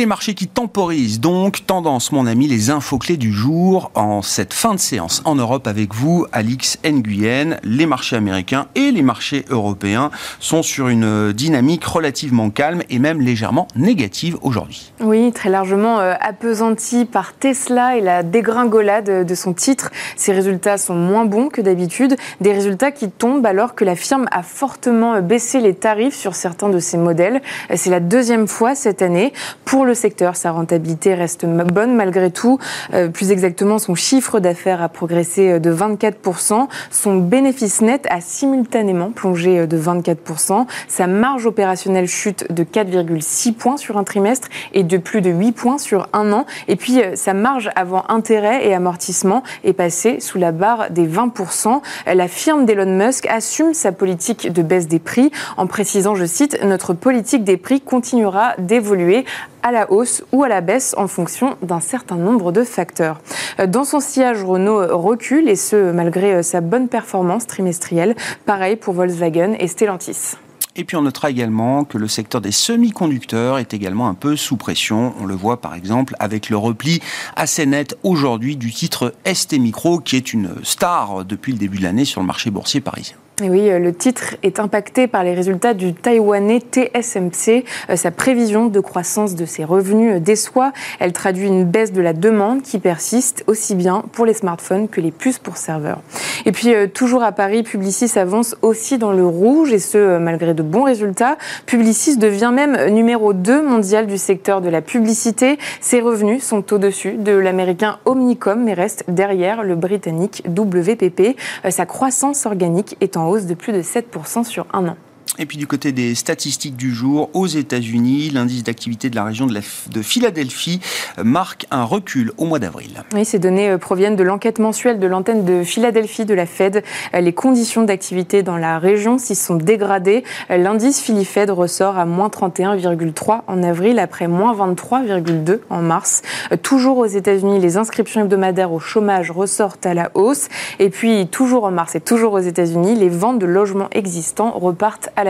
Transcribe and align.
Les 0.00 0.06
marchés 0.06 0.32
qui 0.32 0.46
temporisent 0.46 1.20
donc, 1.20 1.66
tendance 1.66 2.10
mon 2.10 2.26
ami, 2.26 2.46
les 2.46 2.70
infos 2.70 2.96
clés 2.96 3.18
du 3.18 3.32
jour 3.32 3.90
en 3.94 4.22
cette 4.22 4.54
fin 4.54 4.72
de 4.72 4.80
séance 4.80 5.20
en 5.26 5.34
Europe 5.34 5.66
avec 5.66 5.92
vous, 5.92 6.24
Alix 6.32 6.78
Nguyen. 6.84 7.58
Les 7.64 7.84
marchés 7.84 8.16
américains 8.16 8.68
et 8.74 8.92
les 8.92 9.02
marchés 9.02 9.44
européens 9.50 10.10
sont 10.38 10.62
sur 10.62 10.88
une 10.88 11.32
dynamique 11.32 11.84
relativement 11.84 12.48
calme 12.48 12.82
et 12.88 12.98
même 12.98 13.20
légèrement 13.20 13.68
négative 13.76 14.38
aujourd'hui. 14.40 14.92
Oui, 15.00 15.32
très 15.32 15.50
largement 15.50 16.00
euh, 16.00 16.14
appesanti 16.18 17.04
par 17.04 17.34
Tesla 17.34 17.98
et 17.98 18.00
la 18.00 18.22
dégringolade 18.22 19.26
de 19.26 19.34
son 19.34 19.52
titre. 19.52 19.90
Ses 20.16 20.32
résultats 20.32 20.78
sont 20.78 20.94
moins 20.94 21.26
bons 21.26 21.48
que 21.48 21.60
d'habitude, 21.60 22.16
des 22.40 22.52
résultats 22.52 22.90
qui 22.90 23.10
tombent 23.10 23.44
alors 23.44 23.74
que 23.74 23.84
la 23.84 23.96
firme 23.96 24.28
a 24.30 24.42
fortement 24.42 25.20
baissé 25.20 25.60
les 25.60 25.74
tarifs 25.74 26.16
sur 26.16 26.34
certains 26.34 26.70
de 26.70 26.78
ses 26.78 26.96
modèles. 26.96 27.42
C'est 27.74 27.90
la 27.90 28.00
deuxième 28.00 28.48
fois 28.48 28.74
cette 28.74 29.02
année. 29.02 29.34
Pour 29.66 29.80
pour 29.80 29.86
le 29.90 29.94
secteur, 29.94 30.36
sa 30.36 30.52
rentabilité 30.52 31.14
reste 31.14 31.44
bonne 31.44 31.96
malgré 31.96 32.30
tout. 32.30 32.58
Euh, 32.94 33.08
plus 33.08 33.32
exactement, 33.32 33.80
son 33.80 33.96
chiffre 33.96 34.38
d'affaires 34.38 34.82
a 34.82 34.88
progressé 34.88 35.50
euh, 35.50 35.58
de 35.58 35.74
24%. 35.74 36.68
Son 36.92 37.16
bénéfice 37.16 37.80
net 37.80 38.06
a 38.08 38.20
simultanément 38.20 39.10
plongé 39.10 39.58
euh, 39.58 39.66
de 39.66 39.76
24%. 39.76 40.66
Sa 40.86 41.06
marge 41.08 41.46
opérationnelle 41.46 42.06
chute 42.06 42.52
de 42.52 42.62
4,6 42.62 43.52
points 43.54 43.76
sur 43.76 43.98
un 43.98 44.04
trimestre 44.04 44.46
et 44.72 44.84
de 44.84 44.96
plus 44.96 45.22
de 45.22 45.30
8 45.30 45.52
points 45.52 45.78
sur 45.78 46.08
un 46.12 46.32
an. 46.32 46.46
Et 46.68 46.76
puis, 46.76 47.02
sa 47.16 47.34
marge 47.34 47.70
avant 47.74 48.04
intérêt 48.08 48.64
et 48.68 48.74
amortissement 48.74 49.42
est 49.64 49.72
passée 49.72 50.20
sous 50.20 50.38
la 50.38 50.52
barre 50.52 50.90
des 50.90 51.08
20%. 51.08 51.80
La 52.06 52.28
firme 52.28 52.64
d'Elon 52.64 52.96
Musk 52.96 53.26
assume 53.26 53.74
sa 53.74 53.90
politique 53.90 54.52
de 54.52 54.62
baisse 54.62 54.86
des 54.86 55.00
prix 55.00 55.32
en 55.56 55.66
précisant, 55.66 56.14
je 56.14 56.26
cite, 56.26 56.62
notre 56.62 56.94
politique 56.94 57.42
des 57.42 57.56
prix 57.56 57.80
continuera 57.80 58.54
d'évoluer 58.58 59.24
à 59.62 59.72
la 59.72 59.90
hausse 59.90 60.24
ou 60.32 60.42
à 60.44 60.48
la 60.48 60.60
baisse 60.60 60.94
en 60.96 61.08
fonction 61.08 61.56
d'un 61.62 61.80
certain 61.80 62.16
nombre 62.16 62.52
de 62.52 62.64
facteurs. 62.64 63.20
Dans 63.68 63.84
son 63.84 64.00
sillage, 64.00 64.42
Renault 64.42 64.98
recule 64.98 65.48
et 65.48 65.56
ce, 65.56 65.92
malgré 65.92 66.42
sa 66.42 66.60
bonne 66.60 66.88
performance 66.88 67.46
trimestrielle. 67.46 68.14
Pareil 68.46 68.76
pour 68.76 68.94
Volkswagen 68.94 69.54
et 69.58 69.68
Stellantis. 69.68 70.36
Et 70.76 70.84
puis 70.84 70.96
on 70.96 71.02
notera 71.02 71.30
également 71.30 71.84
que 71.84 71.98
le 71.98 72.06
secteur 72.06 72.40
des 72.40 72.52
semi-conducteurs 72.52 73.58
est 73.58 73.74
également 73.74 74.08
un 74.08 74.14
peu 74.14 74.36
sous 74.36 74.56
pression. 74.56 75.14
On 75.20 75.26
le 75.26 75.34
voit 75.34 75.60
par 75.60 75.74
exemple 75.74 76.14
avec 76.20 76.48
le 76.48 76.56
repli 76.56 77.00
assez 77.36 77.66
net 77.66 77.98
aujourd'hui 78.02 78.56
du 78.56 78.72
titre 78.72 79.14
ST 79.30 79.58
Micro 79.58 79.98
qui 79.98 80.16
est 80.16 80.32
une 80.32 80.54
star 80.62 81.24
depuis 81.24 81.52
le 81.52 81.58
début 81.58 81.78
de 81.78 81.82
l'année 81.82 82.04
sur 82.04 82.20
le 82.20 82.26
marché 82.26 82.50
boursier 82.50 82.80
parisien 82.80 83.16
oui, 83.48 83.70
euh, 83.70 83.78
le 83.78 83.94
titre 83.94 84.36
est 84.42 84.60
impacté 84.60 85.06
par 85.06 85.24
les 85.24 85.34
résultats 85.34 85.72
du 85.72 85.94
taïwanais 85.94 86.60
TSMC. 86.60 87.64
Euh, 87.88 87.96
sa 87.96 88.10
prévision 88.10 88.66
de 88.66 88.80
croissance 88.80 89.34
de 89.34 89.46
ses 89.46 89.64
revenus 89.64 90.16
euh, 90.16 90.20
déçoit. 90.20 90.72
Elle 90.98 91.12
traduit 91.12 91.46
une 91.46 91.64
baisse 91.64 91.92
de 91.92 92.02
la 92.02 92.12
demande 92.12 92.62
qui 92.62 92.78
persiste 92.78 93.44
aussi 93.46 93.74
bien 93.74 94.02
pour 94.12 94.26
les 94.26 94.34
smartphones 94.34 94.88
que 94.88 95.00
les 95.00 95.10
puces 95.10 95.38
pour 95.38 95.56
serveurs. 95.56 96.00
Et 96.44 96.52
puis, 96.52 96.74
toujours 96.92 97.22
à 97.22 97.32
Paris, 97.32 97.62
Publicis 97.62 98.18
avance 98.18 98.56
aussi 98.62 98.98
dans 98.98 99.12
le 99.12 99.26
rouge 99.26 99.72
et 99.72 99.78
ce, 99.78 100.18
malgré 100.18 100.54
de 100.54 100.62
bons 100.62 100.84
résultats. 100.84 101.36
Publicis 101.66 102.16
devient 102.16 102.50
même 102.52 102.92
numéro 102.92 103.32
2 103.32 103.62
mondial 103.62 104.06
du 104.06 104.18
secteur 104.18 104.60
de 104.60 104.68
la 104.68 104.80
publicité. 104.80 105.58
Ses 105.80 106.00
revenus 106.00 106.42
sont 106.42 106.72
au-dessus 106.72 107.12
de 107.12 107.32
l'américain 107.32 107.98
Omnicom 108.04 108.62
mais 108.64 108.74
restent 108.74 109.04
derrière 109.08 109.62
le 109.62 109.74
britannique 109.74 110.42
WPP. 110.48 111.36
Sa 111.68 111.86
croissance 111.86 112.46
organique 112.46 112.96
est 113.00 113.16
en 113.16 113.29
de 113.38 113.54
plus 113.54 113.72
de 113.72 113.82
7% 113.82 114.44
sur 114.44 114.66
un 114.72 114.88
an. 114.88 114.96
Et 115.40 115.46
puis 115.46 115.56
du 115.56 115.66
côté 115.66 115.92
des 115.92 116.14
statistiques 116.14 116.76
du 116.76 116.94
jour, 116.94 117.30
aux 117.32 117.46
États-Unis, 117.46 118.28
l'indice 118.28 118.62
d'activité 118.62 119.08
de 119.08 119.16
la 119.16 119.24
région 119.24 119.46
de, 119.46 119.54
la, 119.54 119.60
de, 119.90 120.02
Philadelphie 120.02 120.80
euh, 121.18 121.24
marque 121.24 121.66
un 121.70 121.84
recul 121.84 122.32
au 122.36 122.44
mois 122.44 122.58
d'avril. 122.58 123.02
Oui, 123.14 123.24
ces 123.24 123.38
données 123.38 123.70
euh, 123.70 123.78
proviennent 123.78 124.16
de 124.16 124.22
l'enquête 124.22 124.58
mensuelle 124.58 124.98
de 124.98 125.06
l'antenne 125.06 125.46
de 125.46 125.64
Philadelphie 125.64 126.26
de 126.26 126.34
la 126.34 126.44
Fed. 126.44 126.84
Euh, 127.14 127.20
les 127.20 127.32
conditions 127.32 127.84
d'activité 127.84 128.42
dans 128.42 128.58
la 128.58 128.78
région 128.78 129.16
s'y 129.16 129.34
sont 129.34 129.54
dégradées. 129.54 130.24
L'indice 130.50 131.00
Philly-Fed 131.00 131.48
ressort 131.48 131.96
à 131.96 132.04
moins 132.04 132.28
31,3 132.28 133.40
en 133.46 133.62
avril 133.62 133.98
après 133.98 134.28
moins 134.28 134.54
23,2 134.54 135.60
en 135.70 135.80
mars. 135.80 136.20
Toujours 136.62 136.98
aux 136.98 137.06
États-Unis, 137.06 137.60
les 137.60 137.78
inscriptions 137.78 138.20
hebdomadaires 138.20 138.72
au 138.72 138.78
chômage 138.78 139.30
ressortent 139.30 139.86
à 139.86 139.94
la 139.94 140.10
hausse. 140.12 140.48
Et 140.78 140.90
puis, 140.90 141.28
toujours 141.28 141.64
en 141.64 141.70
mars 141.70 141.94
et 141.94 142.00
toujours 142.00 142.34
aux 142.34 142.40
États-Unis, 142.40 142.94
les 142.94 143.08
ventes 143.08 143.38
de 143.38 143.46
logements 143.46 143.88
existants 143.92 144.50
repartent 144.50 145.08
à 145.16 145.24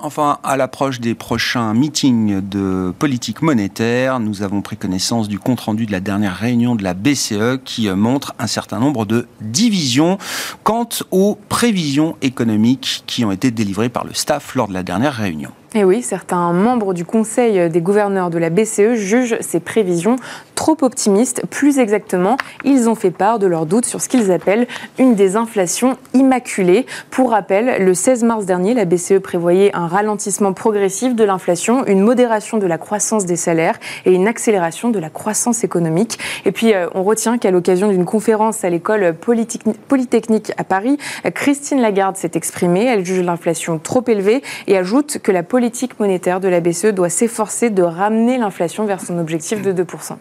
Enfin, 0.00 0.38
à 0.42 0.56
l'approche 0.56 1.00
des 1.00 1.14
prochains 1.14 1.72
meetings 1.72 2.40
de 2.40 2.92
politique 2.98 3.42
monétaire, 3.42 4.18
nous 4.18 4.42
avons 4.42 4.60
pris 4.60 4.76
connaissance 4.76 5.28
du 5.28 5.38
compte-rendu 5.38 5.86
de 5.86 5.92
la 5.92 6.00
dernière 6.00 6.36
réunion 6.36 6.74
de 6.74 6.82
la 6.82 6.94
BCE 6.94 7.60
qui 7.64 7.88
montre 7.88 8.34
un 8.38 8.48
certain 8.48 8.80
nombre 8.80 9.06
de 9.06 9.28
divisions 9.40 10.18
quant 10.64 10.88
aux 11.10 11.38
prévisions 11.48 12.16
économiques 12.22 13.04
qui 13.06 13.24
ont 13.24 13.30
été 13.30 13.50
délivrées 13.50 13.88
par 13.88 14.04
le 14.04 14.14
staff 14.14 14.56
lors 14.56 14.68
de 14.68 14.74
la 14.74 14.82
dernière 14.82 15.14
réunion. 15.14 15.52
Et 15.76 15.82
oui, 15.82 16.02
certains 16.02 16.52
membres 16.52 16.94
du 16.94 17.04
Conseil 17.04 17.68
des 17.68 17.80
gouverneurs 17.80 18.30
de 18.30 18.38
la 18.38 18.48
BCE 18.48 18.94
jugent 18.94 19.38
ces 19.40 19.58
prévisions 19.58 20.14
trop 20.54 20.76
optimistes. 20.82 21.42
Plus 21.50 21.80
exactement, 21.80 22.36
ils 22.62 22.88
ont 22.88 22.94
fait 22.94 23.10
part 23.10 23.40
de 23.40 23.48
leurs 23.48 23.66
doutes 23.66 23.84
sur 23.84 24.00
ce 24.00 24.08
qu'ils 24.08 24.30
appellent 24.30 24.68
une 25.00 25.16
désinflation 25.16 25.96
immaculée. 26.14 26.86
Pour 27.10 27.32
rappel, 27.32 27.84
le 27.84 27.92
16 27.92 28.22
mars 28.22 28.46
dernier, 28.46 28.72
la 28.72 28.84
BCE 28.84 29.18
prévoyait 29.20 29.74
un 29.74 29.88
ralentissement 29.88 30.52
progressif 30.52 31.16
de 31.16 31.24
l'inflation, 31.24 31.84
une 31.86 32.02
modération 32.02 32.58
de 32.58 32.66
la 32.66 32.78
croissance 32.78 33.26
des 33.26 33.34
salaires 33.34 33.80
et 34.04 34.12
une 34.12 34.28
accélération 34.28 34.90
de 34.90 35.00
la 35.00 35.10
croissance 35.10 35.64
économique. 35.64 36.20
Et 36.44 36.52
puis, 36.52 36.72
euh, 36.72 36.86
on 36.94 37.02
retient 37.02 37.36
qu'à 37.36 37.50
l'occasion 37.50 37.88
d'une 37.88 38.04
conférence 38.04 38.62
à 38.62 38.70
l'école 38.70 39.16
polytechnique 39.16 40.52
à 40.56 40.62
Paris, 40.62 40.98
Christine 41.34 41.80
Lagarde 41.80 42.16
s'est 42.16 42.30
exprimée. 42.34 42.84
Elle 42.84 43.04
juge 43.04 43.22
l'inflation 43.22 43.80
trop 43.80 44.04
élevée 44.06 44.40
et 44.68 44.78
ajoute 44.78 45.18
que 45.18 45.32
la 45.32 45.42
politique 45.42 45.63
politique 45.64 45.98
monétaire 45.98 46.40
de 46.40 46.48
la 46.48 46.60
BCE 46.60 46.92
doit 46.92 47.08
s'efforcer 47.08 47.70
de 47.70 47.82
ramener 47.82 48.36
l'inflation 48.36 48.84
vers 48.84 49.00
son 49.00 49.18
objectif 49.18 49.62
de 49.62 49.72
2%. 49.72 50.18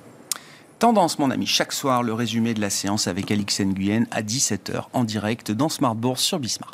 Tendance, 0.79 1.19
mon 1.19 1.31
ami, 1.31 1.45
chaque 1.45 1.73
soir, 1.73 2.01
le 2.01 2.13
résumé 2.13 2.53
de 2.53 2.61
la 2.61 2.69
séance 2.69 3.07
avec 3.07 3.29
Alix 3.29 3.59
Nguyen 3.59 4.05
à 4.11 4.21
17h 4.21 4.83
en 4.93 5.03
direct 5.03 5.51
dans 5.51 5.67
Smart 5.67 5.95
Bourse 5.95 6.21
sur 6.21 6.39
Bismart. 6.39 6.71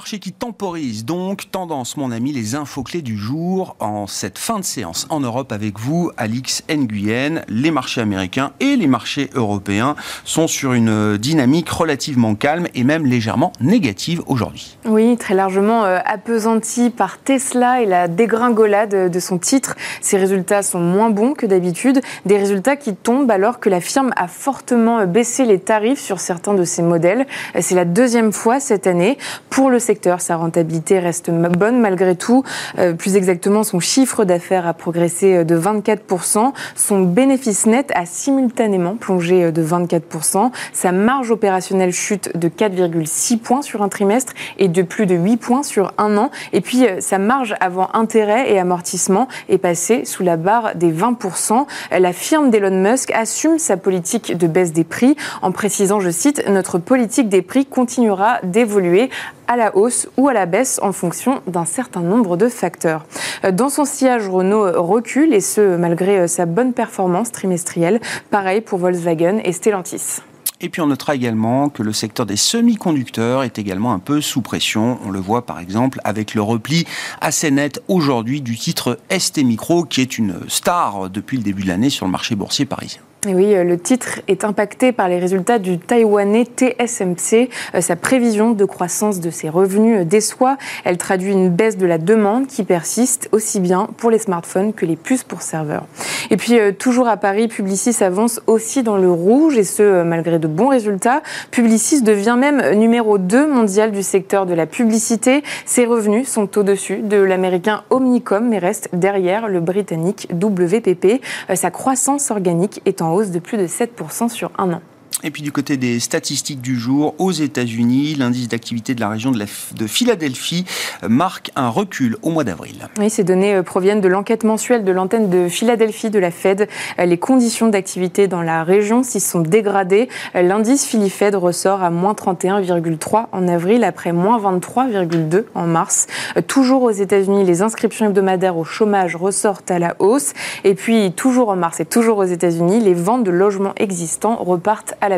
Marchés 0.00 0.18
qui 0.18 0.32
temporisent 0.32 1.04
donc, 1.04 1.50
tendance 1.50 1.98
mon 1.98 2.10
ami, 2.10 2.32
les 2.32 2.54
infos 2.54 2.82
clés 2.82 3.02
du 3.02 3.18
jour 3.18 3.76
en 3.80 4.06
cette 4.06 4.38
fin 4.38 4.58
de 4.58 4.64
séance 4.64 5.06
en 5.10 5.20
Europe 5.20 5.52
avec 5.52 5.78
vous, 5.78 6.10
Alix 6.16 6.64
Nguyen. 6.70 7.42
Les 7.48 7.70
marchés 7.70 8.00
américains 8.00 8.52
et 8.60 8.76
les 8.76 8.86
marchés 8.86 9.28
européens 9.34 9.96
sont 10.24 10.46
sur 10.46 10.72
une 10.72 11.18
dynamique 11.18 11.68
relativement 11.68 12.34
calme 12.34 12.66
et 12.74 12.82
même 12.82 13.04
légèrement 13.04 13.52
négative 13.60 14.22
aujourd'hui. 14.26 14.78
Oui, 14.86 15.18
très 15.18 15.34
largement 15.34 15.84
euh, 15.84 15.98
appesanti 16.06 16.88
par 16.88 17.18
Tesla 17.18 17.82
et 17.82 17.86
la 17.86 18.08
dégringolade 18.08 19.10
de 19.10 19.20
son 19.20 19.36
titre. 19.36 19.76
Ses 20.00 20.16
résultats 20.16 20.62
sont 20.62 20.80
moins 20.80 21.10
bons 21.10 21.34
que 21.34 21.44
d'habitude, 21.44 22.00
des 22.24 22.38
résultats 22.38 22.76
qui 22.76 22.94
tombent 22.94 23.30
alors 23.30 23.60
que 23.60 23.68
la 23.68 23.82
firme 23.82 24.14
a 24.16 24.28
fortement 24.28 25.04
baissé 25.06 25.44
les 25.44 25.60
tarifs 25.60 26.00
sur 26.00 26.20
certains 26.20 26.54
de 26.54 26.64
ses 26.64 26.80
modèles. 26.80 27.26
C'est 27.60 27.74
la 27.74 27.84
deuxième 27.84 28.32
fois 28.32 28.60
cette 28.60 28.86
année. 28.86 29.18
Pour 29.50 29.68
le 29.68 29.78
secteur, 29.78 29.89
sa 30.18 30.36
rentabilité 30.36 30.98
reste 30.98 31.30
bonne 31.30 31.80
malgré 31.80 32.14
tout. 32.14 32.44
Euh, 32.78 32.92
plus 32.92 33.16
exactement, 33.16 33.64
son 33.64 33.80
chiffre 33.80 34.24
d'affaires 34.24 34.66
a 34.66 34.74
progressé 34.74 35.38
euh, 35.38 35.44
de 35.44 35.58
24%. 35.58 36.52
Son 36.76 37.00
bénéfice 37.00 37.66
net 37.66 37.90
a 37.94 38.06
simultanément 38.06 38.96
plongé 38.96 39.44
euh, 39.44 39.50
de 39.50 39.62
24%. 39.62 40.50
Sa 40.72 40.92
marge 40.92 41.30
opérationnelle 41.30 41.92
chute 41.92 42.36
de 42.36 42.48
4,6 42.48 43.38
points 43.38 43.62
sur 43.62 43.82
un 43.82 43.88
trimestre 43.88 44.32
et 44.58 44.68
de 44.68 44.82
plus 44.82 45.06
de 45.06 45.14
8 45.14 45.36
points 45.38 45.62
sur 45.62 45.92
un 45.98 46.16
an. 46.16 46.30
Et 46.52 46.60
puis, 46.60 46.86
sa 47.00 47.18
marge 47.18 47.54
avant 47.60 47.88
intérêt 47.94 48.52
et 48.52 48.58
amortissement 48.58 49.28
est 49.48 49.58
passée 49.58 50.04
sous 50.04 50.22
la 50.22 50.36
barre 50.36 50.74
des 50.74 50.92
20%. 50.92 51.66
La 51.98 52.12
firme 52.12 52.50
d'Elon 52.50 52.70
Musk 52.82 53.10
assume 53.12 53.58
sa 53.58 53.76
politique 53.76 54.36
de 54.36 54.46
baisse 54.46 54.72
des 54.72 54.84
prix 54.84 55.16
en 55.42 55.52
précisant, 55.52 56.00
je 56.00 56.10
cite, 56.10 56.46
notre 56.48 56.78
politique 56.78 57.28
des 57.28 57.42
prix 57.42 57.66
continuera 57.66 58.38
d'évoluer 58.42 59.10
à 59.50 59.56
la 59.56 59.76
hausse 59.76 59.79
ou 60.16 60.28
à 60.28 60.32
la 60.32 60.46
baisse 60.46 60.80
en 60.82 60.92
fonction 60.92 61.40
d'un 61.46 61.64
certain 61.64 62.00
nombre 62.00 62.36
de 62.36 62.48
facteurs. 62.48 63.04
Dans 63.52 63.68
son 63.68 63.84
sillage, 63.84 64.28
Renault 64.28 64.82
recule 64.82 65.32
et 65.32 65.40
ce, 65.40 65.76
malgré 65.76 66.28
sa 66.28 66.46
bonne 66.46 66.72
performance 66.72 67.32
trimestrielle. 67.32 68.00
Pareil 68.30 68.60
pour 68.60 68.78
Volkswagen 68.78 69.38
et 69.44 69.52
Stellantis. 69.52 70.20
Et 70.62 70.68
puis 70.68 70.82
on 70.82 70.86
notera 70.86 71.14
également 71.14 71.70
que 71.70 71.82
le 71.82 71.92
secteur 71.92 72.26
des 72.26 72.36
semi-conducteurs 72.36 73.44
est 73.44 73.58
également 73.58 73.92
un 73.92 73.98
peu 73.98 74.20
sous 74.20 74.42
pression. 74.42 74.98
On 75.06 75.10
le 75.10 75.18
voit 75.18 75.46
par 75.46 75.58
exemple 75.58 76.00
avec 76.04 76.34
le 76.34 76.42
repli 76.42 76.86
assez 77.20 77.50
net 77.50 77.82
aujourd'hui 77.88 78.42
du 78.42 78.56
titre 78.56 78.98
ST 79.16 79.38
Micro, 79.38 79.84
qui 79.84 80.02
est 80.02 80.18
une 80.18 80.36
star 80.48 81.08
depuis 81.08 81.38
le 81.38 81.42
début 81.42 81.62
de 81.62 81.68
l'année 81.68 81.90
sur 81.90 82.04
le 82.04 82.12
marché 82.12 82.34
boursier 82.34 82.66
parisien 82.66 83.00
oui, 83.26 83.54
euh, 83.54 83.64
le 83.64 83.78
titre 83.78 84.22
est 84.28 84.44
impacté 84.44 84.92
par 84.92 85.06
les 85.06 85.18
résultats 85.18 85.58
du 85.58 85.78
taïwanais 85.78 86.44
TSMC. 86.44 87.50
Euh, 87.74 87.82
sa 87.82 87.94
prévision 87.94 88.52
de 88.52 88.64
croissance 88.64 89.20
de 89.20 89.28
ses 89.28 89.50
revenus 89.50 90.06
déçoit. 90.06 90.56
Elle 90.84 90.96
traduit 90.96 91.32
une 91.32 91.50
baisse 91.50 91.76
de 91.76 91.84
la 91.84 91.98
demande 91.98 92.46
qui 92.46 92.64
persiste 92.64 93.28
aussi 93.32 93.60
bien 93.60 93.88
pour 93.98 94.10
les 94.10 94.18
smartphones 94.18 94.72
que 94.72 94.86
les 94.86 94.96
puces 94.96 95.22
pour 95.22 95.42
serveurs. 95.42 95.84
Et 96.30 96.38
puis, 96.38 96.58
euh, 96.58 96.72
toujours 96.72 97.08
à 97.08 97.18
Paris, 97.18 97.48
Publicis 97.48 98.02
avance 98.02 98.40
aussi 98.46 98.82
dans 98.82 98.96
le 98.96 99.10
rouge 99.10 99.58
et 99.58 99.64
ce, 99.64 100.02
malgré 100.02 100.38
de 100.38 100.48
bons 100.48 100.68
résultats. 100.68 101.22
Publicis 101.50 102.00
devient 102.00 102.36
même 102.38 102.70
numéro 102.78 103.18
2 103.18 103.46
mondial 103.46 103.92
du 103.92 104.02
secteur 104.02 104.46
de 104.46 104.54
la 104.54 104.64
publicité. 104.64 105.42
Ses 105.66 105.84
revenus 105.84 106.26
sont 106.26 106.56
au-dessus 106.56 107.02
de 107.02 107.18
l'américain 107.18 107.82
Omnicom 107.90 108.48
mais 108.48 108.58
restent 108.58 108.88
derrière 108.94 109.46
le 109.46 109.60
britannique 109.60 110.26
WPP. 110.32 111.20
Sa 111.54 111.70
croissance 111.70 112.30
organique 112.30 112.80
est 112.86 113.02
en 113.02 113.09
hausse 113.12 113.30
de 113.30 113.38
plus 113.38 113.58
de 113.58 113.66
7% 113.66 114.28
sur 114.28 114.50
un 114.58 114.72
an. 114.74 114.82
Et 115.22 115.30
puis 115.30 115.42
du 115.42 115.52
côté 115.52 115.76
des 115.76 116.00
statistiques 116.00 116.60
du 116.60 116.78
jour, 116.78 117.14
aux 117.18 117.32
États-Unis, 117.32 118.14
l'indice 118.14 118.48
d'activité 118.48 118.94
de 118.94 119.00
la 119.00 119.08
région 119.08 119.30
de, 119.30 119.38
de, 119.38 119.86
Philadelphie 119.86 120.64
marque 121.06 121.50
un 121.56 121.68
recul 121.68 122.16
au 122.22 122.30
mois 122.30 122.44
d'avril. 122.44 122.88
Oui, 122.98 123.10
ces 123.10 123.24
données 123.24 123.54
euh, 123.54 123.62
proviennent 123.62 124.00
de 124.00 124.08
l'enquête 124.08 124.44
mensuelle 124.44 124.84
de 124.84 124.92
l'antenne 124.92 125.28
de 125.28 125.48
Philadelphie 125.48 126.10
de 126.10 126.18
la 126.18 126.30
Fed. 126.30 126.68
Euh, 126.98 127.04
les 127.04 127.18
conditions 127.18 127.68
d'activité 127.68 128.28
dans 128.28 128.42
la 128.42 128.64
région 128.64 129.02
s'y 129.02 129.20
sont 129.20 129.40
dégradées. 129.40 130.08
Euh, 130.34 130.42
l'indice 130.42 130.86
Philly-Fed 130.86 131.34
ressort 131.34 131.82
à 131.82 131.90
moins 131.90 132.14
31,3 132.14 133.26
en 133.32 133.48
avril 133.48 133.84
après 133.84 134.12
moins 134.12 134.38
23,2 134.38 135.44
en 135.54 135.66
mars. 135.66 136.06
Toujours 136.46 136.82
aux 136.82 136.90
États-Unis, 136.90 137.44
les 137.44 137.60
inscriptions 137.60 138.06
hebdomadaires 138.06 138.56
au 138.56 138.64
chômage 138.64 139.16
ressortent 139.16 139.70
à 139.70 139.78
la 139.78 139.96
hausse. 139.98 140.32
Et 140.64 140.74
puis, 140.74 141.12
toujours 141.12 141.50
en 141.50 141.56
mars 141.56 141.80
et 141.80 141.84
toujours 141.84 142.18
aux 142.18 142.24
États-Unis, 142.24 142.80
les 142.80 142.94
ventes 142.94 143.24
de 143.24 143.30
logements 143.30 143.74
existants 143.76 144.36
repartent 144.36 144.94
à 145.00 145.09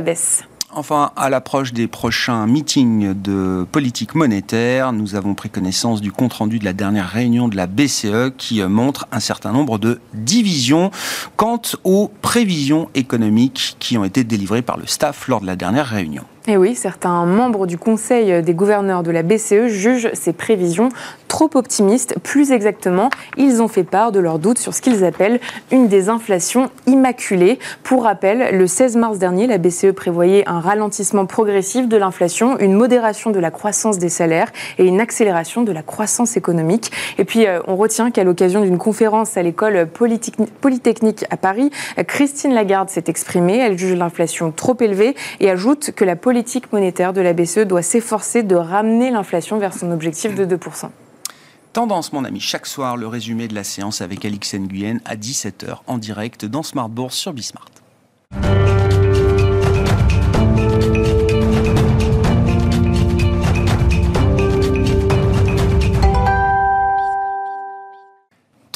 Enfin, 0.74 1.10
à 1.16 1.28
l'approche 1.28 1.74
des 1.74 1.86
prochains 1.86 2.46
meetings 2.46 3.12
de 3.12 3.66
politique 3.70 4.14
monétaire, 4.14 4.94
nous 4.94 5.16
avons 5.16 5.34
pris 5.34 5.50
connaissance 5.50 6.00
du 6.00 6.10
compte-rendu 6.10 6.58
de 6.58 6.64
la 6.64 6.72
dernière 6.72 7.10
réunion 7.10 7.48
de 7.48 7.56
la 7.56 7.66
BCE 7.66 8.32
qui 8.38 8.62
montre 8.62 9.06
un 9.12 9.20
certain 9.20 9.52
nombre 9.52 9.78
de 9.78 10.00
divisions 10.14 10.90
quant 11.36 11.60
aux 11.84 12.10
prévisions 12.22 12.88
économiques 12.94 13.76
qui 13.80 13.98
ont 13.98 14.04
été 14.04 14.24
délivrées 14.24 14.62
par 14.62 14.78
le 14.78 14.86
staff 14.86 15.28
lors 15.28 15.42
de 15.42 15.46
la 15.46 15.56
dernière 15.56 15.86
réunion. 15.86 16.24
Et 16.48 16.56
oui, 16.56 16.74
certains 16.74 17.24
membres 17.24 17.66
du 17.66 17.78
Conseil 17.78 18.42
des 18.42 18.54
gouverneurs 18.54 19.04
de 19.04 19.12
la 19.12 19.22
BCE 19.22 19.68
jugent 19.68 20.10
ces 20.12 20.32
prévisions 20.32 20.88
trop 21.32 21.48
optimistes. 21.54 22.16
Plus 22.22 22.52
exactement, 22.52 23.08
ils 23.38 23.62
ont 23.62 23.68
fait 23.68 23.84
part 23.84 24.12
de 24.12 24.20
leurs 24.20 24.38
doutes 24.38 24.58
sur 24.58 24.74
ce 24.74 24.82
qu'ils 24.82 25.02
appellent 25.02 25.40
une 25.70 25.88
désinflation 25.88 26.68
immaculée. 26.86 27.58
Pour 27.84 28.02
rappel, 28.02 28.54
le 28.54 28.66
16 28.66 28.96
mars 28.96 29.18
dernier, 29.18 29.46
la 29.46 29.56
BCE 29.56 29.92
prévoyait 29.92 30.46
un 30.46 30.60
ralentissement 30.60 31.24
progressif 31.24 31.88
de 31.88 31.96
l'inflation, 31.96 32.58
une 32.58 32.74
modération 32.74 33.30
de 33.30 33.38
la 33.38 33.50
croissance 33.50 33.98
des 33.98 34.10
salaires 34.10 34.52
et 34.78 34.84
une 34.84 35.00
accélération 35.00 35.62
de 35.62 35.72
la 35.72 35.82
croissance 35.82 36.36
économique. 36.36 36.92
Et 37.16 37.24
puis, 37.24 37.46
euh, 37.46 37.60
on 37.66 37.76
retient 37.76 38.10
qu'à 38.10 38.24
l'occasion 38.24 38.60
d'une 38.60 38.78
conférence 38.78 39.38
à 39.38 39.42
l'école 39.42 39.86
polytechnique 39.86 41.24
à 41.30 41.38
Paris, 41.38 41.70
Christine 42.06 42.52
Lagarde 42.52 42.90
s'est 42.90 43.04
exprimée. 43.06 43.58
Elle 43.58 43.78
juge 43.78 43.94
l'inflation 43.94 44.50
trop 44.50 44.76
élevée 44.80 45.14
et 45.40 45.48
ajoute 45.48 45.92
que 45.92 46.04
la 46.04 46.16
monétaire 46.72 47.12
de 47.12 47.20
la 47.20 47.32
BCE 47.32 47.66
doit 47.66 47.82
s'efforcer 47.82 48.42
de 48.42 48.56
ramener 48.56 49.10
l'inflation 49.10 49.58
vers 49.58 49.74
son 49.74 49.90
objectif 49.90 50.34
de 50.34 50.44
2%. 50.44 50.88
Tendance, 51.72 52.12
mon 52.12 52.24
ami, 52.24 52.40
chaque 52.40 52.66
soir, 52.66 52.96
le 52.96 53.06
résumé 53.06 53.48
de 53.48 53.54
la 53.54 53.64
séance 53.64 54.02
avec 54.02 54.24
Alix 54.24 54.54
Nguyen 54.54 54.98
à 55.04 55.16
17h 55.16 55.78
en 55.86 55.98
direct 55.98 56.44
dans 56.44 56.62
Smart 56.62 56.88
Bourse 56.88 57.16
sur 57.16 57.32
Bismart. 57.32 57.81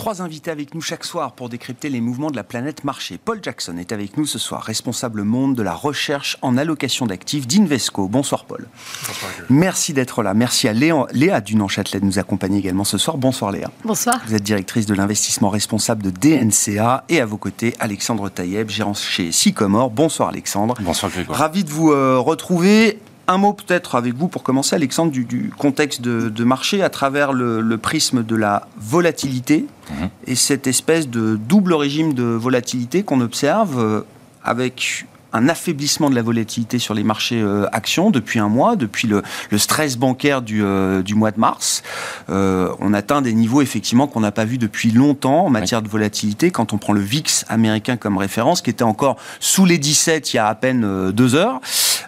Trois 0.06 0.22
invités 0.22 0.52
avec 0.52 0.72
nous 0.72 0.80
chaque 0.80 1.02
soir 1.02 1.32
pour 1.32 1.48
décrypter 1.48 1.88
les 1.88 2.00
mouvements 2.00 2.30
de 2.30 2.36
la 2.36 2.44
planète 2.44 2.84
marché. 2.84 3.18
Paul 3.18 3.40
Jackson 3.42 3.76
est 3.76 3.90
avec 3.90 4.16
nous 4.16 4.24
ce 4.24 4.38
soir, 4.38 4.62
responsable 4.62 5.24
monde 5.24 5.56
de 5.56 5.64
la 5.64 5.74
recherche 5.74 6.38
en 6.42 6.56
allocation 6.56 7.06
d'actifs 7.06 7.48
d'Invesco. 7.48 8.06
Bonsoir 8.06 8.44
Paul. 8.44 8.68
Bonsoir. 9.04 9.32
Merci 9.50 9.94
d'être 9.94 10.22
là. 10.22 10.32
Merci 10.32 10.68
à 10.68 10.72
Léa, 10.72 11.06
Léa 11.10 11.40
Dunan-Châtelet 11.40 11.98
de 11.98 12.04
nous 12.04 12.20
accompagner 12.20 12.60
également 12.60 12.84
ce 12.84 12.98
soir. 12.98 13.18
Bonsoir 13.18 13.50
Léa. 13.50 13.68
Bonsoir. 13.84 14.20
Vous 14.28 14.36
êtes 14.36 14.44
directrice 14.44 14.86
de 14.86 14.94
l'investissement 14.94 15.48
responsable 15.48 16.04
de 16.04 16.10
DNCA 16.10 17.02
et 17.08 17.20
à 17.20 17.26
vos 17.26 17.36
côtés 17.36 17.74
Alexandre 17.80 18.28
Taïeb, 18.28 18.70
gérant 18.70 18.94
chez 18.94 19.32
Sycomore. 19.32 19.90
Bonsoir 19.90 20.28
Alexandre. 20.28 20.76
Bonsoir 20.82 21.10
Grégoire. 21.10 21.36
Ravi 21.36 21.64
de 21.64 21.70
vous 21.70 21.90
euh, 21.90 22.20
retrouver. 22.20 23.00
Un 23.28 23.38
mot 23.38 23.52
peut-être 23.52 23.96
avec 23.96 24.14
vous 24.14 24.28
pour 24.28 24.42
commencer, 24.42 24.76
Alexandre, 24.76 25.10
du, 25.10 25.52
contexte 25.58 26.00
de, 26.00 26.44
marché 26.44 26.82
à 26.82 26.90
travers 26.90 27.32
le, 27.32 27.76
prisme 27.76 28.22
de 28.22 28.36
la 28.36 28.68
volatilité 28.78 29.66
mhm. 29.90 30.08
et 30.26 30.34
cette 30.34 30.66
espèce 30.66 31.08
de 31.08 31.36
double 31.36 31.74
régime 31.74 32.14
de 32.14 32.22
volatilité 32.22 33.02
qu'on 33.02 33.20
observe 33.20 33.78
euh, 33.78 34.00
avec 34.44 35.06
un 35.36 35.48
affaiblissement 35.48 36.10
de 36.10 36.14
la 36.14 36.22
volatilité 36.22 36.78
sur 36.78 36.94
les 36.94 37.04
marchés 37.04 37.40
euh, 37.40 37.66
actions 37.72 38.10
depuis 38.10 38.38
un 38.38 38.48
mois, 38.48 38.76
depuis 38.76 39.08
le, 39.08 39.22
stress 39.56 39.96
bancaire 39.96 40.42
du, 40.42 40.62
euh, 40.62 41.02
mois 41.14 41.30
de 41.30 41.40
mars. 41.40 41.82
on 42.28 42.92
atteint 42.94 43.22
des 43.22 43.32
niveaux 43.32 43.62
effectivement 43.62 44.06
qu'on 44.06 44.20
n'a 44.20 44.32
pas 44.32 44.44
vu 44.44 44.58
depuis 44.58 44.90
longtemps 44.90 45.46
en 45.46 45.50
matière 45.50 45.82
de 45.82 45.88
volatilité. 45.88 46.50
Quand 46.50 46.72
on 46.72 46.78
prend 46.78 46.92
le 46.92 47.00
VIX 47.00 47.44
américain 47.48 47.96
comme 47.96 48.18
référence, 48.18 48.60
qui 48.60 48.70
était 48.70 48.82
encore 48.82 49.16
sous 49.40 49.64
les 49.64 49.78
17 49.78 50.32
il 50.32 50.36
y 50.36 50.38
a 50.38 50.48
à 50.48 50.54
peine 50.54 51.10
deux 51.12 51.34
heures. 51.34 51.60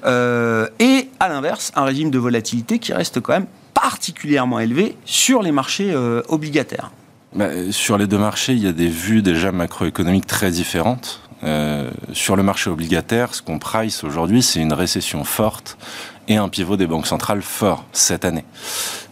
Euh, 0.05 0.69
et 0.79 1.09
à 1.21 1.29
l'inverse, 1.29 1.73
un 1.75 1.85
régime 1.85 2.11
de 2.11 2.19
volatilité 2.19 2.79
qui 2.79 2.93
reste 2.93 3.21
quand 3.21 3.33
même 3.33 3.47
particulièrement 3.75 4.61
élevé 4.61 4.97
sur 5.05 5.43
les 5.43 5.53
marchés 5.53 5.93
euh, 5.93 6.23
obligataires. 6.29 6.91
Bah, 7.35 7.49
sur 7.71 7.99
les 7.99 8.07
deux 8.07 8.19
marchés, 8.19 8.53
il 8.53 8.63
y 8.63 8.69
a 8.69 8.73
des 8.73 8.89
vues 8.89 9.23
déjà 9.23 9.53
macroéconomiques 9.53 10.27
très 10.27 10.51
différentes. 10.51 11.21
Euh, 11.45 11.91
sur 12.13 12.37
le 12.37 12.43
marché 12.43 12.69
obligataire, 12.71 13.35
ce 13.35 13.43
qu'on 13.43 13.59
price 13.59 14.03
aujourd'hui, 14.05 14.43
c'est 14.43 14.61
une 14.61 14.73
récession 14.73 15.25
forte 15.25 15.79
et 16.27 16.37
un 16.37 16.49
pivot 16.49 16.77
des 16.77 16.87
banques 16.87 17.07
centrales 17.07 17.43
fort 17.43 17.85
cette 17.93 18.25
année. 18.25 18.45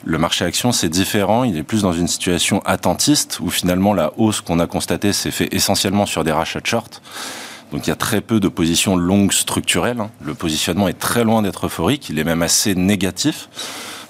Le 0.04 0.18
marché 0.18 0.44
action, 0.44 0.72
c'est 0.72 0.88
différent. 0.88 1.44
Il 1.44 1.56
est 1.56 1.62
plus 1.62 1.82
dans 1.82 1.92
une 1.92 2.08
situation 2.08 2.60
attentiste 2.64 3.40
où 3.40 3.48
finalement 3.50 3.94
la 3.94 4.12
hausse 4.18 4.40
qu'on 4.40 4.58
a 4.58 4.66
constatée 4.66 5.12
s'est 5.12 5.30
fait 5.30 5.48
essentiellement 5.52 6.06
sur 6.06 6.24
des 6.24 6.32
rachats 6.32 6.60
de 6.60 6.66
short. 6.66 7.00
Donc 7.72 7.86
il 7.86 7.90
y 7.90 7.92
a 7.92 7.96
très 7.96 8.20
peu 8.20 8.38
de 8.38 8.48
positions 8.48 8.96
longues 8.96 9.32
structurelles. 9.32 10.00
Hein. 10.00 10.10
Le 10.22 10.34
positionnement 10.34 10.88
est 10.88 10.98
très 10.98 11.24
loin 11.24 11.42
d'être 11.42 11.66
euphorique, 11.66 12.08
il 12.08 12.18
est 12.18 12.24
même 12.24 12.42
assez 12.42 12.74
négatif. 12.74 13.48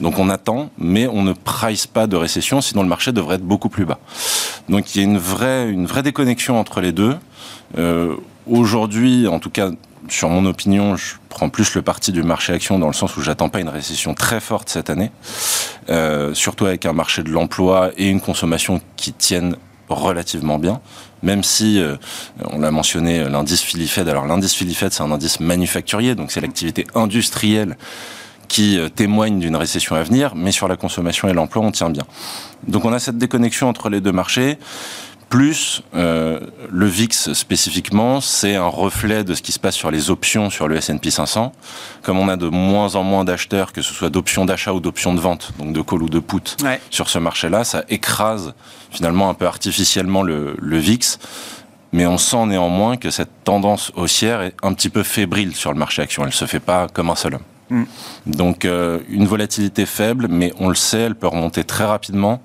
Donc 0.00 0.18
on 0.18 0.28
attend, 0.28 0.70
mais 0.78 1.06
on 1.06 1.22
ne 1.22 1.32
price 1.32 1.86
pas 1.86 2.06
de 2.06 2.16
récession, 2.16 2.60
sinon 2.60 2.82
le 2.82 2.88
marché 2.88 3.12
devrait 3.12 3.36
être 3.36 3.46
beaucoup 3.46 3.68
plus 3.68 3.84
bas. 3.84 3.98
Donc 4.68 4.94
il 4.94 4.98
y 4.98 5.00
a 5.00 5.04
une 5.04 5.18
vraie, 5.18 5.70
une 5.70 5.86
vraie 5.86 6.02
déconnexion 6.02 6.58
entre 6.58 6.80
les 6.80 6.92
deux. 6.92 7.16
Euh, 7.78 8.16
Aujourd'hui, 8.48 9.26
en 9.26 9.40
tout 9.40 9.50
cas, 9.50 9.70
sur 10.08 10.28
mon 10.28 10.46
opinion, 10.46 10.94
je 10.96 11.14
prends 11.28 11.48
plus 11.48 11.74
le 11.74 11.82
parti 11.82 12.12
du 12.12 12.22
marché 12.22 12.52
action 12.52 12.78
dans 12.78 12.86
le 12.86 12.92
sens 12.92 13.16
où 13.16 13.22
j'attends 13.22 13.48
pas 13.48 13.58
une 13.58 13.68
récession 13.68 14.14
très 14.14 14.38
forte 14.38 14.68
cette 14.68 14.88
année, 14.88 15.10
euh, 15.90 16.32
surtout 16.32 16.66
avec 16.66 16.86
un 16.86 16.92
marché 16.92 17.24
de 17.24 17.30
l'emploi 17.30 17.90
et 17.96 18.08
une 18.08 18.20
consommation 18.20 18.80
qui 18.96 19.12
tiennent 19.12 19.56
relativement 19.88 20.60
bien, 20.60 20.80
même 21.24 21.42
si, 21.42 21.80
euh, 21.80 21.96
on 22.50 22.60
l'a 22.60 22.70
mentionné, 22.70 23.28
l'indice 23.28 23.62
Philly-Fed. 23.62 24.08
Alors 24.08 24.26
l'indice 24.26 24.54
Philly-Fed, 24.54 24.92
c'est 24.92 25.02
un 25.02 25.10
indice 25.10 25.40
manufacturier, 25.40 26.14
donc 26.14 26.30
c'est 26.30 26.40
l'activité 26.40 26.86
industrielle 26.94 27.76
qui 28.48 28.78
euh, 28.78 28.88
témoigne 28.88 29.38
d'une 29.38 29.56
récession 29.56 29.96
à 29.96 30.02
venir, 30.02 30.34
mais 30.34 30.52
sur 30.52 30.68
la 30.68 30.76
consommation 30.76 31.28
et 31.28 31.32
l'emploi, 31.32 31.64
on 31.64 31.70
tient 31.70 31.90
bien. 31.90 32.04
Donc 32.66 32.84
on 32.84 32.92
a 32.92 32.98
cette 32.98 33.18
déconnexion 33.18 33.68
entre 33.68 33.88
les 33.88 34.00
deux 34.00 34.12
marchés. 34.12 34.58
Plus 35.28 35.82
euh, 35.96 36.38
le 36.70 36.86
VIX 36.86 37.32
spécifiquement, 37.32 38.20
c'est 38.20 38.54
un 38.54 38.68
reflet 38.68 39.24
de 39.24 39.34
ce 39.34 39.42
qui 39.42 39.50
se 39.50 39.58
passe 39.58 39.74
sur 39.74 39.90
les 39.90 40.08
options 40.08 40.50
sur 40.50 40.68
le 40.68 40.76
S&P 40.76 41.10
500. 41.10 41.52
Comme 42.02 42.18
on 42.20 42.28
a 42.28 42.36
de 42.36 42.46
moins 42.46 42.94
en 42.94 43.02
moins 43.02 43.24
d'acheteurs, 43.24 43.72
que 43.72 43.82
ce 43.82 43.92
soit 43.92 44.08
d'options 44.08 44.44
d'achat 44.44 44.72
ou 44.72 44.78
d'options 44.78 45.14
de 45.14 45.20
vente, 45.20 45.52
donc 45.58 45.72
de 45.72 45.82
call 45.82 46.04
ou 46.04 46.08
de 46.08 46.20
put, 46.20 46.56
sur 46.90 47.08
ce 47.08 47.18
marché-là, 47.18 47.64
ça 47.64 47.82
écrase 47.88 48.54
finalement 48.92 49.28
un 49.28 49.34
peu 49.34 49.46
artificiellement 49.46 50.22
le, 50.22 50.56
le 50.60 50.78
VIX 50.78 51.18
Mais 51.92 52.06
on 52.06 52.18
sent 52.18 52.46
néanmoins 52.46 52.96
que 52.96 53.10
cette 53.10 53.42
tendance 53.42 53.90
haussière 53.96 54.42
est 54.42 54.54
un 54.62 54.74
petit 54.74 54.90
peu 54.90 55.02
fébrile 55.02 55.56
sur 55.56 55.72
le 55.72 55.78
marché 55.78 56.02
action. 56.02 56.22
Elle 56.22 56.28
ne 56.28 56.34
se 56.34 56.46
fait 56.46 56.60
pas 56.60 56.86
comme 56.92 57.10
un 57.10 57.16
seul 57.16 57.34
homme. 57.34 57.55
Mm. 57.70 57.84
Donc 58.26 58.64
euh, 58.64 59.00
une 59.08 59.26
volatilité 59.26 59.86
faible, 59.86 60.28
mais 60.28 60.52
on 60.58 60.68
le 60.68 60.74
sait, 60.74 61.00
elle 61.00 61.14
peut 61.14 61.26
remonter 61.26 61.64
très 61.64 61.84
rapidement. 61.84 62.40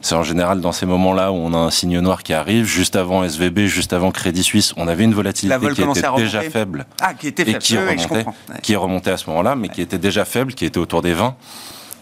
C'est 0.00 0.14
en 0.14 0.22
général 0.22 0.60
dans 0.60 0.72
ces 0.72 0.86
moments-là 0.86 1.32
où 1.32 1.36
on 1.36 1.52
a 1.54 1.58
un 1.58 1.70
signe 1.70 1.98
noir 2.00 2.22
qui 2.22 2.32
arrive. 2.32 2.64
Juste 2.64 2.96
avant 2.96 3.24
SVB, 3.24 3.66
juste 3.66 3.92
avant 3.92 4.10
Crédit 4.10 4.42
Suisse, 4.42 4.72
on 4.76 4.88
avait 4.88 5.04
une 5.04 5.14
volatilité 5.14 5.58
qui 5.58 5.82
était 5.82 6.16
déjà 6.16 6.42
faible. 6.42 6.86
Ah, 7.00 7.14
qui 7.14 7.28
était 7.28 7.44
faible. 7.44 7.56
Et 7.56 7.60
qui, 7.60 7.76
remontait, 7.76 8.24
qui 8.62 8.72
est 8.72 8.76
remontée 8.76 9.10
à 9.10 9.16
ce 9.16 9.28
moment-là, 9.30 9.56
mais 9.56 9.68
qui 9.68 9.82
était 9.82 9.98
déjà 9.98 10.24
faible, 10.24 10.54
qui 10.54 10.64
était 10.64 10.78
autour 10.78 11.02
des 11.02 11.14
20. 11.14 11.34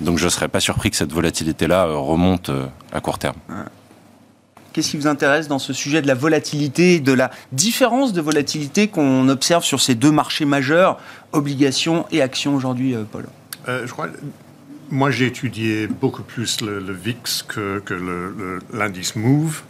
Donc 0.01 0.19
je 0.19 0.25
ne 0.25 0.31
serais 0.31 0.49
pas 0.49 0.61
surpris 0.61 0.91
que 0.91 0.97
cette 0.97 1.13
volatilité-là 1.13 1.87
euh, 1.87 1.97
remonte 1.97 2.51
euh, 2.51 2.67
à 2.93 3.01
court 3.01 3.19
terme. 3.19 3.37
Qu'est-ce 4.73 4.91
qui 4.91 4.97
vous 4.97 5.07
intéresse 5.07 5.49
dans 5.49 5.59
ce 5.59 5.73
sujet 5.73 6.03
de 6.03 6.07
la 6.07 6.15
volatilité, 6.15 7.01
de 7.01 7.13
la 7.13 7.31
différence 7.53 8.13
de 8.13 8.21
volatilité 8.21 8.89
qu'on 8.89 9.29
observe 9.29 9.65
sur 9.65 9.81
ces 9.81 9.95
deux 9.95 10.11
marchés 10.11 10.45
majeurs, 10.45 10.99
obligations 11.33 12.07
et 12.11 12.23
actions 12.23 12.55
aujourd'hui, 12.55 12.95
euh, 12.95 13.05
Paul? 13.11 13.27
Je 13.67 13.91
crois, 13.91 14.09
moi 14.91 15.11
j'ai 15.11 15.27
étudié 15.27 15.87
beaucoup 15.87 16.23
plus 16.23 16.61
le, 16.63 16.93
VIX 16.93 17.43
que, 17.43 17.83
l'indice 18.73 19.17
Move. 19.17 19.63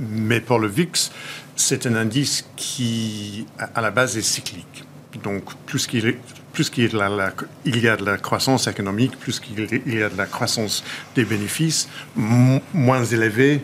mais 0.00 0.40
pour 0.40 0.58
le 0.58 0.66
VIX, 0.66 1.10
c'est 1.56 1.86
un 1.86 1.94
indice 1.94 2.46
qui, 2.56 3.46
à 3.74 3.80
la 3.80 3.90
base, 3.90 4.16
est 4.16 4.22
cyclique. 4.22 4.84
Donc, 5.24 5.44
plus 5.66 5.86
qu'il 5.86 6.04
y 6.04 7.88
a 7.88 7.96
de 7.96 8.04
la 8.04 8.18
croissance 8.18 8.66
économique, 8.66 9.18
plus 9.18 9.40
qu'il 9.40 9.58
y 9.86 10.02
a 10.02 10.08
de 10.08 10.16
la 10.16 10.26
croissance 10.26 10.84
des 11.14 11.24
bénéfices, 11.24 11.88
moins 12.16 13.04
élevée, 13.04 13.62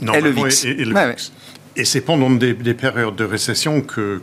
et 0.00 0.20
le 0.20 0.30
VIX. 0.30 1.32
Et, 1.76 1.84
c'est 1.84 2.00
pendant 2.00 2.30
des, 2.30 2.54
périodes 2.74 3.16
de 3.16 3.24
récession 3.24 3.80
que, 3.80 4.20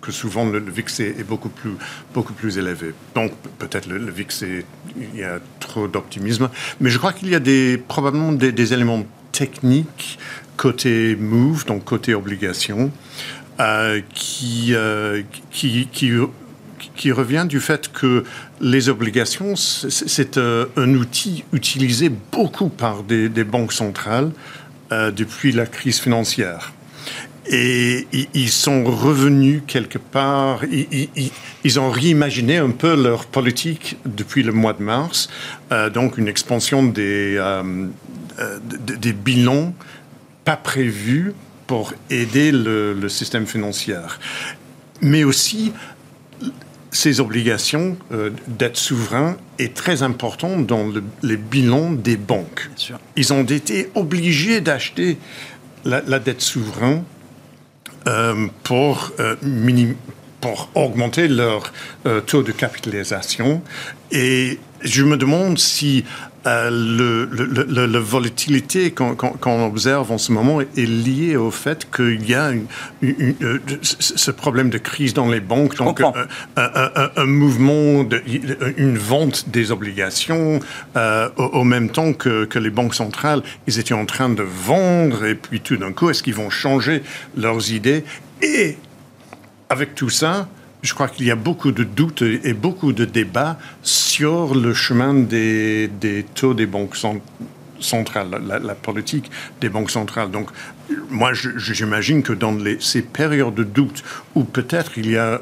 que, 0.00 0.12
souvent 0.12 0.44
le, 0.44 0.58
VIX 0.58 1.00
est, 1.00 1.26
beaucoup, 1.26 1.48
plus, 1.48 1.72
beaucoup 2.12 2.32
plus 2.32 2.58
élevé. 2.58 2.92
Donc 3.14 3.32
peut-être 3.58 3.86
le, 3.88 4.10
VIX, 4.10 4.44
il 4.96 5.18
y 5.18 5.22
a 5.22 5.38
trop 5.60 5.88
d'optimisme. 5.88 6.50
Mais 6.80 6.90
je 6.90 6.98
crois 6.98 7.12
qu'il 7.12 7.28
y 7.30 7.34
a 7.34 7.40
des, 7.40 7.78
probablement 7.78 8.32
des, 8.32 8.72
éléments 8.72 9.06
techniques 9.32 10.18
côté 10.56 11.16
move, 11.16 11.64
donc 11.64 11.84
côté 11.84 12.14
obligation, 12.14 12.92
euh, 13.60 14.00
qui, 14.14 14.74
euh, 14.74 15.22
qui, 15.50 15.88
qui, 15.90 16.12
qui 16.96 17.12
revient 17.12 17.46
du 17.48 17.60
fait 17.60 17.90
que 17.92 18.24
les 18.60 18.88
obligations, 18.88 19.56
c'est 19.56 20.36
euh, 20.36 20.66
un 20.76 20.94
outil 20.94 21.44
utilisé 21.52 22.10
beaucoup 22.30 22.68
par 22.68 23.02
des, 23.02 23.28
banques 23.44 23.72
centrales 23.72 24.30
depuis 25.10 25.52
la 25.52 25.66
crise 25.66 26.00
financière. 26.00 26.72
Et 27.46 28.06
ils 28.34 28.50
sont 28.50 28.84
revenus 28.84 29.62
quelque 29.66 29.98
part, 29.98 30.60
ils, 30.64 31.80
ont 31.80 31.90
réimaginé 31.90 32.58
un 32.58 32.70
peu 32.70 32.94
leur 32.94 33.26
politique 33.26 33.96
depuis 34.06 34.44
le 34.44 34.52
mois 34.52 34.74
de 34.74 34.82
mars, 34.82 35.28
euh, 35.72 35.90
donc 35.90 36.18
une 36.18 36.28
expansion 36.28 36.84
des, 36.84 37.42
des 38.76 39.12
bilans 39.12 39.74
pas 40.44 40.56
prévus 40.56 41.34
pour 41.66 41.94
aider 42.10 42.52
le, 42.52 42.92
le 42.92 43.08
système 43.08 43.46
financier. 43.46 43.98
Mais 45.00 45.24
aussi, 45.24 45.72
ces 46.92 47.20
obligations 47.20 47.96
euh, 48.12 48.30
d'être 48.46 48.76
souverain 48.76 49.36
est 49.58 49.74
très 49.74 50.02
important 50.02 50.58
dans 50.58 50.92
les 51.22 51.36
bilans 51.38 51.90
des 51.90 52.18
banques. 52.18 52.70
Ils 53.16 53.32
ont 53.32 53.44
été 53.44 53.90
obligés 53.94 54.60
d'acheter 54.60 55.16
la, 55.84 56.18
dette 56.18 56.42
souveraine 56.42 57.02
euh, 58.06 58.46
pour, 58.62 59.12
euh, 59.18 59.34
pour 60.40 60.70
augmenter 60.74 61.28
leur 61.28 61.72
taux 62.26 62.42
de 62.42 62.52
capitalisation. 62.52 63.62
Et 64.10 64.60
je 64.82 65.02
me 65.02 65.16
demande 65.16 65.58
si 65.58 66.04
euh, 66.46 66.70
le, 66.70 67.86
la 67.86 67.98
volatilité 68.00 68.90
qu'on 68.90 69.64
observe 69.64 70.10
en 70.10 70.18
ce 70.18 70.32
moment 70.32 70.60
est 70.60 70.88
liée 70.88 71.36
au 71.36 71.52
fait 71.52 71.88
qu'il 71.94 72.28
y 72.28 72.34
a 72.34 72.52
euh, 73.04 73.58
ce 73.80 74.30
problème 74.32 74.68
de 74.68 74.78
crise 74.78 75.14
dans 75.14 75.30
les 75.30 75.40
banques, 75.40 75.76
donc 75.76 76.00
euh, 76.00 77.08
un, 77.16 77.26
mouvement, 77.26 78.02
de, 78.02 78.20
une 78.76 78.98
vente 78.98 79.50
des 79.50 79.70
obligations 79.70 80.58
au, 81.36 81.64
même 81.64 81.90
temps 81.90 82.12
que, 82.12 82.44
que, 82.44 82.58
les 82.58 82.70
banques 82.70 82.94
centrales, 82.94 83.42
ils 83.68 83.78
étaient 83.78 83.94
en 83.94 84.06
train 84.06 84.28
de 84.28 84.42
vendre 84.42 85.24
et 85.24 85.36
puis 85.36 85.60
tout 85.60 85.76
d'un 85.76 85.92
coup, 85.92 86.10
est-ce 86.10 86.22
qu'ils 86.22 86.34
vont 86.34 86.50
changer 86.50 87.02
leurs 87.36 87.72
idées? 87.72 88.04
Et 88.42 88.76
avec 89.68 89.94
tout 89.94 90.10
ça, 90.10 90.48
je 90.82 90.94
crois 90.94 91.08
qu'il 91.08 91.26
y 91.26 91.30
a 91.30 91.36
beaucoup 91.36 91.70
de 91.70 91.84
doutes 91.84 92.22
et 92.22 92.52
beaucoup 92.54 92.92
de 92.92 93.04
débats 93.04 93.58
sur 93.82 94.54
le 94.54 94.74
chemin 94.74 95.14
des, 95.14 95.88
taux 96.34 96.54
des 96.54 96.66
banques 96.66 96.96
centrales, 97.78 98.42
la, 98.46 98.74
politique 98.74 99.30
des 99.60 99.68
banques 99.68 99.92
centrales. 99.92 100.30
Donc, 100.30 100.50
moi, 101.08 101.32
j'imagine 101.32 102.22
que 102.22 102.32
dans 102.32 102.52
les, 102.52 102.78
ces 102.80 103.02
périodes 103.02 103.54
de 103.54 103.62
doute, 103.62 104.02
où 104.34 104.42
peut-être 104.42 104.98
il 104.98 105.08
y 105.08 105.16
a 105.16 105.40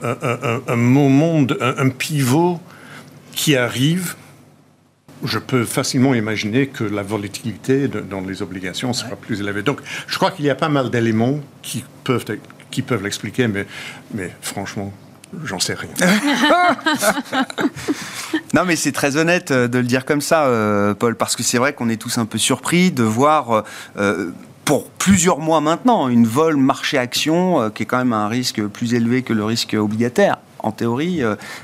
un, 0.68 0.76
moment, 0.76 1.46
un, 1.60 1.88
pivot 1.88 2.60
qui 3.32 3.56
arrive, 3.56 4.16
je 5.24 5.38
peux 5.38 5.64
facilement 5.64 6.14
imaginer 6.14 6.66
que 6.66 6.84
la 6.84 7.02
volatilité 7.02 7.88
dans 7.88 8.20
les 8.20 8.42
obligations 8.42 8.92
sera 8.92 9.16
plus 9.16 9.40
élevée. 9.40 9.62
Donc, 9.62 9.80
je 10.06 10.16
crois 10.16 10.30
qu'il 10.32 10.44
y 10.44 10.50
a 10.50 10.54
pas 10.54 10.68
mal 10.68 10.90
d'éléments 10.90 11.40
qui 11.62 11.82
peuvent, 12.04 12.26
qui 12.70 12.82
peuvent 12.82 13.02
l'expliquer, 13.02 13.48
mais, 13.48 13.66
mais 14.14 14.30
franchement, 14.42 14.92
J'en 15.44 15.60
sais 15.60 15.74
rien. 15.74 15.90
non, 18.54 18.64
mais 18.66 18.76
c'est 18.76 18.92
très 18.92 19.16
honnête 19.16 19.50
euh, 19.50 19.68
de 19.68 19.78
le 19.78 19.84
dire 19.84 20.04
comme 20.04 20.20
ça, 20.20 20.44
euh, 20.44 20.94
Paul, 20.94 21.14
parce 21.14 21.36
que 21.36 21.42
c'est 21.42 21.58
vrai 21.58 21.72
qu'on 21.72 21.88
est 21.88 21.96
tous 21.96 22.18
un 22.18 22.26
peu 22.26 22.38
surpris 22.38 22.90
de 22.90 23.02
voir. 23.02 23.64
Euh, 23.96 24.30
pour 24.64 24.88
plusieurs 24.90 25.38
mois 25.38 25.60
maintenant, 25.60 26.08
une 26.08 26.26
vol 26.26 26.56
marché-action 26.56 27.70
qui 27.70 27.82
est 27.82 27.86
quand 27.86 27.98
même 27.98 28.12
un 28.12 28.28
risque 28.28 28.64
plus 28.66 28.94
élevé 28.94 29.22
que 29.22 29.32
le 29.32 29.44
risque 29.44 29.74
obligataire, 29.76 30.36
en 30.60 30.70
théorie, 30.70 31.22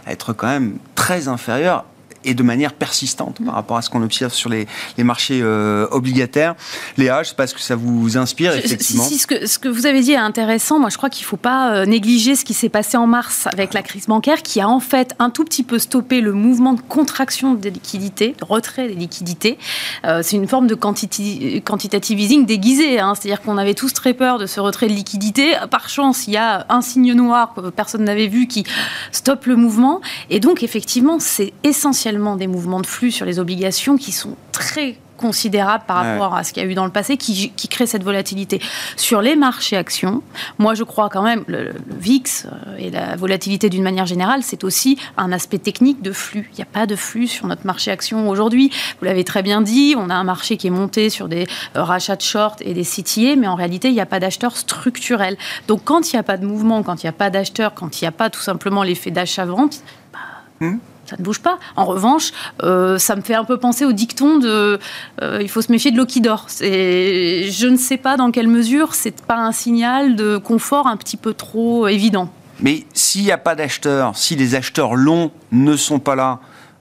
être 0.09 0.33
quand 0.33 0.49
même 0.49 0.79
très 0.97 1.29
inférieur 1.29 1.85
et 2.27 2.35
de 2.35 2.43
manière 2.43 2.75
persistante 2.75 3.39
par 3.45 3.55
rapport 3.55 3.77
à 3.77 3.83
ce 3.83 3.89
qu'on 3.89 4.03
observe 4.03 4.35
sur 4.35 4.51
les, 4.51 4.67
marchés 4.99 5.41
euh, 5.43 5.87
obligataires. 5.93 6.57
Léa, 6.97 7.17
je 7.17 7.21
ne 7.21 7.25
sais 7.31 7.35
pas 7.37 7.47
ce 7.47 7.55
que 7.55 7.61
ça 7.61 7.77
vous 7.77 8.19
inspire, 8.19 8.55
effectivement. 8.55 9.05
Si, 9.05 9.19
ce, 9.19 9.27
que, 9.27 9.47
ce 9.47 9.59
que 9.59 9.69
vous 9.69 9.87
avez 9.87 10.01
dit 10.01 10.13
est 10.13 10.17
intéressant. 10.17 10.81
Moi, 10.81 10.91
je 10.91 10.97
crois 10.97 11.09
qu'il 11.09 11.25
ne 11.25 11.29
faut 11.29 11.37
pas 11.37 11.73
euh, 11.73 11.87
négliger 11.87 12.35
ce 12.35 12.45
qui 12.45 12.55
s'est 12.55 12.69
passé 12.69 12.97
en 12.97 13.07
mars 13.07 13.47
avec 13.47 13.73
la 13.73 13.83
crise 13.83 14.07
bancaire, 14.07 14.43
qui 14.43 14.61
a 14.61 14.69
en 14.69 14.81
fait 14.81 15.15
un 15.21 15.31
tout 15.31 15.45
petit 15.45 15.63
peu 15.63 15.79
stoppé 15.79 16.21
le 16.21 16.33
mouvement 16.33 16.73
de 16.73 16.81
contraction 16.81 17.55
des 17.55 17.71
liquidités, 17.71 18.35
de 18.39 18.45
retrait 18.45 18.89
des 18.89 18.95
liquidités. 18.95 19.59
Euh, 20.05 20.21
c'est 20.23 20.37
une 20.37 20.49
forme 20.49 20.67
de 20.67 20.75
quantitative 20.75 22.19
easing 22.19 22.45
déguisé. 22.45 22.99
Hein. 22.99 23.15
C'est-à-dire 23.15 23.41
qu'on 23.43 23.57
avait 23.57 23.75
tous 23.75 23.93
très 23.93 24.15
peur 24.15 24.39
de 24.39 24.47
ce 24.47 24.59
retrait 24.59 24.89
de 24.89 24.95
liquidités. 24.95 25.55
Par 25.71 25.89
chance, 25.89 26.27
il 26.27 26.33
y 26.33 26.37
a 26.37 26.67
un 26.69 26.81
signe 26.81 27.13
noir 27.13 27.55
que 27.55 27.71
personne 27.71 28.03
n'avait 28.03 28.27
vu 28.27 28.49
qui 28.49 28.65
stoppe 29.13 29.47
le 29.47 29.55
mouvement. 29.55 30.01
Et 30.31 30.41
donc, 30.41 30.65
effectivement, 30.65 31.19
c'est 31.21 31.53
essentiellement 31.63 32.16
des 32.37 32.47
mouvements 32.47 32.81
de 32.81 32.87
flux 32.87 33.11
sur 33.11 33.27
les 33.27 33.39
obligations 33.39 33.97
qui 33.97 34.13
sont 34.13 34.37
très 34.53 34.99
considérables 35.17 35.85
par 35.87 36.05
rapport 36.05 36.35
à 36.35 36.45
ce 36.45 36.53
qu'il 36.53 36.63
y 36.63 36.67
a 36.67 36.69
eu 36.69 36.75
dans 36.75 36.85
le 36.85 36.93
passé 36.93 37.17
qui, 37.17 37.51
qui 37.51 37.69
crée 37.69 37.87
cette 37.87 38.05
volatilité. 38.05 38.61
Sur 38.97 39.23
les 39.23 39.35
marchés 39.35 39.77
actions, 39.77 40.23
moi 40.59 40.75
je 40.75 40.85
crois 40.85 41.09
quand 41.09 41.23
même 41.23 41.45
le, 41.47 41.73
VIX 41.99 42.47
euh, 42.47 42.77
et 42.79 42.91
la 42.91 43.17
volatilité 43.17 43.69
d'une 43.69 43.83
manière 43.83 44.07
générale, 44.07 44.43
c'est 44.43 44.65
aussi 44.65 44.99
un 45.17 45.33
aspect 45.33 45.59
technique 45.59 46.03
de 46.03 46.13
flux. 46.13 46.51
Il 46.53 46.57
n'y 46.57 46.63
a 46.63 46.67
pas 46.67 46.87
de 46.87 46.97
flux 46.97 47.27
sur 47.27 47.47
notre 47.47 47.67
marché 47.67 47.91
actions 47.91 48.29
aujourd'hui. 48.29 48.71
Vous 48.99 49.05
l'avez 49.05 49.25
très 49.25 49.43
bien 49.43 49.61
dit, 49.63 49.95
on 49.97 50.11
a 50.11 50.15
un 50.15 50.25
marché 50.25 50.57
qui 50.57 50.67
est 50.67 50.71
monté 50.71 51.11
sur 51.11 51.29
des 51.29 51.47
euh, 51.77 51.83
rachats 51.83 52.17
de 52.17 52.23
short 52.23 52.61
et 52.63 52.75
des 52.75 52.85
CTA, 52.85 53.37
mais 53.37 53.47
en 53.47 53.55
réalité, 53.55 53.89
il 53.89 53.95
n'y 53.95 54.01
a 54.01 54.07
pas 54.07 54.21
d'acheteurs 54.21 54.57
structurels. 54.57 55.37
Donc 55.67 55.83
quand 55.85 56.13
il 56.13 56.17
n'y 56.17 56.21
a 56.21 56.25
pas 56.25 56.37
de 56.37 56.47
mouvement, 56.47 56.83
quand 56.83 57.03
il 57.03 57.07
n'y 57.07 57.11
a 57.11 57.13
pas 57.13 57.31
d'acheteurs, 57.31 57.75
quand 57.75 58.01
il 58.01 58.05
n'y 58.05 58.09
a 58.09 58.13
pas 58.13 58.31
tout 58.31 58.41
simplement 58.41 58.83
l'effet 58.83 59.11
d'achat-vente, 59.11 59.81
bah, 60.13 60.67
hmm 60.67 60.79
ça 61.07 61.17
ne 61.19 61.23
bouge 61.23 61.41
pas. 61.41 61.59
En 61.77 61.85
revanche, 61.85 62.33
euh, 62.63 62.99
ça 62.99 63.17
me 63.17 63.23
fait 63.23 63.35
un 63.35 63.45
peu 63.45 63.57
penser 63.59 63.85
au 63.85 63.93
dicton 63.93 64.39
de 64.39 64.79
euh, 65.23 65.39
il 65.41 65.49
faut 65.49 65.63
se 65.63 65.71
méfier 65.71 65.91
de 65.91 65.97
l'eau 65.97 66.07
qui 66.07 66.21
dort. 66.21 66.47
Je 66.61 67.67
ne 67.67 67.77
sais 67.77 67.97
pas 67.97 68.17
dans 68.17 68.31
quelle 68.31 68.49
mesure 68.49 68.95
c'est 68.95 69.23
pas 69.23 69.37
un 69.37 69.53
signal 69.53 70.17
de 70.17 70.37
confort 70.37 70.87
un 70.87 70.97
petit 70.97 71.17
peu 71.17 71.35
trop 71.35 71.89
évident. 71.89 72.29
Mais 72.61 72.85
s'il 72.95 73.23
n'y 73.23 73.33
a 73.33 73.39
pas 73.39 73.55
d'acheteurs, 73.55 74.17
si 74.17 74.35
les 74.35 74.55
acheteurs 74.55 74.95
longs 74.95 75.31
ne 75.53 75.77
sont 75.77 75.99
pas 75.99 76.15
là, 76.15 76.41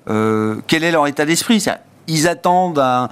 euh, 0.10 0.58
quel 0.68 0.84
est 0.84 0.92
leur 0.92 1.08
état 1.08 1.26
d'esprit? 1.26 1.64
Ils 2.08 2.28
attendent 2.28 2.80
un 2.80 3.10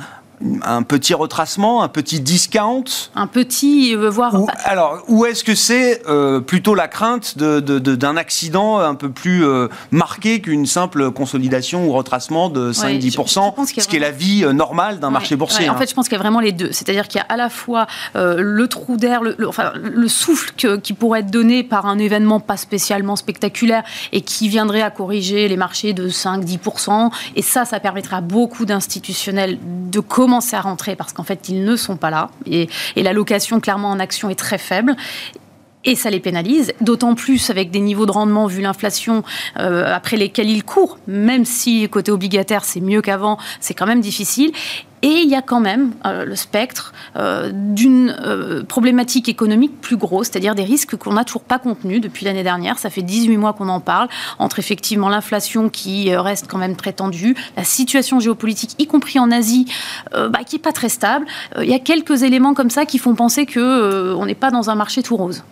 petit 0.84 1.14
retracement, 1.14 1.84
un 1.84 1.88
petit 1.88 2.20
discount 2.20 2.84
Un 3.16 3.28
petit, 3.28 3.96
euh, 3.96 4.10
voire... 4.10 4.36
Ou, 4.36 4.48
alors, 4.66 5.04
ou 5.08 5.26
est-ce 5.26 5.44
que 5.44 5.56
c'est 5.56 6.02
euh, 6.08 6.40
plutôt 6.40 6.76
la 6.76 6.88
crainte 6.88 7.38
d'un 7.38 7.62
de, 7.62 7.80
de, 7.80 8.18
accident 8.18 8.80
un 8.80 8.96
peu 8.96 9.10
plus 9.10 9.46
euh, 9.46 9.70
marqué 9.92 10.42
qu'une 10.42 10.66
simple 10.66 11.12
consolidation 11.12 11.88
ou 11.88 11.94
retracement 11.94 12.50
de 12.50 12.74
5-10%, 12.74 13.66
ce 13.66 13.88
qui 13.88 13.96
est 13.96 14.00
la 14.00 14.12
vie 14.12 14.46
normale 14.54 15.00
d'un 15.00 15.10
marché 15.10 15.36
boursier 15.36 15.70
En 15.70 15.74
hein. 15.74 15.78
fait, 15.78 15.90
je 15.90 15.96
pense 15.96 16.08
qu'il 16.08 16.18
y 16.18 16.20
a 16.20 16.22
vraiment 16.22 16.40
les 16.40 16.52
deux. 16.52 16.72
C'est-à-dire 16.72 17.08
qu'il 17.08 17.20
y 17.20 17.22
a 17.22 17.34
à 17.34 17.38
la 17.38 17.50
fois 17.50 17.88
le 18.16 18.68
trou 18.68 18.98
d'air, 18.98 19.22
le, 19.24 19.36
enfin, 19.48 19.72
le 19.76 20.08
souffle 20.08 20.52
qui 20.54 20.94
pourrait 20.94 21.22
être 21.22 21.32
donné 21.32 21.64
par 21.64 21.86
un 21.86 21.98
événement 21.98 22.40
pas 22.40 22.58
spécialement 22.58 23.16
spectaculaire 23.16 23.84
et 24.12 24.22
qui 24.22 24.50
viendrait 24.50 24.82
à 24.82 24.92
corriger 24.92 25.48
les 25.48 25.58
marchés 25.58 25.94
de 25.94 26.10
5-10%. 26.10 27.12
Et 27.36 27.42
ça, 27.42 27.66
ça 27.66 27.80
permettrait 27.80 28.18
à 28.18 28.22
beaucoup 28.22 28.66
d'institutionnels 28.66 29.58
de 29.64 30.00
commencer 30.00 30.33
à 30.54 30.62
rentrer 30.62 30.96
parce 30.96 31.14
qu'en 31.14 31.24
fait, 31.24 31.50
ils 31.50 31.64
ne 31.64 31.76
sont 31.76 31.98
pas 31.98 32.10
là. 32.10 32.30
Et, 32.46 32.70
et 32.96 33.04
l'allocation, 33.04 33.60
clairement, 33.60 33.90
en 33.90 34.00
action 34.00 34.30
est 34.30 34.36
très 34.36 34.58
faible 34.58 34.96
et 35.86 35.96
ça 35.96 36.10
les 36.10 36.20
pénalise, 36.20 36.74
d'autant 36.82 37.16
plus 37.16 37.50
avec 37.50 37.72
des 37.72 37.80
niveaux 37.80 38.06
de 38.06 38.12
rendement 38.12 38.48
vu 38.48 38.62
l'inflation 38.62 39.24
euh, 39.60 39.94
après 39.94 40.18
lesquels 40.18 40.50
ils 40.50 40.64
courent, 40.64 40.98
même 41.08 41.46
si 41.46 41.88
côté 41.90 42.12
obligataire 42.12 42.64
c'est 42.64 42.82
mieux 42.82 43.02
qu'avant, 43.02 43.38
c'est 43.60 43.74
quand 43.74 43.88
même 43.88 44.02
difficile. 44.02 44.52
Et 45.04 45.20
il 45.22 45.30
y 45.30 45.36
a 45.36 45.42
quand 45.42 45.60
même 45.60 45.92
euh, 46.06 46.24
le 46.24 46.36
spectre 46.38 46.94
euh, 47.18 47.52
d'une 47.54 48.16
euh, 48.22 48.64
problématique 48.64 49.28
économique 49.28 49.82
plus 49.82 49.98
grosse, 49.98 50.28
c'est-à-dire 50.28 50.56
des 50.56 50.64
risques 50.64 50.96
qu'on 50.96 51.14
n'a 51.14 51.26
toujours 51.26 51.44
pas 51.44 51.60
contenus 51.60 52.00
depuis 52.00 52.24
l'année 52.24 52.42
dernière. 52.42 52.80
Ça 52.80 52.90
fait 52.90 53.02
18 53.02 53.36
mois 53.36 53.52
qu'on 53.52 53.68
en 53.68 53.82
parle, 53.82 54.08
entre 54.40 54.60
effectivement 54.60 55.10
l'inflation 55.10 55.68
qui 55.68 56.16
reste 56.16 56.48
quand 56.50 56.58
même 56.58 56.78
très 56.78 56.94
tendue, 56.94 57.36
la 57.58 57.66
situation 57.66 58.22
géopolitique, 58.22 58.76
y 58.80 58.88
compris 58.88 59.20
en 59.20 59.30
Asie, 59.30 59.66
bah, 60.14 60.40
qui 60.46 60.56
n'est 60.56 60.62
pas 60.62 60.72
très 60.72 60.90
stable. 60.90 61.26
Il 61.62 61.70
y 61.70 61.74
a 61.74 61.80
quelques 61.80 62.24
éléments 62.24 62.54
comme 62.54 62.70
ça 62.70 62.86
qui 62.86 62.98
font 62.98 63.14
penser 63.14 63.46
qu'on 63.46 64.26
n'est 64.26 64.36
pas 64.36 64.52
dans 64.52 64.70
un 64.70 64.76
marché 64.76 65.04
tout 65.04 65.18
rose. 65.18 65.44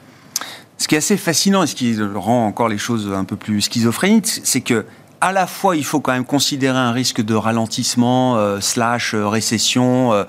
Ce 0.81 0.88
qui 0.88 0.95
est 0.95 0.97
assez 0.97 1.15
fascinant 1.15 1.61
et 1.61 1.67
ce 1.67 1.75
qui 1.75 1.95
rend 2.01 2.47
encore 2.47 2.67
les 2.67 2.79
choses 2.79 3.13
un 3.13 3.23
peu 3.23 3.35
plus 3.35 3.61
schizophréniques, 3.61 4.41
c'est 4.43 4.61
que 4.61 4.88
à 5.21 5.31
la 5.31 5.45
fois, 5.45 5.75
il 5.77 5.85
faut 5.85 5.99
quand 5.99 6.13
même 6.13 6.25
considérer 6.25 6.79
un 6.79 6.91
risque 6.91 7.21
de 7.21 7.35
ralentissement, 7.35 8.37
euh, 8.37 8.59
slash 8.59 9.13
euh, 9.13 9.27
récession, 9.27 10.13
euh, 10.13 10.25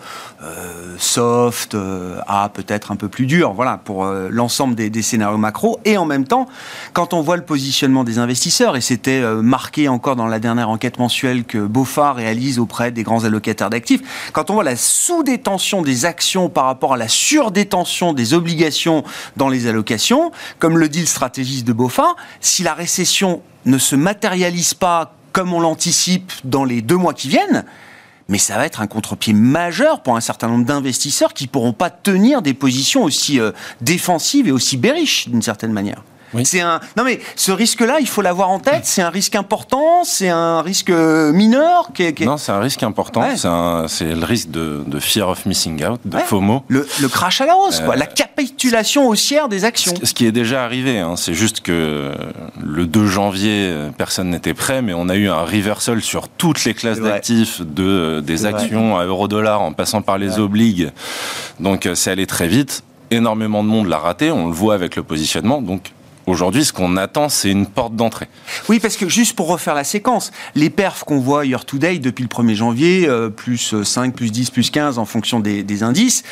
soft, 0.99 1.77
à 2.27 2.51
peut-être 2.51 2.93
un 2.93 2.97
peu 2.97 3.09
plus 3.09 3.27
dur, 3.27 3.53
voilà, 3.55 3.79
pour 3.83 4.05
l'ensemble 4.05 4.75
des, 4.75 4.91
des, 4.91 5.01
scénarios 5.01 5.39
macro. 5.39 5.81
Et 5.85 5.97
en 5.97 6.05
même 6.05 6.27
temps, 6.27 6.49
quand 6.93 7.15
on 7.15 7.23
voit 7.23 7.37
le 7.37 7.45
positionnement 7.45 8.05
des 8.05 8.19
investisseurs, 8.19 8.77
et 8.77 8.81
c'était 8.81 9.23
marqué 9.41 9.89
encore 9.89 10.17
dans 10.17 10.27
la 10.27 10.41
dernière 10.41 10.69
enquête 10.69 10.99
mensuelle 10.99 11.45
que 11.45 11.59
BOFA 11.59 12.13
réalise 12.13 12.59
auprès 12.59 12.91
des 12.91 13.05
grands 13.05 13.25
allocataires 13.25 13.71
d'actifs, 13.71 14.31
quand 14.33 14.51
on 14.51 14.55
voit 14.55 14.65
la 14.65 14.77
sous-détention 14.77 15.83
des 15.83 16.05
actions 16.05 16.49
par 16.49 16.65
rapport 16.65 16.95
à 16.95 16.97
la 16.97 17.09
surdétention 17.09 18.13
des 18.13 18.35
obligations 18.35 19.05
dans 19.37 19.49
les 19.49 19.69
allocations, 19.69 20.33
comme 20.59 20.77
le 20.77 20.89
dit 20.89 21.01
le 21.01 21.07
stratégiste 21.07 21.67
de 21.67 21.73
BOFA, 21.73 22.17
si 22.41 22.65
la 22.65 22.75
récession 22.75 23.43
ne 23.67 23.79
se 23.79 23.97
matérialise 23.97 24.75
pas 24.75 25.15
comme 25.33 25.53
on 25.53 25.61
l'anticipe 25.61 26.33
dans 26.45 26.65
les 26.65 26.83
deux 26.83 26.97
mois 26.97 27.15
qui 27.15 27.29
viennent, 27.29 27.65
mais 28.33 28.39
ça 28.39 28.57
va 28.57 28.65
être 28.65 28.81
un 28.81 28.87
contre-pied 28.87 29.35
majeur 29.35 30.03
pour 30.03 30.17
un 30.17 30.23
certain 30.23 30.49
nombre 30.49 30.65
d'investisseurs 30.65 31.35
qui 31.35 31.47
pourront 31.47 31.75
pas 31.75 31.91
tenir 31.91 32.41
des 32.41 32.55
positions 32.55 33.05
aussi 33.05 33.39
euh, 33.39 33.53
défensives 33.83 34.49
et 34.49 34.53
aussi 34.53 34.79
bearish 34.79 35.29
d'une 35.29 35.43
certaine 35.43 35.71
manière. 35.71 36.03
C'est 36.45 36.61
un. 36.61 36.81
Non 36.97 37.05
mais 37.05 37.21
ce 37.37 37.53
risque-là, 37.53 37.99
il 38.01 38.09
faut 38.09 38.23
l'avoir 38.23 38.51
en 38.51 38.59
tête. 38.59 38.85
C'est 38.85 39.03
un 39.03 39.11
risque 39.11 39.35
important. 39.35 40.05
C'est 40.05 40.29
un 40.29 40.63
risque 40.63 40.91
euh, 40.91 41.33
mineur. 41.33 41.91
Non, 42.21 42.37
c'est 42.37 42.53
un 42.53 42.61
risque 42.61 42.83
important. 42.83 43.25
C'est 43.89 44.15
le 44.15 44.25
risque 44.25 44.51
de, 44.51 45.01
fear 45.01 45.29
of 45.29 45.47
missing 45.47 45.85
out, 45.85 46.01
de 46.05 46.19
FOMO. 46.19 46.65
Le, 46.69 46.87
crash 47.09 47.41
à 47.41 47.47
la 47.47 47.57
hausse, 47.57 47.81
quoi. 47.81 47.97
La 47.97 48.05
euh, 48.05 48.09
capitulation 48.09 49.09
haussière 49.09 49.49
des 49.49 49.65
actions. 49.65 49.95
Ce, 50.03 50.15
qui 50.15 50.27
est 50.27 50.33
déjà 50.33 50.65
arrivé. 50.65 50.99
Hein. 50.99 51.15
C'est 51.17 51.35
juste 51.35 51.61
que 51.61 52.13
le 52.63 52.87
2 52.87 53.07
janvier, 53.07 53.75
personne 53.99 54.31
n'était 54.31 54.55
prêt, 54.55 54.83
mais 54.83 54.95
on 54.95 55.09
a 55.09 55.17
eu 55.17 55.29
un 55.29 55.43
reversal 55.43 56.01
sur 56.01 56.29
toutes 56.29 56.65
les 56.65 56.75
classes 56.75 57.01
d'actifs 57.01 57.61
de 57.61 58.22
des 58.23 58.47
actions 58.47 58.97
à 58.97 59.05
euro-dollar 59.05 59.61
en 59.61 59.73
passant 59.73 60.03
par 60.03 60.19
les 60.19 60.39
obligues. 60.39 60.91
Donc 61.61 61.89
c'est 61.95 62.11
allé 62.11 62.27
très 62.27 62.49
vite 62.49 62.83
énormément 63.13 63.63
de 63.63 63.69
monde 63.69 63.89
l'a 63.89 63.99
raté, 63.99 64.31
on 64.31 64.49
le 64.49 64.55
voit 64.55 64.75
avec 64.75 64.97
le 64.97 65.03
positionnement. 65.03 65.63
Donc 65.63 65.93
Aujourd'hui, 66.27 66.65
ce 66.65 66.73
qu'on 66.73 66.97
attend, 66.97 67.29
c'est 67.29 67.51
une 67.51 67.67
porte 67.67 67.97
d'entrée. 67.97 68.29
Oui, 68.69 68.79
parce 68.79 68.97
que 68.97 69.09
juste 69.09 69.35
pour 69.35 69.49
refaire 69.49 69.75
la 69.75 69.83
séquence, 69.83 70.31
les 70.55 70.71
perfs 70.71 71.03
qu'on 71.05 71.19
voit 71.19 71.45
year 71.45 71.65
to 71.65 71.79
date 71.79 72.01
depuis 72.01 72.23
le 72.23 72.29
1er 72.29 72.55
janvier, 72.55 73.09
euh, 73.09 73.29
plus 73.29 73.83
5, 73.83 74.15
plus 74.15 74.31
10, 74.31 74.51
plus 74.51 74.71
15 74.71 74.99
en 74.99 75.05
fonction 75.05 75.41
des, 75.41 75.83
indices, 75.83 76.23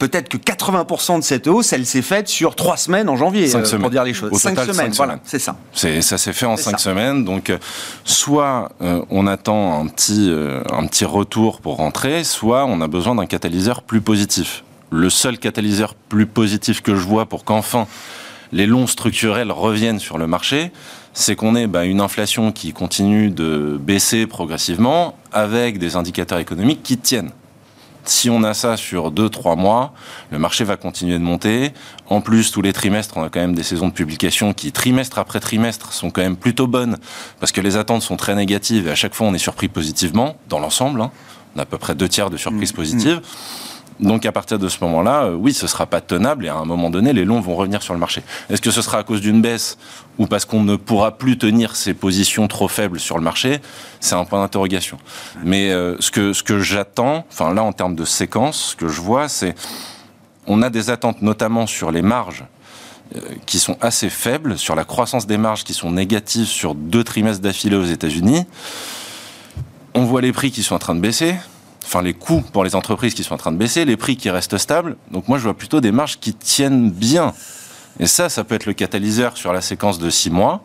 peut-être 0.00 0.28
que 0.28 0.36
80% 0.36 1.18
de 1.18 1.24
cette 1.24 1.46
hausse, 1.46 1.72
elle 1.72 1.86
s'est 1.86 2.02
faite 2.02 2.26
sur 2.26 2.56
3 2.56 2.76
semaines 2.76 3.08
en 3.08 3.16
janvier, 3.16 3.54
euh, 3.54 3.64
semaines. 3.64 3.82
pour 3.82 3.90
dire 3.90 4.02
les 4.02 4.14
choses. 4.14 4.32
5 4.32 4.58
semaines, 4.64 4.92
voilà, 4.96 5.20
c'est 5.24 5.38
ça. 5.38 5.56
Ça 5.72 6.18
s'est 6.18 6.32
fait 6.32 6.46
en 6.46 6.56
5 6.56 6.80
semaines, 6.80 7.24
donc 7.24 7.50
euh, 7.50 7.58
soit 8.04 8.72
on 8.80 9.28
attend 9.28 9.80
un 9.80 9.86
petit, 9.86 10.34
un 10.70 10.86
petit 10.86 11.04
retour 11.04 11.60
pour 11.60 11.76
rentrer, 11.76 12.24
soit 12.24 12.64
on 12.64 12.80
a 12.80 12.88
besoin 12.88 13.14
d'un 13.14 13.26
catalyseur 13.26 13.82
plus 13.82 14.00
positif. 14.00 14.64
Le 14.90 15.08
seul 15.08 15.38
catalyseur 15.38 15.94
plus 15.94 16.26
positif 16.26 16.82
que 16.82 16.96
je 16.96 17.06
vois 17.06 17.26
pour 17.26 17.44
qu'enfin 17.44 17.86
les 18.52 18.66
longs 18.66 18.86
structurels 18.86 19.52
reviennent 19.52 20.00
sur 20.00 20.18
le 20.18 20.26
marché, 20.26 20.72
c'est 21.12 21.36
qu'on 21.36 21.54
ait 21.56 21.66
bah, 21.66 21.84
une 21.84 22.00
inflation 22.00 22.52
qui 22.52 22.72
continue 22.72 23.30
de 23.30 23.78
baisser 23.80 24.26
progressivement 24.26 25.16
avec 25.32 25.78
des 25.78 25.96
indicateurs 25.96 26.38
économiques 26.38 26.82
qui 26.82 26.98
tiennent. 26.98 27.30
Si 28.10 28.28
on 28.28 28.42
a 28.42 28.54
ça 28.54 28.76
sur 28.76 29.12
2-3 29.12 29.56
mois, 29.56 29.94
le 30.32 30.40
marché 30.40 30.64
va 30.64 30.76
continuer 30.76 31.16
de 31.16 31.22
monter. 31.22 31.72
En 32.08 32.20
plus, 32.20 32.50
tous 32.50 32.60
les 32.60 32.72
trimestres, 32.72 33.16
on 33.16 33.22
a 33.22 33.28
quand 33.28 33.38
même 33.38 33.54
des 33.54 33.62
saisons 33.62 33.86
de 33.86 33.92
publication 33.92 34.52
qui, 34.52 34.72
trimestre 34.72 35.20
après 35.20 35.38
trimestre, 35.38 35.92
sont 35.92 36.10
quand 36.10 36.20
même 36.20 36.36
plutôt 36.36 36.66
bonnes 36.66 36.98
parce 37.38 37.52
que 37.52 37.60
les 37.60 37.76
attentes 37.76 38.02
sont 38.02 38.16
très 38.16 38.34
négatives 38.34 38.88
et 38.88 38.90
à 38.90 38.96
chaque 38.96 39.14
fois, 39.14 39.28
on 39.28 39.34
est 39.34 39.38
surpris 39.38 39.68
positivement 39.68 40.34
dans 40.48 40.58
l'ensemble. 40.58 41.02
Hein. 41.02 41.12
On 41.54 41.60
a 41.60 41.62
à 41.62 41.66
peu 41.66 41.78
près 41.78 41.94
deux 41.94 42.08
tiers 42.08 42.30
de 42.30 42.36
surprises 42.36 42.72
mmh. 42.72 42.76
positives. 42.76 43.20
Donc 44.00 44.24
à 44.24 44.32
partir 44.32 44.58
de 44.58 44.68
ce 44.68 44.82
moment-là, 44.82 45.24
euh, 45.24 45.34
oui, 45.34 45.52
ce 45.52 45.66
sera 45.66 45.86
pas 45.86 46.00
tenable 46.00 46.46
et 46.46 46.48
à 46.48 46.56
un 46.56 46.64
moment 46.64 46.90
donné, 46.90 47.12
les 47.12 47.24
longs 47.24 47.40
vont 47.40 47.54
revenir 47.54 47.82
sur 47.82 47.92
le 47.92 48.00
marché. 48.00 48.22
Est-ce 48.48 48.62
que 48.62 48.70
ce 48.70 48.80
sera 48.82 48.98
à 48.98 49.02
cause 49.02 49.20
d'une 49.20 49.42
baisse 49.42 49.76
ou 50.18 50.26
parce 50.26 50.44
qu'on 50.44 50.62
ne 50.62 50.76
pourra 50.76 51.18
plus 51.18 51.36
tenir 51.36 51.76
ces 51.76 51.92
positions 51.92 52.48
trop 52.48 52.68
faibles 52.68 52.98
sur 52.98 53.18
le 53.18 53.22
marché? 53.22 53.60
C'est 54.00 54.14
un 54.14 54.24
point 54.24 54.40
d'interrogation. 54.40 54.98
Mais 55.44 55.70
euh, 55.70 55.96
ce 56.00 56.10
que 56.10 56.32
ce 56.32 56.42
que 56.42 56.60
j'attends, 56.60 57.26
enfin 57.30 57.52
là 57.52 57.62
en 57.62 57.72
termes 57.72 57.94
de 57.94 58.06
séquence, 58.06 58.70
ce 58.70 58.76
que 58.76 58.88
je 58.88 59.00
vois, 59.00 59.28
c'est 59.28 59.54
on 60.46 60.62
a 60.62 60.70
des 60.70 60.88
attentes 60.90 61.20
notamment 61.20 61.66
sur 61.66 61.90
les 61.90 62.02
marges 62.02 62.44
euh, 63.16 63.20
qui 63.44 63.58
sont 63.58 63.76
assez 63.82 64.08
faibles, 64.08 64.56
sur 64.56 64.74
la 64.74 64.84
croissance 64.84 65.26
des 65.26 65.36
marges 65.36 65.64
qui 65.64 65.74
sont 65.74 65.90
négatives 65.90 66.46
sur 66.46 66.74
deux 66.74 67.04
trimestres 67.04 67.42
d'affilée 67.42 67.76
aux 67.76 67.84
États-Unis. 67.84 68.46
On 69.94 70.04
voit 70.04 70.22
les 70.22 70.32
prix 70.32 70.50
qui 70.50 70.62
sont 70.62 70.74
en 70.74 70.78
train 70.78 70.94
de 70.94 71.00
baisser 71.00 71.34
enfin 71.84 72.02
les 72.02 72.14
coûts 72.14 72.42
pour 72.52 72.64
les 72.64 72.74
entreprises 72.74 73.14
qui 73.14 73.24
sont 73.24 73.34
en 73.34 73.38
train 73.38 73.52
de 73.52 73.56
baisser, 73.56 73.84
les 73.84 73.96
prix 73.96 74.16
qui 74.16 74.30
restent 74.30 74.58
stables. 74.58 74.96
Donc 75.10 75.28
moi, 75.28 75.38
je 75.38 75.44
vois 75.44 75.54
plutôt 75.54 75.80
des 75.80 75.92
marges 75.92 76.18
qui 76.18 76.34
tiennent 76.34 76.90
bien. 76.90 77.32
Et 77.98 78.06
ça, 78.06 78.28
ça 78.28 78.44
peut 78.44 78.54
être 78.54 78.66
le 78.66 78.72
catalyseur 78.72 79.36
sur 79.36 79.52
la 79.52 79.60
séquence 79.60 79.98
de 79.98 80.10
six 80.10 80.30
mois. 80.30 80.62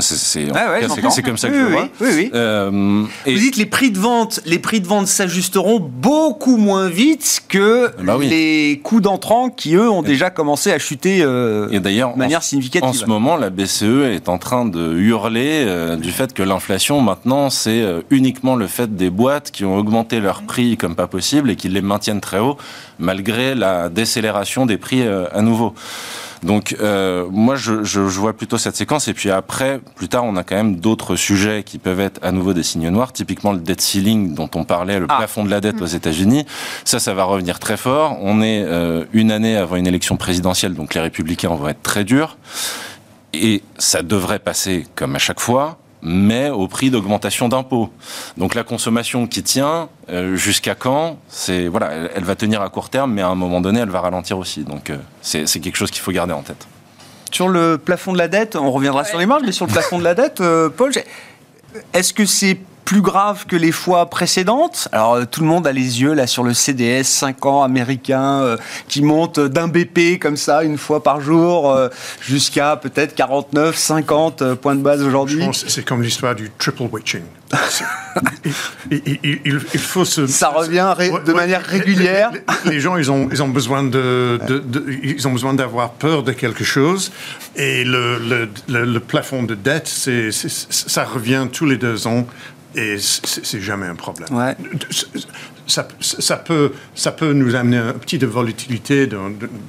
C'est 0.00 1.22
comme 1.22 1.36
ça 1.36 1.48
que 1.48 1.54
je 1.54 1.64
vois. 1.64 1.88
Oui, 2.00 2.08
oui, 2.14 2.30
euh, 2.34 3.04
Vous 3.24 3.32
dites 3.32 3.56
les 3.56 3.66
prix 3.66 3.90
de 3.90 3.98
vente, 3.98 4.40
les 4.44 4.58
prix 4.58 4.80
de 4.80 4.86
vente 4.86 5.06
s'ajusteront 5.06 5.80
beaucoup 5.80 6.56
moins 6.56 6.88
vite 6.88 7.42
que 7.48 7.90
bah 8.02 8.16
les 8.20 8.80
coûts 8.82 9.00
d'entrant 9.00 9.50
qui 9.50 9.74
eux 9.74 9.88
ont 9.90 10.02
déjà 10.02 10.30
commencé 10.30 10.72
à 10.72 10.78
chuter 10.78 11.22
euh, 11.22 11.68
et 11.70 11.80
de 11.80 12.16
manière 12.16 12.42
significative. 12.42 12.88
En 12.88 12.92
ce 12.92 13.06
moment, 13.06 13.36
la 13.36 13.50
BCE 13.50 14.12
est 14.14 14.28
en 14.28 14.38
train 14.38 14.64
de 14.64 14.94
hurler 14.96 15.64
euh, 15.66 15.96
du 15.96 16.10
fait 16.10 16.32
que 16.32 16.42
l'inflation 16.42 17.00
maintenant 17.00 17.50
c'est 17.50 17.84
uniquement 18.10 18.56
le 18.56 18.66
fait 18.66 18.94
des 18.94 19.10
boîtes 19.10 19.50
qui 19.50 19.64
ont 19.64 19.76
augmenté 19.76 20.20
leurs 20.20 20.42
prix 20.42 20.76
comme 20.76 20.94
pas 20.94 21.06
possible 21.06 21.50
et 21.50 21.56
qui 21.56 21.68
les 21.68 21.82
maintiennent 21.82 22.20
très 22.20 22.38
haut 22.38 22.56
malgré 22.98 23.54
la 23.54 23.88
décélération 23.88 24.66
des 24.66 24.76
prix 24.76 25.02
à 25.06 25.42
nouveau. 25.42 25.74
Donc 26.46 26.76
euh, 26.80 27.26
moi, 27.30 27.56
je, 27.56 27.82
je, 27.82 28.00
vois 28.00 28.32
plutôt 28.32 28.56
cette 28.56 28.76
séquence. 28.76 29.08
Et 29.08 29.14
puis 29.14 29.30
après, 29.30 29.80
plus 29.96 30.08
tard, 30.08 30.24
on 30.24 30.36
a 30.36 30.44
quand 30.44 30.54
même 30.54 30.76
d'autres 30.76 31.16
sujets 31.16 31.64
qui 31.64 31.78
peuvent 31.78 31.98
être 31.98 32.20
à 32.22 32.30
nouveau 32.30 32.54
des 32.54 32.62
signes 32.62 32.88
noirs. 32.88 33.12
Typiquement 33.12 33.52
le 33.52 33.58
debt 33.58 33.80
ceiling 33.80 34.32
dont 34.32 34.48
on 34.54 34.64
parlait, 34.64 35.00
le 35.00 35.06
ah. 35.08 35.16
plafond 35.16 35.44
de 35.44 35.50
la 35.50 35.60
dette 35.60 35.82
aux 35.82 35.86
États-Unis. 35.86 36.46
Ça, 36.84 37.00
ça 37.00 37.14
va 37.14 37.24
revenir 37.24 37.58
très 37.58 37.76
fort. 37.76 38.16
On 38.22 38.42
est 38.42 38.62
euh, 38.62 39.04
une 39.12 39.32
année 39.32 39.56
avant 39.56 39.74
une 39.74 39.88
élection 39.88 40.16
présidentielle, 40.16 40.74
donc 40.74 40.94
les 40.94 41.00
républicains 41.00 41.48
vont 41.48 41.68
être 41.68 41.82
très 41.82 42.04
durs. 42.04 42.38
Et 43.34 43.62
ça 43.76 44.02
devrait 44.02 44.38
passer 44.38 44.86
comme 44.94 45.16
à 45.16 45.18
chaque 45.18 45.40
fois 45.40 45.78
mais 46.02 46.50
au 46.50 46.68
prix 46.68 46.90
d'augmentation 46.90 47.48
d'impôts. 47.48 47.90
Donc 48.36 48.54
la 48.54 48.64
consommation 48.64 49.26
qui 49.26 49.42
tient, 49.42 49.88
euh, 50.08 50.36
jusqu'à 50.36 50.74
quand 50.74 51.18
C'est 51.28 51.68
voilà, 51.68 51.90
elle, 52.14 52.24
va 52.24 52.36
tenir 52.36 52.62
à 52.62 52.68
court 52.68 52.90
terme, 52.90 53.12
mais 53.12 53.22
à 53.22 53.28
un 53.28 53.34
moment 53.34 53.60
donné, 53.60 53.80
elle 53.80 53.90
va 53.90 54.00
ralentir 54.00 54.38
aussi. 54.38 54.64
Donc 54.64 54.90
euh, 54.90 54.98
c'est 55.22 55.46
quelque 55.60 55.76
chose 55.76 55.90
qu'il 55.90 56.02
faut 56.02 56.12
garder 56.12 56.32
en 56.32 56.42
tête. 56.42 56.66
Sur 57.32 57.48
le 57.48 57.76
plafond 57.76 58.12
de 58.12 58.18
la 58.18 58.28
dette, 58.28 58.56
on 58.56 58.70
reviendra 58.70 59.04
sur 59.04 59.18
les 59.18 59.26
marges, 59.26 59.42
mais 59.44 59.52
sur 59.52 59.66
le 59.66 59.72
plafond 59.72 59.98
de 59.98 60.04
la 60.04 60.14
dette, 60.14 60.40
euh, 60.40 60.68
Paul, 60.68 60.92
est-ce 61.92 62.12
que 62.12 62.24
c'est 62.24 62.58
plus 62.86 63.02
grave 63.02 63.46
que 63.46 63.56
les 63.56 63.72
fois 63.72 64.08
précédentes. 64.08 64.88
Alors 64.92 65.14
euh, 65.14 65.24
tout 65.28 65.40
le 65.40 65.46
monde 65.46 65.66
a 65.66 65.72
les 65.72 66.00
yeux 66.00 66.14
là 66.14 66.26
sur 66.26 66.44
le 66.44 66.54
CDS 66.54 67.02
5 67.02 67.44
ans 67.44 67.62
américain 67.62 68.40
euh, 68.40 68.56
qui 68.88 69.02
monte 69.02 69.40
d'un 69.40 69.66
BP 69.66 70.20
comme 70.20 70.36
ça 70.36 70.62
une 70.62 70.78
fois 70.78 71.02
par 71.02 71.20
jour 71.20 71.70
euh, 71.70 71.88
jusqu'à 72.20 72.76
peut-être 72.76 73.14
49, 73.16 73.76
50 73.76 74.54
points 74.54 74.76
de 74.76 74.82
base 74.82 75.02
aujourd'hui. 75.02 75.44
C'est 75.52 75.84
comme 75.84 76.00
l'histoire 76.00 76.36
du 76.36 76.50
triple 76.56 76.84
witching. 76.92 77.22
il, 78.90 79.60
faut 79.60 80.04
se... 80.04 80.26
Ça 80.26 80.48
revient 80.48 80.94
de 81.24 81.32
manière 81.32 81.62
régulière. 81.62 82.32
Les, 82.64 82.80
gens, 82.80 82.96
ils 82.96 83.10
ont, 83.10 83.28
ils 83.30 83.42
ont 83.42 83.48
besoin 83.48 83.84
de, 83.84 84.40
ils 85.02 85.28
ont 85.28 85.32
besoin 85.32 85.54
d'avoir 85.54 85.90
peur 85.90 86.22
de 86.22 86.32
quelque 86.32 86.64
chose, 86.64 87.12
et 87.54 87.84
le, 87.84 88.48
le, 88.68 89.00
plafond 89.00 89.44
de 89.44 89.54
dette, 89.54 89.86
c'est, 89.86 90.30
ça 90.32 91.04
revient 91.04 91.46
tous 91.52 91.66
les 91.66 91.76
deux 91.76 92.06
ans 92.06 92.26
et 92.76 92.98
c'est 92.98 93.60
jamais 93.60 93.86
un 93.86 93.94
problème. 93.94 94.28
Ça, 95.66 95.88
ça, 96.00 96.36
peut, 96.36 96.72
ça 96.94 97.10
peut 97.10 97.32
nous 97.32 97.56
amener 97.56 97.78
un 97.78 97.94
petit 97.94 98.18
de 98.18 98.26
volatilité 98.26 99.08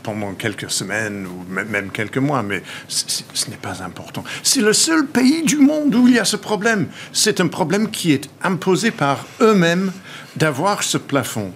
pendant 0.03 0.33
quelques 0.33 0.69
semaines 0.69 1.25
ou 1.25 1.45
même 1.49 1.89
quelques 1.89 2.17
mois, 2.17 2.43
mais 2.43 2.61
ce 2.87 3.49
n'est 3.49 3.57
pas 3.57 3.81
important. 3.81 4.23
C'est 4.43 4.61
le 4.61 4.73
seul 4.73 5.07
pays 5.07 5.43
du 5.43 5.57
monde 5.57 5.95
où 5.95 6.07
il 6.07 6.15
y 6.15 6.19
a 6.19 6.25
ce 6.25 6.35
problème. 6.35 6.87
C'est 7.13 7.39
un 7.39 7.47
problème 7.47 7.89
qui 7.89 8.11
est 8.11 8.29
imposé 8.43 8.91
par 8.91 9.25
eux-mêmes 9.41 9.91
d'avoir 10.35 10.83
ce 10.83 10.97
plafond. 10.97 11.51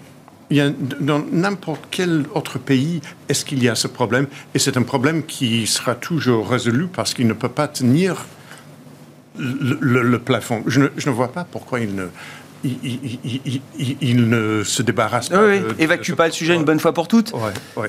Il 0.49 0.57
y 0.57 0.61
a, 0.61 0.69
dans 0.99 1.23
n'importe 1.31 1.85
quel 1.91 2.25
autre 2.33 2.59
pays, 2.59 3.01
est-ce 3.29 3.45
qu'il 3.45 3.63
y 3.63 3.69
a 3.69 3.75
ce 3.75 3.87
problème? 3.87 4.27
Et 4.53 4.59
c'est 4.59 4.75
un 4.75 4.83
problème 4.83 5.23
qui 5.23 5.67
sera 5.67 5.95
toujours 5.95 6.49
résolu 6.49 6.87
parce 6.87 7.13
qu'il 7.13 7.27
ne 7.27 7.33
peut 7.33 7.49
pas 7.49 7.67
tenir 7.67 8.25
le, 9.37 10.17
plafond. 10.17 10.63
Je 10.67 10.81
ne, 10.81 11.11
vois 11.11 11.31
pas 11.31 11.45
pourquoi 11.49 11.79
il 11.79 11.95
ne, 11.95 12.07
il, 12.63 14.29
ne 14.29 14.63
se 14.63 14.81
débarrasse 14.81 15.29
pas. 15.29 15.43
Oui, 15.43 15.61
évacue 15.79 16.13
pas 16.13 16.27
le 16.27 16.31
sujet 16.31 16.55
une 16.55 16.63
bonne 16.63 16.79
fois 16.79 16.93
pour 16.93 17.07
toutes. 17.07 17.33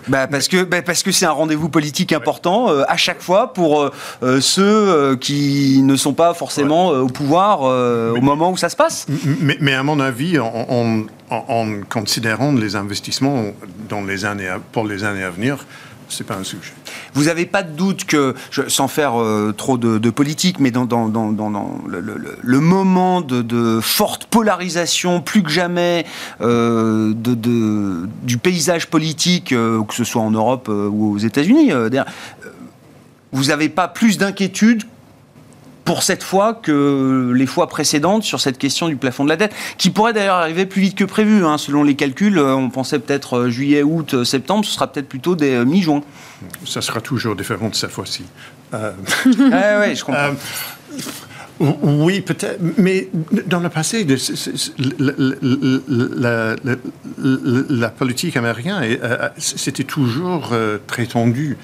Bah, 0.09 0.27
parce 0.27 0.49
que 0.49 0.65
bah, 0.65 0.83
parce 0.83 1.03
que 1.03 1.13
c'est 1.13 1.27
un 1.27 1.33
rendez-vous 1.33 1.69
politique 1.69 2.13
important 2.13 2.71
euh, 2.71 2.85
à 2.89 2.97
chaque 2.97 3.21
fois 3.21 3.53
pour 3.53 3.83
euh, 3.83 3.93
euh, 4.23 4.41
ceux 4.41 5.17
qui 5.17 5.83
ne 5.83 5.97
sont 5.97 6.15
pas 6.15 6.33
forcément 6.35 6.89
au 6.89 7.09
pouvoir 7.09 7.63
au 7.63 8.21
moment 8.21 8.51
où 8.51 8.57
ça 8.57 8.69
se 8.69 8.77
passe. 8.77 9.07
Mais, 9.41 9.75
à 9.75 9.83
mon 9.83 10.01
avis, 10.01 10.39
en, 10.39 11.07
en, 11.31 11.67
considérant 11.89 12.53
les 12.53 12.77
investissements 12.77 13.47
dans 13.89 14.03
les 14.03 14.25
années 14.25 14.53
pour 14.73 14.87
les 14.87 15.05
années 15.05 15.25
à 15.25 15.31
venir, 15.31 15.67
c'est 16.13 16.25
pas 16.25 16.37
un 16.37 16.45
sujet. 16.45 16.73
Vous 17.15 17.25
n'avez 17.25 17.47
pas 17.47 17.63
de 17.63 17.73
doute 17.73 18.05
que, 18.05 18.35
sans 18.69 18.89
faire 18.89 19.21
euh, 19.21 19.53
trop 19.57 19.79
de, 19.79 20.11
politique, 20.11 20.61
mais 20.61 20.71
dans, 20.71 20.85
dans, 20.85 21.07
le, 21.87 22.61
moment 22.61 23.21
de, 23.21 23.81
forte 23.81 24.27
polarisation, 24.27 25.21
plus 25.21 25.43
que 25.43 25.51
jamais, 25.51 26.05
euh, 26.41 27.13
de, 27.15 28.09
du 28.23 28.39
paysage 28.39 28.89
politique, 28.89 29.53
euh, 29.53 29.83
que 29.85 29.95
ce 29.95 30.05
soit 30.05 30.23
en 30.23 30.31
Europe 30.31 30.69
ou 30.69 31.15
aux 31.15 31.19
États-Unis, 31.19 31.73
vous 33.33 33.45
n'avez 33.45 33.71
pas 33.71 33.89
plus 33.89 34.19
d'inquiétude 34.19 34.83
pour 35.85 36.03
cette 36.03 36.23
fois 36.23 36.55
que 36.55 37.33
les 37.35 37.47
fois 37.47 37.69
précédentes 37.69 38.23
sur 38.23 38.41
cette 38.41 38.59
question 38.59 38.89
du 38.89 38.97
plafond 38.97 39.25
de 39.25 39.29
la 39.29 39.37
dette, 39.37 39.55
qui 39.79 39.91
pourrait 39.91 40.13
d'ailleurs 40.13 40.37
arriver 40.37 40.67
plus 40.67 40.81
vite 40.81 40.97
que 40.97 41.05
prévu. 41.05 41.45
Hein, 41.45 41.59
selon 41.59 41.83
les 41.83 41.95
calculs, 41.95 42.39
euh, 42.39 42.55
on 42.55 42.71
pensait 42.71 42.99
peut-être 42.99 43.39
euh, 43.39 43.51
juillet, 43.51 43.83
août, 43.83 44.15
euh, 44.15 44.25
septembre, 44.25 44.65
ce 44.65 44.73
sera 44.73 44.91
peut-être 44.91 45.09
plutôt 45.09 45.35
des 45.35 45.65
mi-juin. 45.65 46.03
Ça 46.65 46.81
sera 46.81 47.01
toujours 47.01 47.37
différent 47.37 47.69
de 47.69 47.75
cette 47.75 47.91
fois-ci. 47.91 48.25
oui, 48.73 48.79
je 49.95 50.05
comprends. 50.05 50.35
Oui, 51.61 52.23
peut-être, 52.23 52.59
mais 52.79 53.09
dans 53.47 53.61
le 53.61 53.69
passé, 53.69 54.05
la, 57.71 57.89
politique 57.91 58.37
américaine, 58.37 58.99
c'était 59.37 59.85
toujours 59.85 60.55
très 60.87 61.07
tendu. 61.07 61.59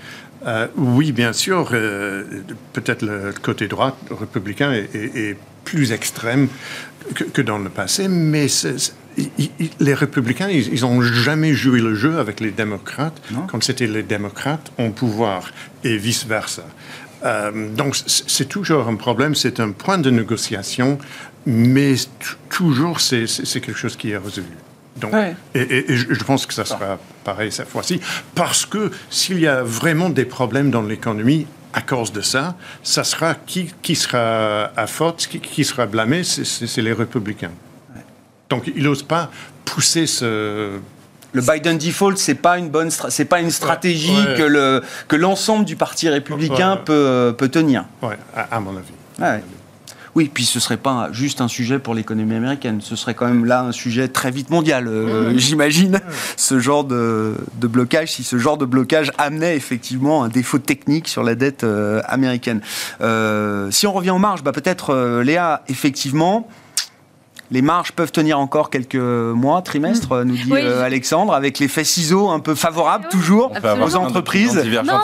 Euh, 0.47 0.69
oui, 0.77 1.13
bien 1.13 1.33
sûr, 1.33 1.71
euh, 1.73 2.25
peut-être 2.73 3.03
le 3.03 3.33
côté 3.43 3.67
droit 3.67 3.97
républicain 4.11 4.73
est, 4.73 5.37
plus 5.65 5.93
extrême 5.93 6.49
que, 7.35 7.43
dans 7.43 7.59
le 7.59 7.69
passé, 7.69 8.09
mais 8.09 8.47
les 9.81 9.95
républicains, 9.95 10.49
ils 10.49 10.81
n'ont 10.81 11.03
jamais 11.03 11.53
joué 11.53 11.81
le 11.81 11.95
jeu 11.95 12.19
avec 12.19 12.41
les 12.41 12.51
démocrates 12.51 13.21
quand 13.49 13.63
c'était 13.63 13.87
les 13.87 14.03
démocrates 14.03 14.73
en 14.79 14.91
pouvoir 14.91 15.51
et 15.85 15.99
vice-versa. 15.99 16.65
Euh, 17.25 17.69
donc 17.75 17.97
c'est 18.07 18.49
toujours 18.49 18.89
un 18.89 18.97
problème, 18.97 19.35
c'est 19.35 19.61
un 19.61 19.73
point 19.73 19.99
de 19.99 20.11
négociation, 20.11 20.99
mais 21.47 21.95
toujours 22.49 23.01
c'est 23.01 23.27
quelque 23.61 23.75
chose 23.75 23.97
qui 23.97 24.11
est 24.13 24.17
résolu. 24.17 24.47
Donc, 25.01 25.13
et, 25.55 25.85
je 25.89 26.25
pense 26.25 26.47
que 26.47 26.55
ça 26.55 26.65
sera 26.65 26.99
pareil 27.25 27.53
cette 27.53 27.69
fois-ci, 27.69 28.01
parce 28.35 28.67
que 28.67 28.91
s'il 29.11 29.41
y 29.41 29.47
a 29.47 29.63
vraiment 29.63 30.11
des 30.11 30.25
problèmes 30.25 30.71
dans 30.71 30.83
l'économie, 30.83 31.47
à 31.73 31.83
cause 31.83 32.13
de 32.13 32.23
ça, 32.23 32.57
ça 32.83 33.05
sera 33.05 33.35
qui, 33.35 33.73
qui 33.83 33.95
sera 33.95 34.71
à 34.77 34.87
faute, 34.87 35.27
qui, 35.29 35.39
qui 35.39 35.65
sera 35.65 35.87
blâmé, 35.87 36.25
c'est 36.25 36.83
les 36.83 36.93
républicains. 36.93 37.53
Donc 38.49 38.71
il 38.75 38.83
n'ose 38.83 39.03
pas 39.03 39.31
pousser 39.65 40.07
ce, 40.07 40.79
le 41.33 41.43
Biden 41.43 41.77
default, 41.77 42.17
c'est 42.17 42.35
pas 42.35 42.59
une 42.59 42.71
bonne, 42.71 42.91
c'est 42.91 43.27
pas 43.27 43.41
une 43.41 43.51
stratégie 43.51 44.17
que 44.37 44.43
le 44.43 44.83
que 45.09 45.17
l'ensemble 45.17 45.65
du 45.65 45.77
parti 45.77 46.09
républicain 46.09 46.77
peut 46.77 47.35
peut 47.37 47.49
tenir. 47.49 47.85
Ouais, 48.03 48.19
à, 48.35 48.61
mon 48.61 48.75
avis. 48.77 49.43
Oui, 50.19 50.29
puis 50.35 50.45
ce 50.45 50.59
serait 50.59 50.79
pas 50.79 51.11
juste 51.13 51.41
un 51.41 51.47
sujet 51.47 51.79
pour 51.79 51.95
l'économie 51.95 52.35
américaine, 52.35 52.81
ce 52.81 52.97
serait 52.97 53.15
quand 53.15 53.27
même 53.27 53.45
là 53.45 53.61
un 53.63 53.71
sujet 53.71 54.09
très 54.09 54.33
vite 54.33 54.51
mondial, 54.51 54.89
euh, 54.89 55.31
mmh. 55.31 55.39
j'imagine, 55.39 56.01
ce 56.37 56.59
genre 56.59 56.83
de, 56.83 57.37
blocage, 57.63 58.11
si 58.11 58.25
ce 58.25 58.37
genre 58.37 58.59
de 58.59 58.65
blocage 58.65 59.13
amenait 59.17 59.55
effectivement 59.55 60.25
un 60.25 60.29
défaut 60.29 60.59
technique 60.59 61.07
sur 61.07 61.23
la 61.23 61.37
dette 61.37 61.63
euh, 61.63 62.03
américaine. 62.09 62.63
Euh, 63.01 63.71
si 63.71 63.87
on 63.87 63.93
revient 63.93 64.11
aux 64.11 64.19
marges, 64.19 64.43
bah 64.43 64.51
peut-être 64.51 65.23
Léa, 65.23 65.63
effectivement, 65.69 66.49
les 67.53 67.63
marges 67.63 67.93
peuvent 67.93 68.11
tenir 68.11 68.41
encore 68.41 68.71
quelques 68.71 68.97
mois, 68.97 69.63
trimestres, 69.63 70.17
mmh. 70.17 70.23
nous 70.25 70.35
dit 70.35 70.53
Alexandre, 70.53 71.33
avec 71.33 71.61
l'effet 71.61 71.85
ciseaux 71.85 72.29
un 72.29 72.41
peu 72.41 72.57
favorable 72.57 73.07
toujours 73.09 73.53
aux 73.63 73.95
entreprises. 73.95 74.61
Non 74.85 74.99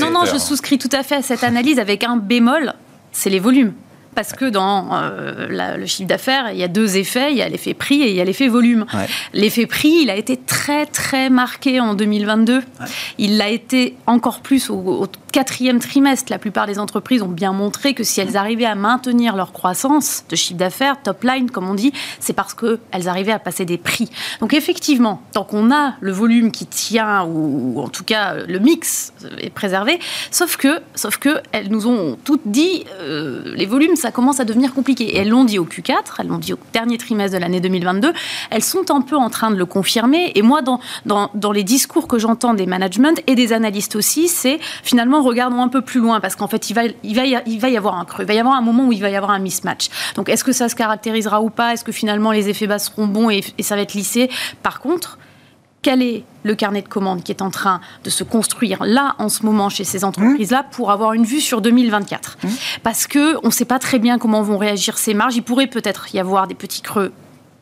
non, 0.00 0.10
non, 0.10 0.24
je 0.24 0.38
souscris 0.38 0.78
tout 0.78 0.88
à 0.90 1.02
fait 1.02 1.16
à 1.16 1.22
cette 1.22 1.44
analyse 1.44 1.78
avec 1.78 2.02
un 2.02 2.16
bémol, 2.16 2.72
c'est 3.12 3.28
les 3.28 3.38
volumes 3.38 3.74
parce 4.14 4.32
que 4.32 4.44
dans 4.44 4.90
euh, 4.92 5.76
le 5.76 5.86
chiffre 5.86 6.08
d'affaires, 6.08 6.50
il 6.52 6.58
y 6.58 6.62
a 6.62 6.68
deux 6.68 6.96
effets. 6.96 7.32
Il 7.32 7.38
y 7.38 7.42
a 7.42 7.48
l'effet 7.48 7.74
prix 7.74 8.02
et 8.02 8.10
il 8.10 8.16
y 8.16 8.20
a 8.20 8.24
l'effet 8.24 8.48
volume. 8.48 8.84
L'effet 9.32 9.66
prix, 9.66 10.00
il 10.02 10.10
a 10.10 10.16
été 10.16 10.36
très, 10.36 10.86
très 10.86 11.30
marqué 11.30 11.80
en 11.80 11.94
2022. 11.94 12.62
Il 13.18 13.38
l'a 13.38 13.48
été 13.48 13.96
encore 14.06 14.40
plus 14.40 14.70
au, 14.70 15.06
quatrième 15.32 15.80
trimestre. 15.80 16.30
La 16.30 16.38
plupart 16.38 16.66
des 16.66 16.78
entreprises 16.78 17.22
ont 17.22 17.28
bien 17.28 17.52
montré 17.52 17.94
que 17.94 18.04
si 18.04 18.20
elles 18.20 18.36
arrivaient 18.36 18.66
à 18.66 18.74
maintenir 18.74 19.34
leur 19.34 19.52
croissance 19.52 20.24
de 20.28 20.36
chiffre 20.36 20.58
d'affaires, 20.58 21.00
top 21.02 21.24
line, 21.24 21.50
comme 21.50 21.68
on 21.68 21.74
dit, 21.74 21.92
c'est 22.20 22.34
parce 22.34 22.54
qu'elles 22.54 23.08
arrivaient 23.08 23.32
à 23.32 23.38
passer 23.38 23.64
des 23.64 23.78
prix. 23.78 24.10
Donc 24.40 24.52
effectivement, 24.54 25.22
tant 25.32 25.44
qu'on 25.44 25.72
a 25.72 25.94
le 26.00 26.12
volume 26.12 26.52
qui 26.52 26.66
tient, 26.66 27.24
ou, 27.24 27.80
en 27.80 27.88
tout 27.88 28.04
cas 28.04 28.34
le 28.46 28.58
mix 28.58 29.12
est 29.38 29.50
préservé, 29.50 29.98
sauf 30.30 30.56
que, 30.56 30.80
sauf 30.94 31.16
que 31.16 31.40
elles 31.52 31.70
nous 31.70 31.86
ont 31.88 32.18
toutes 32.24 32.42
dit, 32.46 32.84
euh, 33.00 33.54
les 33.56 33.66
volumes, 33.66 33.96
ça 33.96 34.10
commence 34.10 34.38
à 34.38 34.44
devenir 34.44 34.74
compliqué. 34.74 35.16
Elles 35.16 35.30
l'ont 35.30 35.44
dit 35.44 35.58
au 35.58 35.64
Q4, 35.64 35.94
elles 36.18 36.26
l'ont 36.26 36.38
dit 36.38 36.52
au 36.52 36.58
dernier 36.72 36.98
trimestre 36.98 37.36
de 37.36 37.40
l'année 37.40 37.60
2022, 37.60 38.12
elles 38.50 38.62
sont 38.62 38.90
un 38.90 39.00
peu 39.00 39.16
en 39.16 39.30
train 39.30 39.50
de 39.50 39.56
le 39.56 39.66
confirmer. 39.66 40.32
Et 40.34 40.42
moi, 40.42 40.60
dans, 40.60 40.78
dans, 41.06 41.30
dans 41.34 41.52
les 41.52 41.64
discours 41.64 42.06
que 42.06 42.18
j'entends 42.18 42.52
des 42.52 42.66
managements 42.66 43.14
et 43.26 43.34
des 43.34 43.52
analystes 43.54 43.96
aussi, 43.96 44.28
c'est 44.28 44.60
finalement 44.82 45.21
regardons 45.22 45.62
un 45.62 45.68
peu 45.68 45.82
plus 45.82 46.00
loin 46.00 46.20
parce 46.20 46.36
qu'en 46.36 46.48
fait, 46.48 46.70
il 46.70 46.74
va, 46.74 46.82
il, 47.02 47.14
va 47.14 47.24
y, 47.24 47.36
il 47.46 47.60
va 47.60 47.68
y 47.68 47.76
avoir 47.76 47.98
un 47.98 48.04
creux. 48.04 48.24
Il 48.24 48.26
va 48.26 48.34
y 48.34 48.38
avoir 48.38 48.54
un 48.54 48.62
moment 48.62 48.86
où 48.86 48.92
il 48.92 49.00
va 49.00 49.10
y 49.10 49.16
avoir 49.16 49.30
un 49.32 49.38
mismatch. 49.38 49.88
Donc, 50.16 50.28
est-ce 50.28 50.44
que 50.44 50.52
ça 50.52 50.68
se 50.68 50.74
caractérisera 50.74 51.42
ou 51.42 51.50
pas? 51.50 51.72
Est-ce 51.72 51.84
que 51.84 51.92
finalement 51.92 52.32
les 52.32 52.48
effets 52.48 52.66
bas 52.66 52.78
seront 52.78 53.06
bons 53.06 53.30
et, 53.30 53.42
et 53.58 53.62
ça 53.62 53.76
va 53.76 53.82
être 53.82 53.94
lissé? 53.94 54.30
Par 54.62 54.80
contre, 54.80 55.18
quel 55.82 56.00
est 56.00 56.24
le 56.44 56.54
carnet 56.54 56.82
de 56.82 56.88
commandes 56.88 57.22
qui 57.22 57.32
est 57.32 57.42
en 57.42 57.50
train 57.50 57.80
de 58.04 58.10
se 58.10 58.24
construire 58.24 58.84
là 58.84 59.16
en 59.18 59.28
ce 59.28 59.44
moment 59.44 59.68
chez 59.68 59.84
ces 59.84 60.04
entreprises-là 60.04 60.64
pour 60.70 60.90
avoir 60.90 61.12
une 61.12 61.24
vue 61.24 61.40
sur 61.40 61.60
2024 61.60 62.38
mmh. 62.42 62.48
Parce 62.82 63.06
que 63.06 63.36
on 63.42 63.48
ne 63.48 63.52
sait 63.52 63.64
pas 63.64 63.80
très 63.80 63.98
bien 63.98 64.18
comment 64.18 64.42
vont 64.42 64.58
réagir 64.58 64.96
ces 64.96 65.12
marges. 65.12 65.36
Il 65.36 65.42
pourrait 65.42 65.66
peut-être 65.66 66.14
y 66.14 66.20
avoir 66.20 66.46
des 66.46 66.54
petits 66.54 66.82
creux 66.82 67.12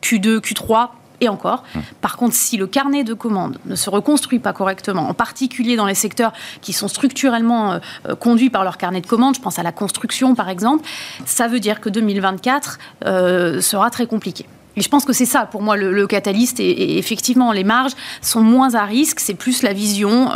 Q2, 0.03 0.39
Q3, 0.39 0.89
et 1.21 1.29
encore. 1.29 1.63
Mmh. 1.73 1.79
Par 2.01 2.17
contre, 2.17 2.35
si 2.35 2.57
le 2.57 2.67
carnet 2.67 3.03
de 3.03 3.13
commandes 3.13 3.57
ne 3.65 3.75
se 3.75 3.89
reconstruit 3.89 4.39
pas 4.39 4.53
correctement, 4.53 5.07
en 5.07 5.13
particulier 5.13 5.75
dans 5.75 5.85
les 5.85 5.95
secteurs 5.95 6.33
qui 6.61 6.73
sont 6.73 6.87
structurellement 6.87 7.73
euh, 7.73 7.79
euh, 8.09 8.15
conduits 8.15 8.49
par 8.49 8.63
leur 8.63 8.77
carnet 8.77 9.01
de 9.01 9.07
commandes, 9.07 9.35
je 9.35 9.41
pense 9.41 9.59
à 9.59 9.63
la 9.63 9.71
construction 9.71 10.35
par 10.35 10.49
exemple, 10.49 10.87
ça 11.25 11.47
veut 11.47 11.59
dire 11.59 11.79
que 11.79 11.89
2024 11.89 12.79
euh, 13.05 13.61
sera 13.61 13.89
très 13.89 14.07
compliqué. 14.07 14.45
Et 14.77 14.81
je 14.81 14.87
pense 14.87 15.03
que 15.03 15.11
c'est 15.11 15.25
ça, 15.25 15.45
pour 15.45 15.61
moi, 15.61 15.75
le, 15.75 16.07
catalyste. 16.07 16.61
Et, 16.61 16.97
effectivement, 16.97 17.51
les 17.51 17.65
marges 17.65 17.91
sont 18.21 18.41
moins 18.41 18.73
à 18.73 18.85
risque. 18.85 19.19
C'est 19.19 19.33
plus 19.33 19.63
la 19.63 19.73
vision 19.73 20.29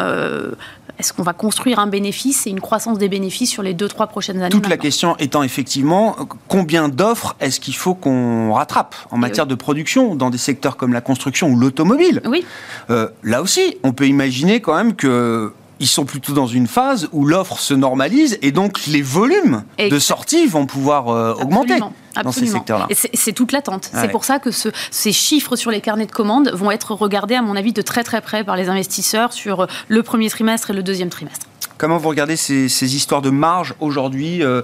Est-ce 0.98 1.14
qu'on 1.14 1.24
va 1.24 1.34
construire 1.34 1.80
un 1.80 1.88
bénéfice 1.88 2.48
et 2.48 2.50
une 2.50 2.62
croissance 2.62 2.98
des 2.98 3.10
bénéfices 3.10 3.50
sur 3.50 3.64
les 3.64 3.74
deux, 3.74 3.88
trois 3.88 4.08
prochaines 4.08 4.42
années 4.42 4.50
Toute 4.50 4.70
la 4.70 4.78
question 4.78 5.18
étant 5.18 5.44
effectivement 5.44 6.16
combien 6.48 6.90
d'offres 6.90 7.36
est-ce 7.40 7.60
qu'il 7.60 7.76
faut 7.76 7.96
qu'on 7.96 8.54
rattrape 8.54 8.96
en 9.12 9.18
matière 9.18 9.46
de 9.46 9.56
production 9.56 10.16
dans 10.16 10.30
des 10.30 10.38
secteurs 10.38 10.78
comme 10.78 10.94
la 10.94 11.02
construction 11.02 11.50
ou 11.50 11.60
l'automobile? 11.60 12.22
Oui. 12.26 12.46
Euh, 12.90 13.10
là 13.24 13.42
aussi, 13.42 13.78
on 13.84 13.92
peut 13.92 14.08
imaginer 14.08 14.62
quand 14.62 14.76
même 14.76 14.96
que 14.96 15.54
ils 15.80 15.88
sont 15.88 16.06
plutôt 16.06 16.34
dans 16.34 16.48
une 16.48 16.68
phase 16.68 17.10
où 17.12 17.26
l'offre 17.26 17.60
se 17.60 17.74
normalise 17.74 18.38
et 18.42 18.52
donc 18.52 18.86
les 18.88 19.02
volumes 19.02 19.64
de 19.78 20.00
sortie 20.00 20.48
vont 20.48 20.66
pouvoir 20.66 21.10
euh, 21.10 21.34
augmenter 21.34 21.80
dans 22.24 22.32
ces 22.32 22.46
secteurs-là. 22.46 22.88
C'est 23.14 23.34
toute 23.34 23.52
l'attente. 23.52 23.90
C'est 23.94 24.10
pour 24.10 24.26
ça 24.26 24.40
que 24.40 24.50
ces 24.52 25.12
chiffres 25.12 25.56
sur 25.56 25.72
les 25.72 25.82
carnets 25.82 26.06
de 26.06 26.12
commandes 26.12 26.52
vont 26.54 26.72
être 26.72 26.94
regardés, 26.94 27.36
à 27.36 27.42
mon 27.42 27.56
avis, 27.56 27.74
de 27.74 27.82
très 27.82 28.04
très 28.04 28.22
près 28.22 28.44
par 28.44 28.56
les 28.56 28.70
investisseurs 28.70 29.34
sur 29.34 29.62
euh, 29.62 29.68
le 29.88 30.04
premier 30.04 30.30
trimestre 30.30 30.72
et 30.72 30.74
le 30.74 30.84
deuxième 30.84 31.10
trimestre. 31.10 31.46
Comment 31.78 31.98
vous 31.98 32.08
regardez 32.08 32.38
ces, 32.38 32.96
histoires 32.96 33.22
de 33.22 33.30
marge 33.30 33.74
aujourd'hui, 33.82 34.42
euh, 34.42 34.62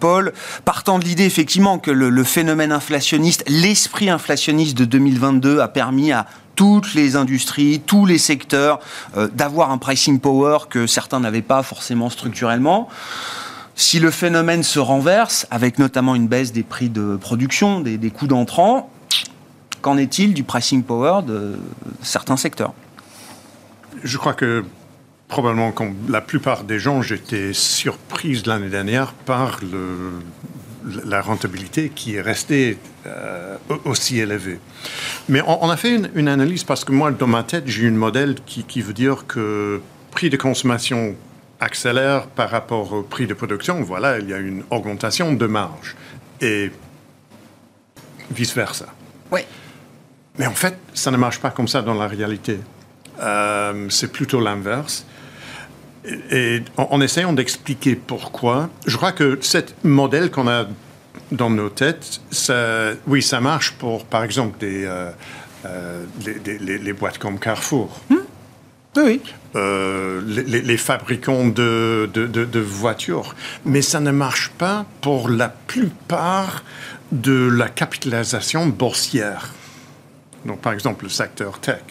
Paul? 0.00 0.32
Partant 0.64 0.98
de 0.98 1.04
l'idée 1.04 1.26
effectivement 1.26 1.78
que 1.78 1.90
le 1.90 2.24
phénomène 2.24 2.72
inflationniste, 2.72 3.44
l'esprit 3.48 4.08
inflationniste 4.08 4.76
de 4.76 4.86
2022 4.86 5.60
a 5.60 5.68
permis 5.68 6.10
à 6.10 6.26
toutes 6.58 6.94
les 6.94 7.14
industries, 7.14 7.80
tous 7.86 8.04
les 8.04 8.18
secteurs, 8.18 8.80
euh, 9.16 9.28
d'avoir 9.28 9.70
un 9.70 9.78
pricing 9.78 10.18
power 10.18 10.58
que 10.68 10.88
certains 10.88 11.20
n'avaient 11.20 11.40
pas 11.40 11.62
forcément 11.62 12.10
structurellement. 12.10 12.88
Si 13.76 14.00
le 14.00 14.10
phénomène 14.10 14.64
se 14.64 14.80
renverse, 14.80 15.46
avec 15.52 15.78
notamment 15.78 16.16
une 16.16 16.26
baisse 16.26 16.50
des 16.50 16.64
prix 16.64 16.88
de 16.88 17.14
production, 17.14 17.78
des, 17.78 17.96
des 17.96 18.10
coûts 18.10 18.26
d'entrant, 18.26 18.90
qu'en 19.82 19.96
est-il 19.96 20.34
du 20.34 20.42
pricing 20.42 20.82
power 20.82 21.20
de 21.24 21.60
certains 22.02 22.36
secteurs? 22.36 22.72
Je 24.02 24.18
crois 24.18 24.34
que 24.34 24.64
probablement 25.28 25.70
comme 25.70 25.94
la 26.08 26.20
plupart 26.20 26.64
des 26.64 26.80
gens, 26.80 27.02
j'étais 27.02 27.52
surprise 27.52 28.46
l'année 28.46 28.68
dernière 28.68 29.12
par 29.12 29.60
le, 29.62 30.10
la 31.04 31.20
rentabilité 31.20 31.90
qui 31.94 32.16
est 32.16 32.20
restée 32.20 32.78
euh, 33.06 33.56
aussi 33.84 34.18
élevée. 34.18 34.58
Mais 35.28 35.42
on, 35.46 35.68
a 35.68 35.76
fait 35.76 36.00
une, 36.14 36.28
analyse 36.28 36.64
parce 36.64 36.84
que 36.84 36.92
moi, 36.92 37.10
dans 37.10 37.26
ma 37.26 37.42
tête, 37.42 37.64
j'ai 37.66 37.86
une 37.86 37.96
modèle 37.96 38.36
qui, 38.46 38.64
qui, 38.64 38.80
veut 38.80 38.92
dire 38.92 39.26
que 39.26 39.80
prix 40.10 40.30
de 40.30 40.36
consommation 40.36 41.14
accélère 41.60 42.26
par 42.28 42.50
rapport 42.50 42.92
au 42.92 43.02
prix 43.02 43.26
de 43.26 43.34
production. 43.34 43.82
Voilà, 43.82 44.18
il 44.18 44.28
y 44.28 44.32
a 44.32 44.38
une 44.38 44.64
augmentation 44.70 45.32
de 45.32 45.46
marge. 45.46 45.96
Et 46.40 46.70
vice-versa. 48.30 48.86
Oui. 49.30 49.40
Mais 50.38 50.46
en 50.46 50.54
fait, 50.54 50.78
ça 50.94 51.10
ne 51.10 51.16
marche 51.16 51.40
pas 51.40 51.50
comme 51.50 51.68
ça 51.68 51.82
dans 51.82 51.94
la 51.94 52.06
réalité. 52.06 52.60
Euh, 53.20 53.88
c'est 53.90 54.12
plutôt 54.12 54.40
l'inverse. 54.40 55.04
Et 56.04 56.62
en, 56.76 57.00
essayant 57.00 57.32
d'expliquer 57.32 57.96
pourquoi, 57.96 58.70
je 58.86 58.96
crois 58.96 59.12
que 59.12 59.38
ce 59.40 59.58
modèle 59.82 60.30
qu'on 60.30 60.48
a 60.48 60.66
dans 61.32 61.50
nos 61.50 61.68
têtes, 61.68 62.20
ça, 62.30 62.92
oui, 63.06 63.22
ça 63.22 63.40
marche 63.40 63.72
pour, 63.72 64.04
par 64.04 64.24
exemple, 64.24 64.58
des, 64.58 64.84
euh, 64.84 65.10
euh, 65.66 66.04
les, 66.24 66.92
boîtes 66.92 67.18
comme 67.18 67.38
Carrefour. 67.38 68.00
Hmm. 68.08 68.16
Oui. 68.96 69.20
Euh, 69.54 70.22
les, 70.26 70.76
fabricants 70.76 71.48
de, 71.48 72.08
de, 72.12 72.26
de, 72.26 72.60
voitures. 72.60 73.34
Mais 73.64 73.82
ça 73.82 74.00
ne 74.00 74.10
marche 74.10 74.50
pas 74.58 74.86
pour 75.00 75.28
la 75.28 75.48
plupart 75.48 76.64
de 77.12 77.48
la 77.48 77.68
capitalisation 77.68 78.66
boursière. 78.66 79.52
Donc, 80.44 80.60
par 80.60 80.72
exemple, 80.72 81.04
le 81.04 81.10
secteur 81.10 81.60
tech. 81.60 81.82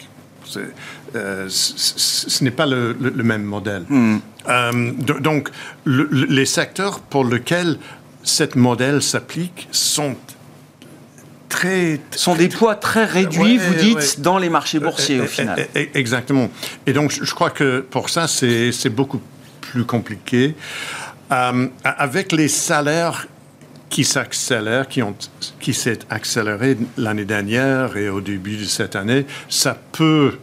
Euh, 1.14 1.46
ce 1.48 2.44
n'est 2.44 2.50
pas 2.50 2.66
le, 2.66 2.94
même 3.22 3.42
modèle. 3.42 3.84
Hmm. 3.88 4.18
Euh, 4.48 4.92
donc, 5.20 5.48
les 5.86 6.46
secteurs 6.46 7.00
pour 7.00 7.24
lesquels 7.24 7.78
ce 8.22 8.44
modèle 8.56 9.02
s'applique 9.02 9.68
sont 9.70 10.16
très, 11.48 12.00
sont 12.12 12.34
des 12.34 12.48
poids 12.48 12.74
très 12.74 13.04
réduits, 13.04 13.58
vous 13.58 13.74
dites, 13.74 14.20
dans 14.20 14.38
les 14.38 14.50
marchés 14.50 14.80
boursiers 14.80 15.20
au 15.20 15.26
final. 15.26 15.66
Exactement. 15.74 16.50
Et 16.86 16.92
donc, 16.92 17.12
je 17.12 17.34
crois 17.34 17.50
que 17.50 17.80
pour 17.80 18.10
ça, 18.10 18.26
c'est 18.28 18.90
beaucoup 18.90 19.20
plus 19.60 19.84
compliqué. 19.84 20.54
Euh, 21.30 21.68
avec 21.84 22.32
les 22.32 22.48
salaires 22.48 23.26
qui 23.90 24.04
s'accélèrent, 24.04 24.88
qui, 24.88 25.02
ont, 25.02 25.14
qui 25.60 25.74
s'est 25.74 25.98
accéléré 26.10 26.76
l'année 26.96 27.24
dernière 27.24 27.96
et 27.96 28.08
au 28.08 28.20
début 28.20 28.56
de 28.56 28.64
cette 28.64 28.96
année, 28.96 29.26
ça 29.48 29.76
peut 29.92 30.38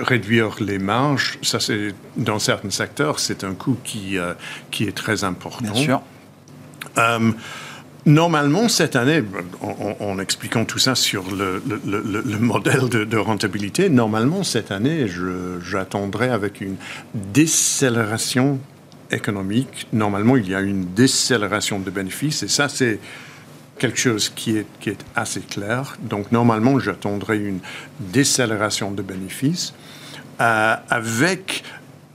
réduire 0.00 0.56
les 0.60 0.78
marges. 0.78 1.38
Ça, 1.42 1.60
c'est 1.60 1.94
dans 2.16 2.38
certains 2.38 2.70
secteurs, 2.70 3.18
c'est 3.18 3.44
un 3.44 3.54
coût 3.54 3.76
qui, 3.84 4.18
euh, 4.18 4.34
qui 4.70 4.84
est 4.84 4.96
très 4.96 5.24
important. 5.24 5.72
Bien 5.72 5.74
sûr. 5.74 6.02
Euh, 6.98 7.32
normalement, 8.06 8.68
cette 8.68 8.96
année, 8.96 9.22
en, 10.00 10.18
expliquant 10.18 10.64
tout 10.64 10.78
ça 10.78 10.94
sur 10.94 11.24
le, 11.30 11.62
le, 11.66 12.38
modèle 12.38 12.88
de, 12.88 13.04
de, 13.04 13.16
rentabilité, 13.16 13.88
normalement, 13.88 14.42
cette 14.42 14.72
année, 14.72 15.06
j'attendrai 15.62 16.28
avec 16.28 16.60
une 16.60 16.76
décélération 17.14 18.58
économique. 19.10 19.86
Normalement, 19.92 20.36
il 20.36 20.48
y 20.48 20.54
a 20.54 20.60
une 20.60 20.86
décélération 20.94 21.78
de 21.78 21.90
bénéfices 21.90 22.42
et 22.42 22.48
ça, 22.48 22.68
c'est 22.68 22.98
quelque 23.78 23.98
chose 23.98 24.28
qui 24.28 24.58
est, 24.58 24.66
qui 24.80 24.90
est 24.90 25.04
assez 25.14 25.40
clair. 25.40 25.96
Donc, 26.02 26.32
normalement, 26.32 26.78
j'attendrai 26.78 27.38
une 27.38 27.60
décélération 28.00 28.90
de 28.90 29.02
bénéfices 29.02 29.74
euh, 30.40 30.74
avec... 30.90 31.64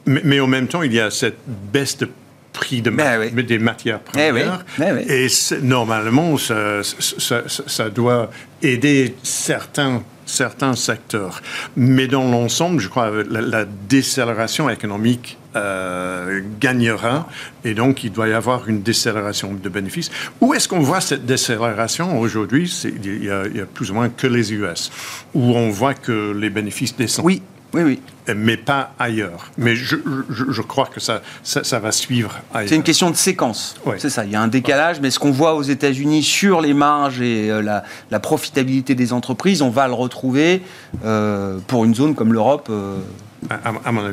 Mais, 0.05 0.21
mais, 0.23 0.39
en 0.39 0.47
même 0.47 0.67
temps, 0.67 0.81
il 0.81 0.93
y 0.93 0.99
a 0.99 1.09
cette 1.09 1.39
baisse 1.47 1.97
de 1.97 2.09
prix 2.51 2.81
de 2.81 2.91
ben 2.91 3.33
des 3.33 3.57
matières 3.57 3.99
eh 4.15 4.29
premières. 4.29 4.63
Ben 4.77 4.99
et 5.07 5.27
normalement, 5.61 6.37
ça, 6.37 6.81
ça, 6.83 7.43
ça, 7.47 7.89
doit 7.89 8.29
aider 8.61 9.15
certains 9.23 10.03
certains 10.25 10.75
secteurs. 10.75 11.41
Mais 11.75 12.07
dans 12.07 12.29
l'ensemble, 12.29 12.79
je 12.79 12.87
crois 12.87 13.09
que 13.09 13.27
la, 13.29 13.65
décélération 13.65 14.69
économique 14.69 15.37
euh, 15.55 16.41
gagnera 16.59 17.27
et 17.63 17.73
donc 17.73 18.03
il 18.03 18.11
doit 18.11 18.27
y 18.27 18.33
avoir 18.33 18.67
une 18.67 18.81
décélération 18.81 19.53
de 19.53 19.69
bénéfices. 19.69 20.09
Où 20.41 20.53
est-ce 20.53 20.67
qu'on 20.67 20.79
voit 20.79 21.01
cette 21.01 21.25
décélération 21.25 22.19
aujourd'hui? 22.19 22.71
Il, 23.03 23.25
y 23.25 23.29
a 23.29 23.65
plus 23.65 23.91
ou 23.91 23.93
moins 23.93 24.09
que 24.09 24.27
les 24.27 24.53
US, 24.53 24.91
où 25.33 25.55
on 25.55 25.69
voit 25.69 25.93
que 25.93 26.31
les 26.31 26.49
bénéfices 26.49 26.95
descendent. 26.95 27.25
Oui, 27.25 27.41
oui, 27.73 27.81
oui. 27.83 27.99
Mais 28.35 28.55
pas 28.55 28.93
ailleurs. 28.99 29.51
Mais 29.57 29.75
je, 29.75 29.95
je, 30.29 30.61
crois 30.61 30.85
que 30.85 30.99
ça, 30.99 31.21
ça, 31.43 31.79
va 31.79 31.91
suivre 31.91 32.39
ailleurs. 32.53 32.69
C'est 32.69 32.75
une 32.75 32.83
question 32.83 33.09
de 33.09 33.15
séquence. 33.15 33.75
C'est 33.97 34.09
ça. 34.09 34.25
Il 34.25 34.31
y 34.31 34.35
a 34.35 34.41
un 34.41 34.47
décalage, 34.47 35.01
mais 35.01 35.11
ce 35.11 35.19
qu'on 35.19 35.31
voit 35.31 35.55
aux 35.55 35.63
États-Unis 35.63 36.23
sur 36.23 36.61
les 36.61 36.73
marges 36.73 37.19
et 37.19 37.51
euh, 37.51 37.61
la, 37.61 37.83
la, 38.11 38.19
profitabilité 38.19 38.95
des 38.95 39.11
entreprises, 39.11 39.61
on 39.61 39.71
va 39.71 39.87
le 39.87 39.93
retrouver 39.93 40.61
euh, 41.03 41.57
pour 41.67 41.83
une 41.83 41.95
zone 41.95 42.15
comme 42.15 42.31
l'Europe 42.31 42.67
euh, 42.69 42.99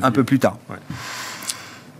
un 0.02 0.10
peu 0.10 0.24
plus 0.24 0.38
tard. 0.38 0.56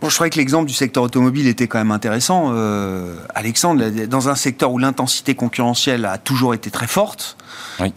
Bon, 0.01 0.09
je 0.09 0.15
trouvais 0.15 0.31
que 0.31 0.39
l'exemple 0.39 0.67
du 0.67 0.73
secteur 0.73 1.03
automobile 1.03 1.47
était 1.47 1.67
quand 1.67 1.77
même 1.77 1.91
intéressant. 1.91 2.53
Euh, 2.55 3.17
Alexandre, 3.35 3.85
dans 4.07 4.31
un 4.31 4.35
secteur 4.35 4.73
où 4.73 4.79
l'intensité 4.79 5.35
concurrentielle 5.35 6.07
a 6.07 6.17
toujours 6.17 6.55
été 6.55 6.71
très 6.71 6.87
forte, 6.87 7.37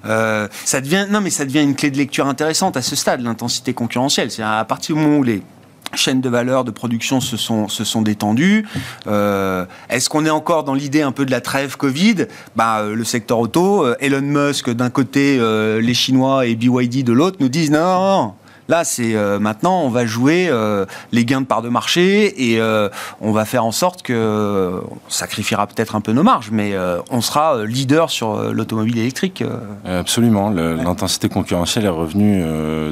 euh, 0.05 0.49
ça 0.65 0.81
devient 0.81 1.07
non 1.09 1.21
mais 1.21 1.29
ça 1.29 1.45
devient 1.45 1.61
une 1.61 1.75
clé 1.75 1.91
de 1.91 1.97
lecture 1.97 2.27
intéressante 2.27 2.75
à 2.75 2.81
ce 2.81 2.97
stade, 2.97 3.21
l'intensité 3.21 3.73
concurrentielle. 3.73 4.31
C'est 4.31 4.43
à 4.43 4.65
partir 4.65 4.97
du 4.97 5.01
moment 5.01 5.19
où 5.19 5.23
les 5.23 5.43
chaînes 5.93 6.19
de 6.19 6.27
valeur 6.27 6.65
de 6.65 6.71
production 6.71 7.21
se 7.21 7.37
sont, 7.37 7.69
se 7.69 7.85
sont 7.85 8.01
détendues. 8.01 8.67
Euh, 9.07 9.65
Est-ce 9.89 10.09
qu'on 10.09 10.25
est 10.25 10.29
encore 10.29 10.65
dans 10.65 10.73
l'idée 10.73 11.03
un 11.03 11.13
peu 11.13 11.25
de 11.25 11.31
la 11.31 11.39
trêve 11.39 11.77
Covid? 11.77 12.25
Bah, 12.57 12.83
Le 12.83 13.03
secteur 13.05 13.39
auto, 13.39 13.85
Elon 14.01 14.21
Musk 14.21 14.69
d'un 14.71 14.89
côté, 14.89 15.39
les 15.79 15.93
Chinois 15.93 16.47
et 16.47 16.55
BYD 16.55 17.05
de 17.05 17.13
l'autre 17.13 17.37
nous 17.39 17.49
disent 17.49 17.71
non, 17.71 17.79
non, 17.79 18.23
non 18.23 18.33
Là, 18.69 18.83
c'est 18.83 19.15
euh, 19.15 19.39
maintenant, 19.39 19.81
on 19.81 19.89
va 19.89 20.05
jouer 20.05 20.47
euh, 20.49 20.85
les 21.11 21.25
gains 21.25 21.41
de 21.41 21.45
part 21.45 21.61
de 21.61 21.69
marché 21.69 22.51
et 22.51 22.61
euh, 22.61 22.89
on 23.19 23.31
va 23.31 23.45
faire 23.45 23.65
en 23.65 23.71
sorte 23.71 24.03
que 24.03 24.81
on 24.89 25.09
sacrifiera 25.09 25.67
peut-être 25.67 25.95
un 25.95 26.01
peu 26.01 26.13
nos 26.13 26.23
marges, 26.23 26.49
mais 26.51 26.73
on 27.09 27.21
sera 27.21 27.63
leader 27.65 28.09
sur 28.09 28.53
l'automobile 28.53 28.97
électrique. 28.97 29.43
Absolument. 29.85 30.49
L'intensité 30.49 31.29
concurrentielle 31.29 31.85
est 31.85 31.89
revenue 31.89 32.43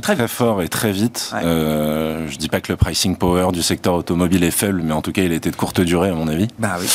très, 0.01 0.15
très 0.15 0.27
fort 0.27 0.61
et 0.61 0.69
très 0.69 0.91
vite. 0.91 1.33
Je 1.41 2.27
je 2.31 2.37
dis 2.37 2.49
pas 2.49 2.61
que 2.61 2.71
le 2.71 2.77
pricing 2.77 3.17
power 3.17 3.51
du 3.51 3.61
secteur 3.61 3.93
automobile 3.93 4.43
est 4.43 4.51
faible, 4.51 4.81
mais 4.83 4.93
en 4.93 5.01
tout 5.01 5.11
cas, 5.11 5.21
il 5.21 5.31
était 5.31 5.51
de 5.51 5.55
courte 5.55 5.81
durée, 5.81 6.09
à 6.09 6.15
mon 6.15 6.27
avis. 6.27 6.47
Bah 6.57 6.77
oui. 6.79 6.87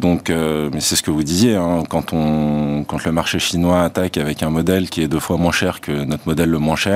donc, 0.00 0.30
mais 0.30 0.80
c'est 0.80 0.96
ce 0.96 1.02
que 1.02 1.10
vous 1.10 1.22
disiez, 1.22 1.56
hein, 1.56 1.82
quand 1.88 2.12
on, 2.12 2.84
quand 2.84 3.04
le 3.04 3.12
marché 3.12 3.38
chinois 3.38 3.82
attaque 3.82 4.16
avec 4.16 4.42
un 4.42 4.50
modèle 4.50 4.88
qui 4.88 5.02
est 5.02 5.08
deux 5.08 5.20
fois 5.20 5.36
moins 5.36 5.52
cher 5.52 5.80
que 5.80 5.92
notre 5.92 6.26
modèle 6.26 6.50
le 6.50 6.58
moins 6.58 6.76
cher 6.76 6.87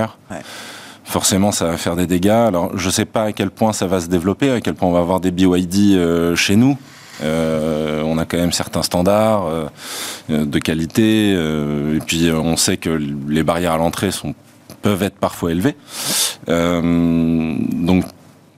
Forcément, 1.04 1.52
ça 1.52 1.66
va 1.66 1.76
faire 1.76 1.96
des 1.96 2.06
dégâts. 2.06 2.30
Alors, 2.30 2.76
je 2.78 2.86
ne 2.86 2.92
sais 2.92 3.04
pas 3.04 3.24
à 3.24 3.32
quel 3.32 3.50
point 3.50 3.72
ça 3.72 3.86
va 3.86 4.00
se 4.00 4.06
développer, 4.06 4.50
à 4.50 4.60
quel 4.60 4.74
point 4.74 4.88
on 4.88 4.92
va 4.92 5.00
avoir 5.00 5.20
des 5.20 5.30
BYD 5.30 5.94
euh, 5.94 6.36
chez 6.36 6.56
nous. 6.56 6.78
Euh, 7.22 8.02
on 8.02 8.18
a 8.18 8.24
quand 8.24 8.38
même 8.38 8.52
certains 8.52 8.82
standards 8.82 9.46
euh, 9.46 9.66
de 10.28 10.58
qualité, 10.58 11.32
et 11.32 11.98
puis 12.06 12.30
on 12.32 12.56
sait 12.56 12.78
que 12.78 12.90
les 13.28 13.42
barrières 13.42 13.72
à 13.72 13.78
l'entrée 13.78 14.10
sont 14.10 14.34
peuvent 14.80 15.02
être 15.02 15.16
parfois 15.16 15.52
élevés. 15.52 15.76
donc 16.48 18.04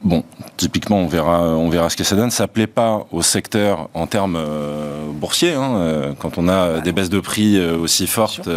Bon, 0.04 0.22
typiquement, 0.58 0.98
on 0.98 1.06
verra, 1.06 1.40
on 1.56 1.70
verra 1.70 1.88
ce 1.88 1.96
que 1.96 2.04
ça 2.04 2.14
donne. 2.14 2.30
Ça 2.30 2.46
plaît 2.46 2.66
pas 2.66 3.06
au 3.10 3.22
secteur 3.22 3.88
en 3.94 4.06
termes 4.06 4.36
euh, 4.36 5.10
boursiers. 5.10 5.54
Hein, 5.54 5.76
euh, 5.76 6.12
quand 6.18 6.36
on 6.36 6.46
a 6.46 6.80
des 6.80 6.92
baisses 6.92 7.08
de 7.08 7.20
prix 7.20 7.56
euh, 7.56 7.78
aussi 7.78 8.06
fortes, 8.06 8.48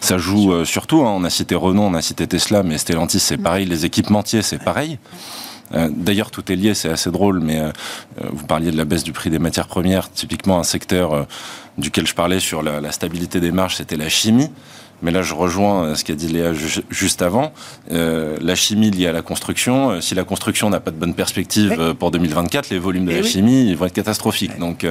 ça 0.00 0.18
joue 0.18 0.64
surtout. 0.64 1.00
Hein. 1.00 1.12
On 1.16 1.24
a 1.24 1.30
cité 1.30 1.56
Renault, 1.56 1.82
on 1.82 1.94
a 1.94 2.02
cité 2.02 2.28
Tesla, 2.28 2.62
mais 2.62 2.78
Stellantis, 2.78 3.18
c'est 3.18 3.36
mm. 3.36 3.42
pareil. 3.42 3.66
Les 3.66 3.84
équipementiers, 3.84 4.42
c'est 4.42 4.62
pareil. 4.62 4.98
D'ailleurs, 5.72 6.32
tout 6.32 6.50
est 6.50 6.56
lié, 6.56 6.74
c'est 6.74 6.88
assez 6.88 7.12
drôle, 7.12 7.38
mais 7.38 7.62
vous 8.32 8.44
parliez 8.44 8.72
de 8.72 8.76
la 8.76 8.84
baisse 8.84 9.04
du 9.04 9.12
prix 9.12 9.30
des 9.30 9.38
matières 9.38 9.68
premières. 9.68 10.10
Typiquement, 10.10 10.58
un 10.58 10.64
secteur 10.64 11.28
duquel 11.78 12.08
je 12.08 12.14
parlais 12.14 12.40
sur 12.40 12.64
la, 12.64 12.80
la 12.80 12.90
stabilité 12.90 13.38
des 13.38 13.52
marges, 13.52 13.76
c'était 13.76 13.96
la 13.96 14.08
chimie. 14.08 14.50
Mais 15.02 15.10
là, 15.10 15.22
je 15.22 15.34
rejoins 15.34 15.84
euh, 15.84 15.94
ce 15.94 16.04
qu'a 16.04 16.14
dit 16.14 16.28
Léa 16.28 16.52
juste 16.52 17.22
avant. 17.22 17.52
Euh, 17.90 18.36
la 18.40 18.54
chimie 18.54 18.90
liée 18.90 19.06
à 19.06 19.12
la 19.12 19.22
construction, 19.22 19.90
euh, 19.90 20.00
si 20.00 20.14
la 20.14 20.24
construction 20.24 20.70
n'a 20.70 20.80
pas 20.80 20.90
de 20.90 20.96
bonne 20.96 21.14
perspective 21.14 21.94
pour 21.98 22.10
2024, 22.10 22.70
les 22.70 22.78
volumes 22.78 23.06
de 23.06 23.12
eh 23.12 23.20
la 23.20 23.22
chimie 23.22 23.74
vont 23.74 23.86
être 23.86 23.92
catastrophiques. 23.92 24.58
Donc, 24.58 24.86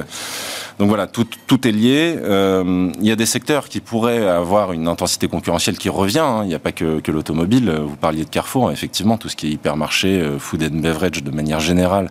donc 0.78 0.88
voilà, 0.88 1.06
tout, 1.06 1.26
tout 1.46 1.66
est 1.66 1.72
lié. 1.72 2.16
Il 2.22 3.06
y 3.06 3.10
a 3.10 3.16
des 3.16 3.26
secteurs 3.26 3.68
qui 3.68 3.80
pourraient 3.80 4.26
avoir 4.26 4.72
une 4.72 4.88
intensité 4.88 5.28
concurrentielle 5.28 5.78
qui 5.78 5.88
revient. 5.88 6.18
Hein. 6.20 6.40
Il 6.42 6.48
n'y 6.48 6.54
a 6.54 6.58
pas 6.58 6.72
que, 6.72 7.00
que 7.00 7.12
l'automobile. 7.12 7.70
Vous 7.70 7.96
parliez 7.96 8.24
de 8.24 8.30
Carrefour, 8.30 8.72
effectivement, 8.72 9.18
tout 9.18 9.28
ce 9.28 9.36
qui 9.36 9.48
est 9.48 9.50
hypermarché, 9.50 10.24
food 10.38 10.62
and 10.62 10.80
beverage 10.80 11.22
de 11.22 11.30
manière 11.30 11.60
générale. 11.60 12.10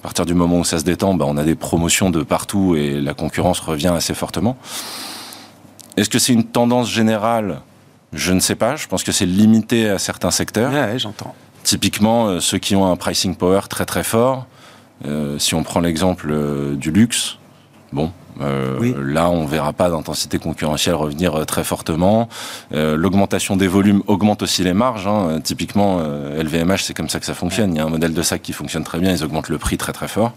À 0.00 0.02
partir 0.02 0.26
du 0.26 0.34
moment 0.34 0.60
où 0.60 0.64
ça 0.64 0.78
se 0.78 0.84
détend, 0.84 1.14
bah, 1.14 1.24
on 1.26 1.36
a 1.36 1.44
des 1.44 1.54
promotions 1.54 2.10
de 2.10 2.22
partout 2.22 2.76
et 2.76 3.00
la 3.00 3.14
concurrence 3.14 3.60
revient 3.60 3.92
assez 3.96 4.14
fortement. 4.14 4.56
Est-ce 5.96 6.10
que 6.10 6.18
c'est 6.18 6.32
une 6.32 6.44
tendance 6.44 6.90
générale? 6.90 7.60
Je 8.12 8.32
ne 8.32 8.40
sais 8.40 8.54
pas. 8.54 8.76
Je 8.76 8.86
pense 8.86 9.02
que 9.02 9.12
c'est 9.12 9.26
limité 9.26 9.88
à 9.88 9.98
certains 9.98 10.30
secteurs. 10.30 10.72
Ouais, 10.72 10.98
j'entends. 10.98 11.34
Typiquement, 11.62 12.26
euh, 12.26 12.40
ceux 12.40 12.58
qui 12.58 12.76
ont 12.76 12.90
un 12.90 12.96
pricing 12.96 13.34
power 13.36 13.62
très 13.68 13.84
très 13.84 14.04
fort. 14.04 14.46
Euh, 15.06 15.38
si 15.38 15.54
on 15.54 15.62
prend 15.62 15.80
l'exemple 15.80 16.30
euh, 16.30 16.76
du 16.76 16.90
luxe, 16.90 17.38
bon, 17.92 18.12
Là, 18.40 19.30
on 19.30 19.44
verra 19.46 19.72
pas 19.72 19.90
d'intensité 19.90 20.38
concurrentielle 20.38 20.94
revenir 20.94 21.46
très 21.46 21.64
fortement. 21.64 22.28
L'augmentation 22.72 23.56
des 23.56 23.68
volumes 23.68 24.02
augmente 24.06 24.42
aussi 24.42 24.64
les 24.64 24.74
marges. 24.74 25.06
Hein. 25.06 25.40
Typiquement, 25.42 26.00
LVMH, 26.00 26.78
c'est 26.78 26.94
comme 26.94 27.08
ça 27.08 27.20
que 27.20 27.26
ça 27.26 27.34
fonctionne. 27.34 27.74
Il 27.74 27.78
y 27.78 27.80
a 27.80 27.84
un 27.84 27.90
modèle 27.90 28.14
de 28.14 28.22
sac 28.22 28.42
qui 28.42 28.52
fonctionne 28.52 28.84
très 28.84 28.98
bien. 28.98 29.12
Ils 29.12 29.24
augmentent 29.24 29.48
le 29.48 29.58
prix 29.58 29.78
très 29.78 29.92
très 29.92 30.08
fort. 30.08 30.32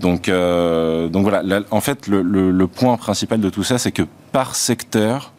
Donc, 0.00 0.28
donc 0.28 1.22
voilà. 1.22 1.60
en 1.70 1.80
fait, 1.80 2.06
le, 2.06 2.22
le, 2.22 2.66
point 2.66 2.96
principal 2.96 3.40
de 3.40 3.50
tout 3.50 3.64
ça, 3.64 3.78
c'est 3.78 3.92
que 3.92 4.02
par 4.32 4.54
secteur, 4.54 5.32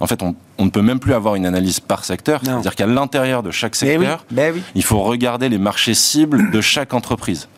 en 0.00 0.06
fait, 0.06 0.22
on, 0.22 0.34
ne 0.64 0.70
peut 0.70 0.80
même 0.80 0.98
plus 0.98 1.12
avoir 1.12 1.34
une 1.34 1.44
analyse 1.44 1.78
par 1.78 2.04
secteur. 2.04 2.40
C'est-à-dire 2.42 2.74
qu'à 2.74 2.86
l'intérieur 2.86 3.42
de 3.42 3.50
chaque 3.50 3.76
secteur, 3.76 4.24
ben 4.30 4.54
il 4.74 4.82
faut 4.82 5.00
regarder 5.02 5.48
les 5.48 5.58
marchés 5.58 5.94
cibles 5.94 6.50
de 6.50 6.60
chaque 6.60 6.94
entreprise. 6.94 7.48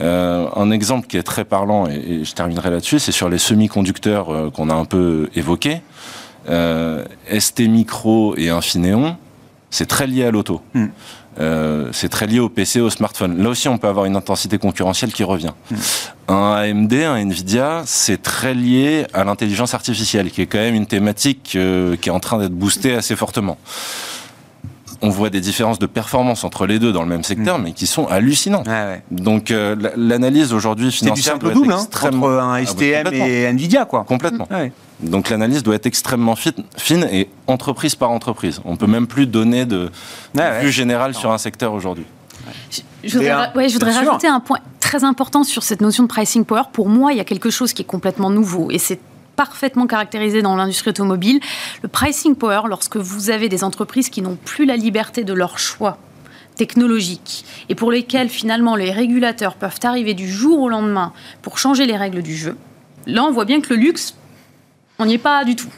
Euh, 0.00 0.48
un 0.54 0.70
exemple 0.70 1.06
qui 1.06 1.16
est 1.16 1.22
très 1.22 1.44
parlant, 1.44 1.86
et, 1.86 2.24
je 2.24 2.34
terminerai 2.34 2.70
là-dessus, 2.70 2.98
c'est 2.98 3.12
sur 3.12 3.28
les 3.28 3.38
semi-conducteurs 3.38 4.30
euh, 4.30 4.50
qu'on 4.50 4.70
a 4.70 4.74
un 4.74 4.84
peu 4.84 5.28
évoqués. 5.34 5.80
Euh, 6.48 7.04
ST 7.38 7.60
Micro 7.60 8.36
et 8.36 8.50
Infineon, 8.50 9.16
c'est 9.70 9.86
très 9.86 10.06
lié 10.06 10.24
à 10.24 10.30
l'auto. 10.30 10.60
Hmm. 10.74 10.86
Euh, 11.38 11.90
c'est 11.92 12.08
très 12.08 12.26
lié 12.26 12.38
au 12.38 12.48
PC, 12.48 12.80
au 12.80 12.88
smartphone. 12.88 13.42
Là 13.42 13.50
aussi, 13.50 13.68
on 13.68 13.76
peut 13.76 13.88
avoir 13.88 14.06
une 14.06 14.16
intensité 14.16 14.56
concurrentielle 14.58 15.12
qui 15.12 15.24
revient. 15.24 15.52
Hmm. 15.70 15.76
Un 16.28 16.52
AMD, 16.52 16.92
un 16.94 17.16
Nvidia, 17.16 17.82
c'est 17.84 18.22
très 18.22 18.54
lié 18.54 19.06
à 19.12 19.24
l'intelligence 19.24 19.74
artificielle, 19.74 20.30
qui 20.30 20.42
est 20.42 20.46
quand 20.46 20.58
même 20.58 20.74
une 20.74 20.86
thématique 20.86 21.42
qui 21.42 21.58
est 21.58 22.10
en 22.10 22.20
train 22.20 22.38
d'être 22.38 22.54
boostée 22.54 22.94
assez 22.94 23.16
fortement. 23.16 23.58
On 25.02 25.10
voit 25.10 25.30
des 25.30 25.40
différences 25.40 25.78
de 25.78 25.86
performance 25.86 26.44
entre 26.44 26.66
les 26.66 26.78
deux 26.78 26.92
dans 26.92 27.02
le 27.02 27.08
même 27.08 27.22
secteur, 27.22 27.58
hmm. 27.58 27.62
mais 27.62 27.72
qui 27.72 27.86
sont 27.86 28.06
hallucinantes. 28.06 28.68
Donc 29.10 29.50
euh, 29.50 29.76
l'analyse 29.96 30.52
aujourd'hui 30.52 30.90
financière 30.90 31.16
c'est 31.16 31.38
du 31.38 31.46
simple 31.46 31.52
double, 31.52 31.72
hein, 31.72 31.78
entre 31.78 32.06
un 32.06 32.54
ah, 32.54 32.60
bah, 32.60 32.66
STM 32.66 33.12
et 33.12 33.44
Nvidia, 33.44 33.84
quoi. 33.84 34.04
Complètement. 34.04 34.48
Donc 35.00 35.28
l'analyse 35.28 35.62
doit 35.62 35.74
être 35.74 35.86
extrêmement 35.86 36.34
fine 36.76 37.08
et 37.12 37.28
entreprise 37.46 37.94
par 37.94 38.10
entreprise. 38.10 38.60
On 38.64 38.76
peut 38.76 38.86
même 38.86 39.06
plus 39.06 39.26
donner 39.26 39.66
de, 39.66 39.90
vue 40.62 40.72
générale 40.72 41.14
sur 41.14 41.32
un 41.32 41.38
secteur 41.38 41.72
aujourd'hui. 41.72 42.06
Je 43.04 43.18
voudrais, 43.18 43.92
rajouter 43.92 44.28
un 44.28 44.40
point 44.40 44.58
très 44.80 45.04
important 45.04 45.44
sur 45.44 45.62
cette 45.62 45.80
notion 45.80 46.04
de 46.04 46.08
pricing 46.08 46.44
power. 46.44 46.62
Pour 46.72 46.88
moi, 46.88 47.12
il 47.12 47.18
y 47.18 47.20
a 47.20 47.24
quelque 47.24 47.50
chose 47.50 47.72
qui 47.72 47.82
est 47.82 47.86
complètement 47.86 48.30
nouveau 48.30 48.70
et 48.70 48.78
c'est 48.78 49.00
parfaitement 49.36 49.86
caractérisé 49.86 50.42
dans 50.42 50.56
l'industrie 50.56 50.90
automobile. 50.90 51.40
Le 51.82 51.88
pricing 51.88 52.34
power, 52.34 52.62
lorsque 52.68 52.96
vous 52.96 53.30
avez 53.30 53.48
des 53.48 53.62
entreprises 53.62 54.08
qui 54.08 54.22
n'ont 54.22 54.36
plus 54.36 54.64
la 54.64 54.76
liberté 54.76 55.24
de 55.24 55.32
leur 55.32 55.58
choix 55.58 55.98
technologique 56.56 57.44
et 57.68 57.74
pour 57.74 57.92
lesquelles 57.92 58.30
finalement 58.30 58.76
les 58.76 58.90
régulateurs 58.90 59.56
peuvent 59.56 59.78
arriver 59.82 60.14
du 60.14 60.28
jour 60.30 60.60
au 60.60 60.68
lendemain 60.70 61.12
pour 61.42 61.58
changer 61.58 61.86
les 61.86 61.96
règles 61.96 62.22
du 62.22 62.34
jeu. 62.34 62.56
Là, 63.06 63.24
on 63.24 63.30
voit 63.30 63.44
bien 63.44 63.60
que 63.60 63.74
le 63.74 63.80
luxe 63.80 64.14
on 64.98 65.06
n'y 65.06 65.14
est 65.14 65.18
pas 65.18 65.44
du 65.44 65.56
tout 65.56 65.68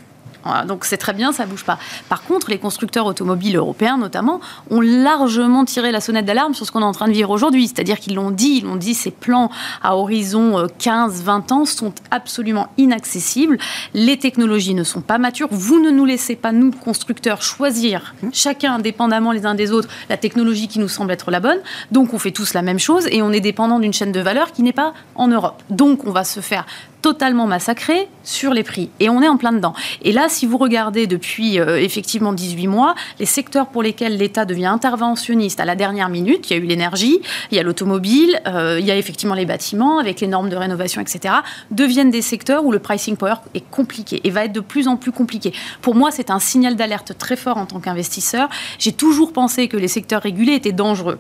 donc 0.66 0.84
c'est 0.84 0.96
très 0.96 1.12
bien, 1.12 1.32
ça 1.32 1.46
bouge 1.46 1.64
pas. 1.64 1.78
Par 2.08 2.22
contre, 2.22 2.50
les 2.50 2.58
constructeurs 2.58 3.06
automobiles 3.06 3.56
européens, 3.56 3.98
notamment, 3.98 4.40
ont 4.70 4.80
largement 4.80 5.64
tiré 5.64 5.92
la 5.92 6.00
sonnette 6.00 6.24
d'alarme 6.24 6.54
sur 6.54 6.66
ce 6.66 6.72
qu'on 6.72 6.80
est 6.80 6.84
en 6.84 6.92
train 6.92 7.08
de 7.08 7.12
vivre 7.12 7.30
aujourd'hui. 7.30 7.66
C'est-à-dire 7.68 7.98
qu'ils 7.98 8.14
l'ont 8.14 8.30
dit, 8.30 8.58
ils 8.58 8.64
l'ont 8.64 8.76
dit, 8.76 8.94
ces 8.94 9.11
plans 9.11 9.50
à 9.82 9.96
horizon 9.96 10.66
15-20 10.78 11.52
euh, 11.52 11.54
ans 11.54 11.64
sont 11.64 11.92
absolument 12.11 12.68
inaccessibles. 12.76 13.58
Les 13.94 14.18
technologies 14.18 14.74
ne 14.74 14.84
sont 14.84 15.00
pas 15.00 15.18
matures. 15.18 15.48
Vous 15.50 15.80
ne 15.80 15.90
nous 15.90 16.04
laissez 16.04 16.37
pas, 16.37 16.52
nous, 16.52 16.70
constructeurs, 16.70 17.42
choisir, 17.42 18.14
chacun 18.32 18.74
indépendamment 18.74 19.32
les 19.32 19.46
uns 19.46 19.54
des 19.54 19.72
autres, 19.72 19.88
la 20.08 20.16
technologie 20.16 20.68
qui 20.68 20.78
nous 20.78 20.88
semble 20.88 21.12
être 21.12 21.30
la 21.30 21.40
bonne. 21.40 21.58
Donc 21.92 22.14
on 22.14 22.18
fait 22.18 22.32
tous 22.32 22.54
la 22.54 22.62
même 22.62 22.78
chose 22.78 23.06
et 23.11 23.22
on 23.22 23.32
est 23.32 23.40
dépendant 23.40 23.78
d'une 23.78 23.92
chaîne 23.92 24.12
de 24.12 24.20
valeur 24.20 24.52
qui 24.52 24.62
n'est 24.62 24.72
pas 24.72 24.94
en 25.14 25.28
Europe. 25.28 25.62
Donc 25.70 26.06
on 26.06 26.11
va 26.11 26.24
se 26.24 26.40
faire 26.40 26.66
totalement 27.02 27.46
massacré 27.46 28.08
sur 28.22 28.52
les 28.52 28.62
prix. 28.62 28.90
Et 29.00 29.08
on 29.08 29.22
est 29.22 29.28
en 29.28 29.37
plein 29.37 29.52
dedans. 29.52 29.74
Et 30.02 30.12
là, 30.12 30.28
si 30.28 30.46
vous 30.46 30.58
regardez 30.58 31.06
depuis 31.06 31.58
euh, 31.58 31.80
effectivement 31.80 32.32
18 32.32 32.66
mois, 32.66 32.94
les 33.18 33.26
secteurs 33.26 33.68
pour 33.68 33.82
lesquels 33.82 34.16
l'État 34.16 34.44
devient 34.44 34.66
interventionniste 34.66 35.61
à 35.61 35.64
la 35.64 35.76
dernière 35.76 36.08
minute, 36.08 36.50
il 36.50 36.56
y 36.56 36.61
a 36.61 36.62
eu 36.62 36.66
l'énergie, 36.66 37.20
il 37.50 37.56
y 37.56 37.61
a 37.61 37.62
l'automobile, 37.62 38.40
euh, 38.46 38.78
il 38.80 38.87
y 38.87 38.90
a 38.90 38.96
effectivement 38.96 39.34
les 39.34 39.46
bâtiments 39.46 39.98
avec 39.98 40.20
les 40.20 40.26
normes 40.26 40.48
de 40.48 40.56
rénovation, 40.56 41.00
etc., 41.00 41.34
deviennent 41.70 42.11
des 42.11 42.22
secteurs 42.22 42.64
où 42.64 42.72
le 42.72 42.78
pricing 42.78 43.16
power 43.16 43.37
est 43.54 43.68
compliqué 43.70 44.20
et 44.24 44.30
va 44.30 44.44
être 44.44 44.52
de 44.52 44.61
plus 44.61 44.88
en 44.88 44.96
plus 44.96 45.12
compliqué. 45.12 45.52
Pour 45.82 45.94
moi, 45.94 46.11
c'est 46.11 46.30
un 46.30 46.38
signal 46.38 46.76
d'alerte 46.76 47.16
très 47.18 47.37
fort 47.37 47.58
en 47.58 47.66
tant 47.66 47.80
qu'investisseur. 47.80 48.48
J'ai 48.78 48.92
toujours 48.92 49.32
pensé 49.32 49.68
que 49.68 49.76
les 49.76 49.88
secteurs 49.88 50.22
régulés 50.22 50.54
étaient 50.54 50.72
dangereux. 50.72 51.18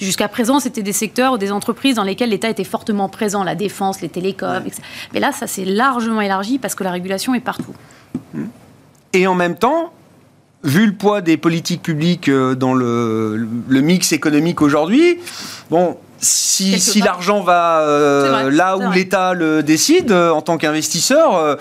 Jusqu'à 0.00 0.28
présent, 0.28 0.60
c'était 0.60 0.82
des 0.82 0.92
secteurs 0.92 1.34
ou 1.34 1.38
des 1.38 1.52
entreprises 1.52 1.96
dans 1.96 2.04
lesquels 2.04 2.30
l'État 2.30 2.48
était 2.48 2.64
fortement 2.64 3.08
présent, 3.08 3.44
la 3.44 3.54
défense, 3.54 4.00
les 4.00 4.08
télécoms, 4.08 4.62
etc. 4.64 4.82
Mais 5.12 5.20
là, 5.20 5.32
ça 5.32 5.46
s'est 5.46 5.64
largement 5.64 6.20
élargi 6.20 6.58
parce 6.58 6.74
que 6.74 6.84
la 6.84 6.90
régulation 6.90 7.34
est 7.34 7.40
partout. 7.40 7.74
Et 9.12 9.26
en 9.26 9.34
même 9.34 9.56
temps, 9.56 9.92
vu 10.64 10.86
le 10.86 10.92
poids 10.92 11.20
des 11.20 11.36
politiques 11.36 11.82
publiques 11.82 12.28
euh, 12.28 12.54
dans 12.54 12.74
le, 12.74 13.48
mix 13.68 14.12
économique 14.12 14.62
aujourd'hui, 14.62 15.18
bon, 15.70 15.96
si, 16.18 17.00
l'argent 17.00 17.40
va 17.40 17.80
euh, 17.80 18.50
là 18.50 18.76
où 18.76 18.90
l'État 18.90 19.34
le 19.34 19.62
décide, 19.62 20.12
euh, 20.12 20.30
en 20.30 20.42
tant 20.42 20.58
qu'investisseur, 20.58 21.58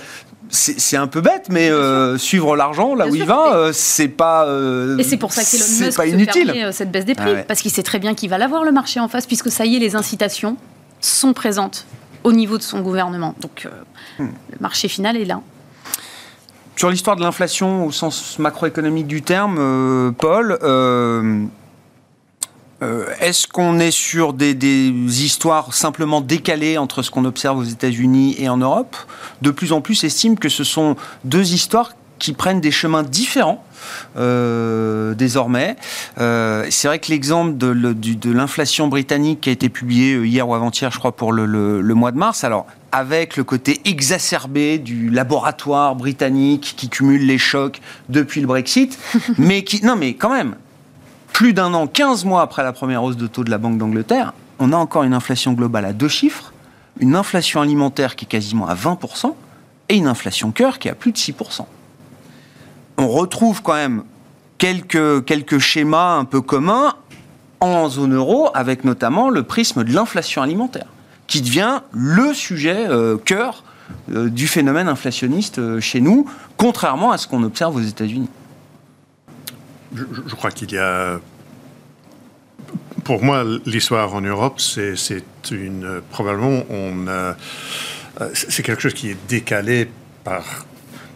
c'est 0.50 0.98
un 0.98 1.08
peu 1.08 1.22
bête, 1.22 1.48
mais 1.50 1.70
euh, 1.70 2.18
suivre 2.18 2.56
l'argent 2.56 2.96
là 2.96 3.08
où 3.08 3.16
il 3.16 3.24
va, 3.24 3.54
euh, 3.54 3.72
c'est 3.74 4.08
pas. 4.08 4.46
Euh, 4.46 4.98
et 4.98 5.04
c'est 5.04 5.18
pour 5.18 5.32
ça 5.32 5.44
qu'Elon 5.44 5.86
Musk 5.86 5.98
pas 5.98 6.08
inutile. 6.08 6.52
Permet, 6.52 6.72
cette 6.72 6.92
baisse 6.92 7.06
des 7.06 7.16
prix, 7.16 7.34
ah 7.38 7.44
parce 7.48 7.62
qu'il 7.62 7.72
sait 7.72 7.84
très 7.84 8.00
bien 8.00 8.16
qu'il 8.16 8.30
va 8.30 8.38
l'avoir 8.38 8.64
le 8.64 8.72
marché 8.72 9.00
en 9.00 9.08
face, 9.08 9.26
puisque 9.26 9.52
ça 9.52 9.66
y 9.66 9.76
est, 9.76 9.80
les 9.80 9.96
incitations 9.96 10.58
sont 11.02 11.34
présentes 11.34 11.86
au 12.24 12.34
niveau 12.34 12.58
de 12.58 12.64
son 12.64 12.82
gouvernement. 12.82 13.36
Donc 13.42 13.68
hmm. 14.18 14.26
le 14.26 14.58
marché 14.60 14.88
final 14.88 15.18
est 15.18 15.26
là. 15.26 15.42
Sur 16.76 16.90
l'histoire 16.90 17.16
de 17.16 17.22
l'inflation 17.22 17.86
au 17.86 17.92
sens 17.92 18.40
macroéconomique 18.40 19.08
du 19.08 19.22
terme, 19.22 20.14
Paul, 20.18 20.58
euh, 22.82 23.06
est-ce 23.20 23.48
qu'on 23.48 23.80
est 23.80 23.92
sur 23.92 24.34
des, 24.34 24.56
histoires 25.24 25.74
simplement 25.74 26.22
décalées 26.22 26.78
entre 26.78 27.02
ce 27.02 27.12
qu'on 27.12 27.26
observe 27.26 27.58
aux 27.58 27.64
États-Unis 27.64 28.36
et 28.40 28.48
en 28.50 28.58
Europe? 28.58 28.96
De 29.42 29.52
plus 29.52 29.74
en 29.74 29.82
plus 29.82 30.04
estiment 30.04 30.36
que 30.36 30.50
ce 30.50 30.64
sont 30.64 30.96
deux 31.26 31.54
histoires 31.54 31.94
qui 32.20 32.34
prennent 32.34 32.60
des 32.60 32.72
chemins 32.72 33.04
différents 33.04 33.64
euh, 34.18 35.14
désormais. 35.16 35.78
Euh, 36.20 36.66
c'est 36.70 36.88
vrai 36.90 37.00
que 37.00 37.10
l'exemple 37.12 37.58
de, 37.58 38.30
l'inflation 38.30 38.88
britannique 38.88 39.42
qui 39.42 39.50
a 39.50 39.54
été 39.54 39.70
publié 39.70 40.18
hier 40.26 40.48
ou 40.48 40.54
avant-hier, 40.54 40.92
je 40.92 41.00
crois, 41.00 41.16
pour 41.16 41.32
le, 41.32 41.46
le, 41.46 41.94
mois 41.94 42.12
de 42.12 42.18
mars, 42.18 42.44
alors 42.44 42.68
avec 42.92 43.38
le 43.38 43.44
côté 43.44 43.80
exacerbé 43.86 44.80
du 44.80 45.10
laboratoire 45.10 45.96
britannique 45.96 46.74
qui 46.76 46.90
cumule 46.90 47.26
les 47.26 47.38
chocs 47.38 47.80
depuis 48.10 48.42
le 48.42 48.48
Brexit, 48.48 49.00
mais 49.38 49.64
qui... 49.64 49.86
Non 49.86 49.96
mais 49.96 50.16
quand 50.16 50.32
même, 50.32 50.56
plus 51.40 51.54
d'un 51.54 51.74
an, 51.74 51.88
15 51.88 52.26
mois 52.26 52.42
après 52.42 52.64
la 52.64 52.74
première 52.74 53.02
hausse 53.02 53.16
de 53.16 53.26
taux 53.26 53.46
de 53.46 53.50
la 53.50 53.58
Banque 53.58 53.78
d'Angleterre, 53.78 54.34
on 54.60 54.74
a 54.74 54.76
encore 54.76 55.04
une 55.04 55.14
inflation 55.14 55.54
globale 55.54 55.86
à 55.86 55.94
deux 55.94 56.10
chiffres, 56.10 56.52
une 57.00 57.16
inflation 57.16 57.62
alimentaire 57.62 58.18
qui 58.18 58.26
est 58.26 58.28
quasiment 58.28 58.68
à 58.68 58.76
20% 58.76 59.34
et 59.88 59.96
une 59.96 60.08
inflation 60.08 60.52
cœur 60.52 60.80
qui 60.80 60.90
est 60.90 60.92
à 60.92 60.96
plus 60.96 61.14
de 61.14 61.18
6%. 61.18 61.62
On 62.98 63.08
retrouve 63.08 63.62
quand 63.62 63.76
même 63.76 64.04
quelques, 64.58 65.24
quelques 65.24 65.60
schémas 65.60 66.18
un 66.18 66.26
peu 66.26 66.42
communs 66.42 66.96
en 67.62 67.88
zone 67.88 68.16
euro, 68.16 68.50
avec 68.54 68.84
notamment 68.84 69.30
le 69.30 69.44
prisme 69.44 69.86
de 69.86 69.94
l'inflation 69.94 70.42
alimentaire, 70.42 70.88
qui 71.28 71.40
devient 71.40 71.80
le 71.94 72.34
sujet 72.34 72.86
euh, 72.90 73.16
cœur 73.16 73.64
euh, 74.12 74.30
du 74.30 74.46
phénomène 74.46 74.90
inflationniste 74.90 75.60
euh, 75.60 75.80
chez 75.80 76.02
nous, 76.02 76.30
contrairement 76.58 77.12
à 77.12 77.18
ce 77.18 77.30
qu'on 77.30 77.44
observe 77.44 77.78
aux 77.78 77.82
États-Unis. 77.82 78.28
Je, 79.96 80.04
je 80.28 80.36
crois 80.36 80.52
qu'il 80.52 80.72
y 80.72 80.78
a 80.78 81.20
pour 83.10 83.24
moi, 83.24 83.44
l'histoire 83.66 84.14
en 84.14 84.22
Europe, 84.22 84.62
c'est 84.62 84.94
probablement 86.12 86.64
on 86.70 87.08
c'est 88.36 88.62
quelque 88.62 88.84
chose 88.84 88.94
qui 88.94 89.10
est 89.10 89.18
décalé 89.28 89.88
par 90.24 90.68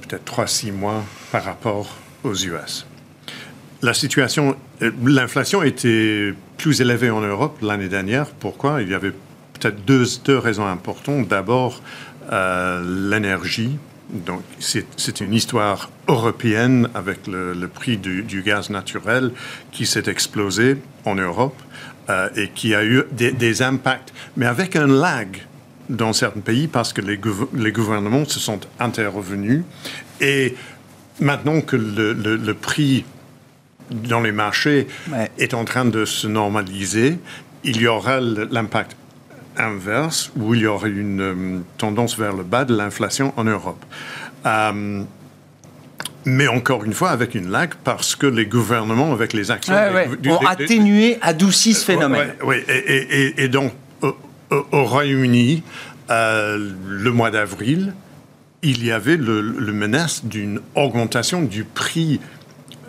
peut-être 0.01 0.25
3-6 0.25 0.71
mois 0.71 1.03
par 1.31 1.43
rapport 1.43 1.95
aux 2.23 2.33
US. 2.33 2.87
La 3.83 3.93
situation, 3.93 4.55
l'inflation 5.05 5.61
était 5.61 6.33
plus 6.57 6.81
élevée 6.81 7.11
en 7.11 7.21
Europe 7.21 7.59
l'année 7.61 7.89
dernière. 7.89 8.25
Pourquoi? 8.25 8.81
Il 8.81 8.89
y 8.89 8.95
avait 8.95 9.13
peut-être 9.53 9.85
deux, 9.85 10.03
deux 10.25 10.39
raisons 10.39 10.65
importantes. 10.65 11.27
D'abord, 11.27 11.79
euh, 12.31 12.81
l'énergie. 13.11 13.77
Donc, 14.13 14.43
c'est 14.59 15.21
une 15.21 15.33
histoire 15.33 15.89
européenne 16.07 16.87
avec 16.93 17.25
le, 17.25 17.67
prix 17.67 17.97
du, 17.97 18.43
gaz 18.45 18.69
naturel 18.69 19.31
qui 19.71 19.87
s'est 19.87 20.07
explosé 20.07 20.77
en 21.05 21.15
Europe 21.15 21.59
euh, 22.09 22.29
et 22.35 22.49
qui 22.49 22.75
a 22.75 22.85
eu 22.85 23.03
des, 23.11 23.31
des, 23.31 23.63
impacts, 23.63 24.13
mais 24.37 24.45
avec 24.45 24.75
un 24.75 24.85
lag 24.85 25.41
dans 25.89 26.13
certains 26.13 26.41
pays 26.41 26.67
parce 26.67 26.93
que 26.93 27.01
les, 27.01 27.19
les 27.53 27.71
gouvernements 27.71 28.25
se 28.25 28.39
sont 28.39 28.59
intervenus. 28.79 29.63
Et 30.21 30.55
maintenant 31.19 31.61
que 31.61 31.75
le, 31.75 32.13
le, 32.13 32.53
prix 32.53 33.05
dans 33.89 34.21
les 34.21 34.31
marchés 34.31 34.87
est 35.39 35.55
en 35.55 35.65
train 35.65 35.85
de 35.85 36.05
se 36.05 36.27
normaliser, 36.27 37.17
il 37.63 37.81
y 37.81 37.87
aura 37.87 38.19
l'impact 38.19 38.95
inverse 39.57 40.31
où 40.35 40.53
il 40.53 40.61
y 40.61 40.65
aura 40.65 40.87
une 40.87 41.21
euh, 41.21 41.59
tendance 41.77 42.17
vers 42.17 42.33
le 42.33 42.43
bas 42.43 42.65
de 42.65 42.75
l'inflation 42.75 43.33
en 43.37 43.43
Europe. 43.43 43.83
Euh, 44.45 45.03
mais 46.25 46.47
encore 46.47 46.85
une 46.85 46.93
fois, 46.93 47.09
avec 47.09 47.35
une 47.35 47.49
lag, 47.49 47.71
parce 47.83 48.15
que 48.15 48.25
les 48.25 48.45
gouvernements, 48.45 49.11
avec 49.11 49.33
les 49.33 49.51
actions... 49.51 49.73
ont 49.73 50.45
atténué, 50.45 51.17
adouci 51.21 51.73
ce 51.73 51.83
phénomène. 51.83 52.33
Oui, 52.43 52.57
et, 52.67 53.43
et, 53.43 53.47
donc, 53.49 53.73
au, 54.49 54.85
Royaume-Uni, 54.85 55.63
euh, 56.09 56.71
le 56.87 57.11
mois 57.11 57.31
d'avril, 57.31 57.93
il 58.61 58.85
y 58.85 58.91
avait 58.91 59.17
le, 59.17 59.41
menace 59.73 60.25
d'une 60.25 60.61
augmentation 60.75 61.41
du 61.41 61.63
prix 61.63 62.19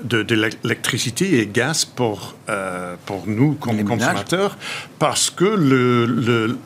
de, 0.05 0.35
l'électricité 0.35 1.41
et 1.41 1.47
gaz 1.47 1.85
pour, 1.85 2.37
euh, 2.49 2.95
pour 3.07 3.25
nous 3.27 3.55
comme 3.55 3.83
consommateurs 3.85 4.57
parce 4.99 5.31
que 5.31 5.45
le, 5.45 6.57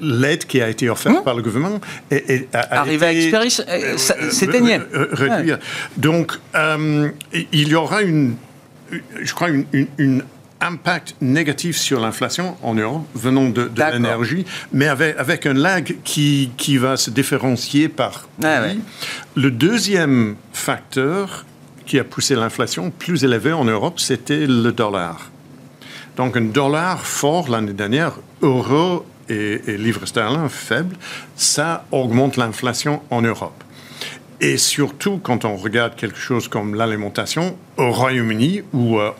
l'aide 0.00 0.44
qui 0.46 0.60
a 0.60 0.68
été 0.68 0.88
offerte 0.88 1.16
hum? 1.16 1.24
par 1.24 1.34
le 1.34 1.42
gouvernement 1.42 1.80
est, 2.10 2.48
arrivait 2.54 3.06
à 3.06 3.12
expirer, 3.12 3.48
s'éteignait. 4.30 4.80
Donc, 5.96 6.38
euh, 6.54 7.08
il 7.52 7.68
y 7.68 7.74
aura 7.74 8.02
une, 8.02 8.36
je 9.22 9.34
crois, 9.34 9.48
une, 9.48 9.64
une 9.98 10.22
impact 10.62 11.16
négatif 11.20 11.76
sur 11.76 12.00
l'inflation 12.00 12.56
en 12.62 12.74
euros 12.74 13.04
venant 13.14 13.48
de, 13.48 13.70
l'énergie, 13.76 14.46
mais 14.72 14.86
avec, 14.86 15.16
avec, 15.18 15.46
un 15.46 15.54
lag 15.54 15.96
qui, 16.04 16.50
qui 16.56 16.76
va 16.78 16.96
se 16.96 17.10
différencier 17.10 17.88
par 17.88 18.28
ah 18.42 18.60
Le 19.34 19.50
deuxième 19.50 20.36
facteur 20.52 21.44
qui 21.84 21.98
a 21.98 22.04
poussé 22.04 22.36
l'inflation 22.36 22.90
plus 22.90 23.24
élevée 23.24 23.52
en 23.52 23.64
Europe, 23.64 23.98
c'était 23.98 24.46
le 24.46 24.72
dollar. 24.72 25.30
Donc 26.16 26.36
un 26.36 26.42
dollar 26.42 27.04
fort 27.04 27.50
l'année 27.50 27.72
dernière, 27.72 28.12
euro 28.40 29.04
et, 29.28 29.60
et 29.66 29.76
livre 29.76 30.06
sterling 30.06 30.48
faible, 30.48 30.96
ça 31.36 31.84
augmente 31.90 32.36
l'inflation 32.36 33.02
en 33.10 33.22
Europe. 33.22 33.64
Et 34.42 34.56
surtout, 34.56 35.20
quand 35.22 35.44
on 35.44 35.56
regarde 35.56 35.94
quelque 35.94 36.18
chose 36.18 36.48
comme 36.48 36.74
l'alimentation, 36.74 37.56
au 37.76 37.92
Royaume-Uni, 37.92 38.62
où 38.72 38.98
euh, 38.98 39.12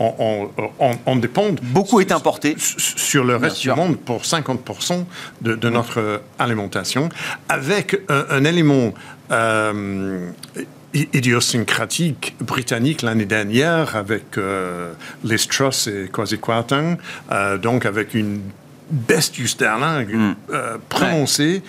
on, 1.06 1.16
dépend... 1.16 1.44
Beaucoup 1.62 2.00
est 2.00 2.10
importé. 2.10 2.56
Sur 2.58 3.22
le 3.22 3.36
reste 3.36 3.60
du 3.60 3.70
monde 3.70 3.98
pour 3.98 4.22
50% 4.22 5.04
de, 5.40 5.68
notre 5.68 6.22
alimentation, 6.40 7.08
avec 7.48 7.96
un, 8.08 8.44
élément... 8.44 8.92
Euh, 9.30 10.28
idiosyncratique 10.94 12.36
britannique 12.38 13.00
l'année 13.00 13.24
dernière 13.24 13.96
avec 13.96 14.36
euh, 14.36 14.92
les 15.24 15.38
Truss 15.38 15.86
et 15.86 16.10
Kwasi 16.12 16.38
Kwarteng, 16.38 16.98
donc 17.62 17.86
avec 17.86 18.12
une 18.12 18.42
baisse 18.90 19.32
du 19.32 19.48
sterling 19.48 20.14
mm. 20.14 20.34
prononcée 20.90 21.62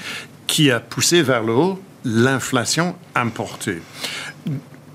qui 0.46 0.72
a 0.72 0.82
poussé 0.82 1.22
vers 1.22 1.42
le 1.42 1.54
haut 1.54 1.80
l'inflation 2.06 2.96
importée. 3.16 3.82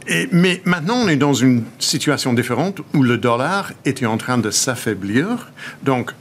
Et, 0.06 0.28
mais 0.32 0.62
maintenant, 0.64 0.96
on 0.96 1.08
est 1.08 1.16
dans 1.16 1.34
une 1.34 1.64
situation 1.78 2.32
différente 2.32 2.80
où 2.94 3.02
le 3.02 3.18
dollar 3.18 3.72
était 3.84 4.06
en 4.06 4.16
train 4.16 4.38
de 4.38 4.50
s'affaiblir. 4.50 5.50
Donc, 5.82 6.12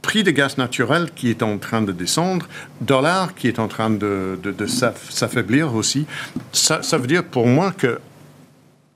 prix 0.00 0.22
de 0.22 0.30
gaz 0.30 0.58
naturel 0.58 1.10
qui 1.14 1.30
est 1.30 1.42
en 1.42 1.58
train 1.58 1.82
de 1.82 1.92
descendre, 1.92 2.46
dollar 2.80 3.34
qui 3.34 3.48
est 3.48 3.58
en 3.58 3.68
train 3.68 3.90
de, 3.90 4.38
de, 4.42 4.66
s'affaiblir 4.66 5.74
aussi. 5.74 6.06
Ça, 6.52 6.82
ça, 6.82 6.98
veut 6.98 7.06
dire 7.06 7.24
pour 7.24 7.46
moi 7.46 7.72
que 7.72 7.98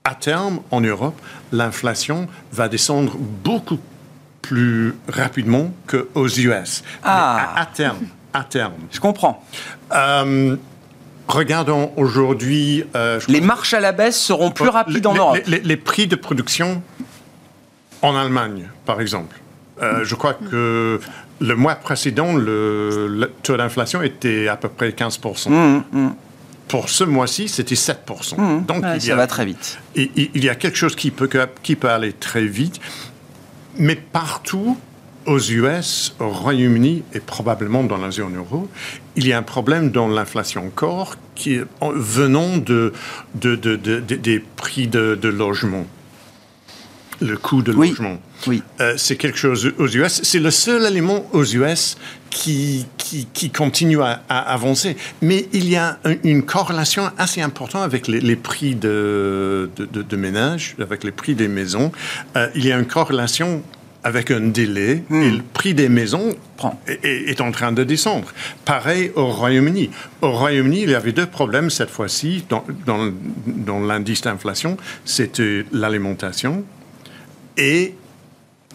à 0.03 0.15
terme, 0.15 0.61
en 0.71 0.81
Europe, 0.81 1.19
l'inflation 1.51 2.27
va 2.51 2.67
descendre 2.69 3.17
beaucoup 3.17 3.79
plus 4.41 4.95
rapidement 5.07 5.71
qu'aux 5.87 6.27
US. 6.27 6.83
Ah. 7.03 7.53
À, 7.55 7.65
terme, 7.65 7.99
à 8.33 8.43
terme. 8.43 8.73
Je 8.91 8.99
comprends. 8.99 9.43
Euh, 9.91 10.55
Regardons 11.29 11.91
aujourd'hui. 11.95 12.83
Euh, 12.95 13.19
les 13.27 13.39
marches 13.39 13.75
à 13.75 13.79
la 13.79 13.91
baisse 13.91 14.19
seront 14.19 14.49
plus 14.49 14.67
rapides 14.67 15.05
en 15.05 15.13
Europe. 15.13 15.37
Les, 15.45 15.77
prix 15.77 16.07
de 16.07 16.15
production 16.15 16.81
en 18.01 18.15
Allemagne, 18.15 18.67
par 18.85 18.99
exemple. 18.99 19.39
Euh, 19.81 20.03
je 20.03 20.15
crois 20.15 20.33
que 20.33 20.99
le 21.39 21.55
mois 21.55 21.75
précédent, 21.75 22.33
le, 22.33 23.31
taux 23.43 23.57
d'inflation 23.57 24.01
était 24.01 24.47
à 24.47 24.57
peu 24.57 24.69
près 24.69 24.89
15%. 24.89 25.49
Mmh, 25.49 25.83
mmh. 25.91 26.09
Pour 26.67 26.89
ce 26.89 27.03
mois-ci, 27.03 27.47
c'était 27.47 27.75
7%. 27.75 27.95
Mmh. 28.35 28.65
Donc, 28.65 28.83
ça 28.99 29.15
va 29.15 29.27
très 29.27 29.45
vite. 29.45 29.79
Il, 29.95 30.09
il, 30.15 30.43
y 30.43 30.49
a 30.49 30.55
quelque 30.55 30.77
chose 30.77 30.95
qui 30.95 31.11
peut, 31.11 31.29
qui 31.61 31.75
peut 31.75 31.89
aller 31.89 32.13
très 32.13 32.45
vite. 32.45 32.79
Mais 33.77 33.95
partout, 33.95 34.77
aux 35.25 35.39
US, 35.39 36.15
au 36.19 36.29
Royaume-Uni 36.29 37.03
et 37.13 37.19
probablement 37.19 37.83
dans 37.83 37.97
la 37.97 38.11
zone 38.11 38.37
euro, 38.37 38.69
il 39.15 39.27
y 39.27 39.33
a 39.33 39.37
un 39.37 39.43
problème 39.43 39.91
dans 39.91 40.07
l'inflation 40.07 40.71
corps 40.73 41.15
qui 41.35 41.55
est 41.55 41.65
venant 41.81 42.57
de, 42.57 42.93
de, 43.35 43.55
des 43.55 44.39
prix 44.39 44.87
de, 44.87 45.17
logement, 45.27 45.85
le 47.21 47.37
coût 47.37 47.61
de 47.61 47.71
logement. 47.71 48.19
Oui. 48.47 48.63
Euh, 48.79 48.93
c'est 48.95 49.17
quelque 49.17 49.37
chose 49.37 49.73
aux 49.77 49.87
US. 49.87 50.21
C'est 50.23 50.39
le 50.39 50.51
seul 50.51 50.85
élément 50.85 51.25
aux 51.33 51.43
US 51.43 51.97
qui, 52.29 52.85
qui, 52.97 53.49
continue 53.49 54.01
à, 54.01 54.21
avancer. 54.29 54.95
Mais 55.21 55.47
il 55.51 55.67
y 55.67 55.75
a 55.75 55.99
une 56.23 56.43
corrélation 56.43 57.09
assez 57.17 57.41
importante 57.41 57.83
avec 57.83 58.07
les, 58.07 58.35
prix 58.35 58.75
de, 58.75 59.69
de, 59.75 60.15
ménage, 60.15 60.75
avec 60.79 61.03
les 61.03 61.11
prix 61.11 61.35
des 61.35 61.47
maisons. 61.47 61.91
Euh, 62.37 62.47
il 62.55 62.65
y 62.65 62.71
a 62.71 62.77
une 62.77 62.85
corrélation 62.85 63.63
avec 64.03 64.31
un 64.31 64.39
délai 64.39 65.03
hmm. 65.09 65.21
et 65.21 65.31
le 65.31 65.41
prix 65.53 65.73
des 65.73 65.89
maisons 65.89 66.35
est, 67.03 67.41
en 67.41 67.51
train 67.51 67.71
de 67.71 67.83
descendre. 67.83 68.27
Pareil 68.65 69.11
au 69.15 69.27
Royaume-Uni. 69.27 69.89
Au 70.21 70.31
Royaume-Uni, 70.31 70.83
il 70.83 70.89
y 70.89 70.95
avait 70.95 71.11
deux 71.11 71.25
problèmes 71.25 71.69
cette 71.69 71.89
fois-ci 71.89 72.45
dans, 72.49 72.63
dans, 72.85 73.79
l'indice 73.79 74.21
d'inflation. 74.21 74.77
C'était 75.05 75.65
l'alimentation 75.71 76.63
et 77.57 77.93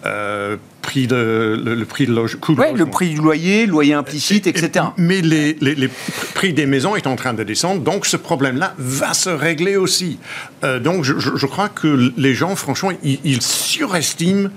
euh, 0.04 0.56
prix 0.82 1.06
de, 1.06 1.58
le, 1.64 1.84
prix 1.86 2.06
de 2.06 2.12
le 2.12 2.84
prix 2.84 3.14
du 3.14 3.16
loyer, 3.16 3.64
loyer 3.64 3.94
implicite, 3.94 4.46
etc. 4.46 4.86
mais 4.98 5.22
les, 5.22 5.54
les, 5.54 5.88
prix 6.34 6.52
des 6.52 6.66
maisons 6.66 6.94
est 6.94 7.06
en 7.06 7.16
train 7.16 7.32
de 7.32 7.42
descendre, 7.42 7.80
donc 7.80 8.04
ce 8.04 8.18
problème-là 8.18 8.74
va 8.76 9.14
se 9.14 9.30
régler 9.30 9.76
aussi. 9.76 10.18
Euh, 10.62 10.78
donc 10.78 11.04
je, 11.04 11.14
je, 11.18 11.46
crois 11.46 11.70
que 11.70 12.12
les 12.18 12.34
gens, 12.34 12.54
franchement, 12.54 12.90
ils 13.02 13.40
surestiment 13.40 14.50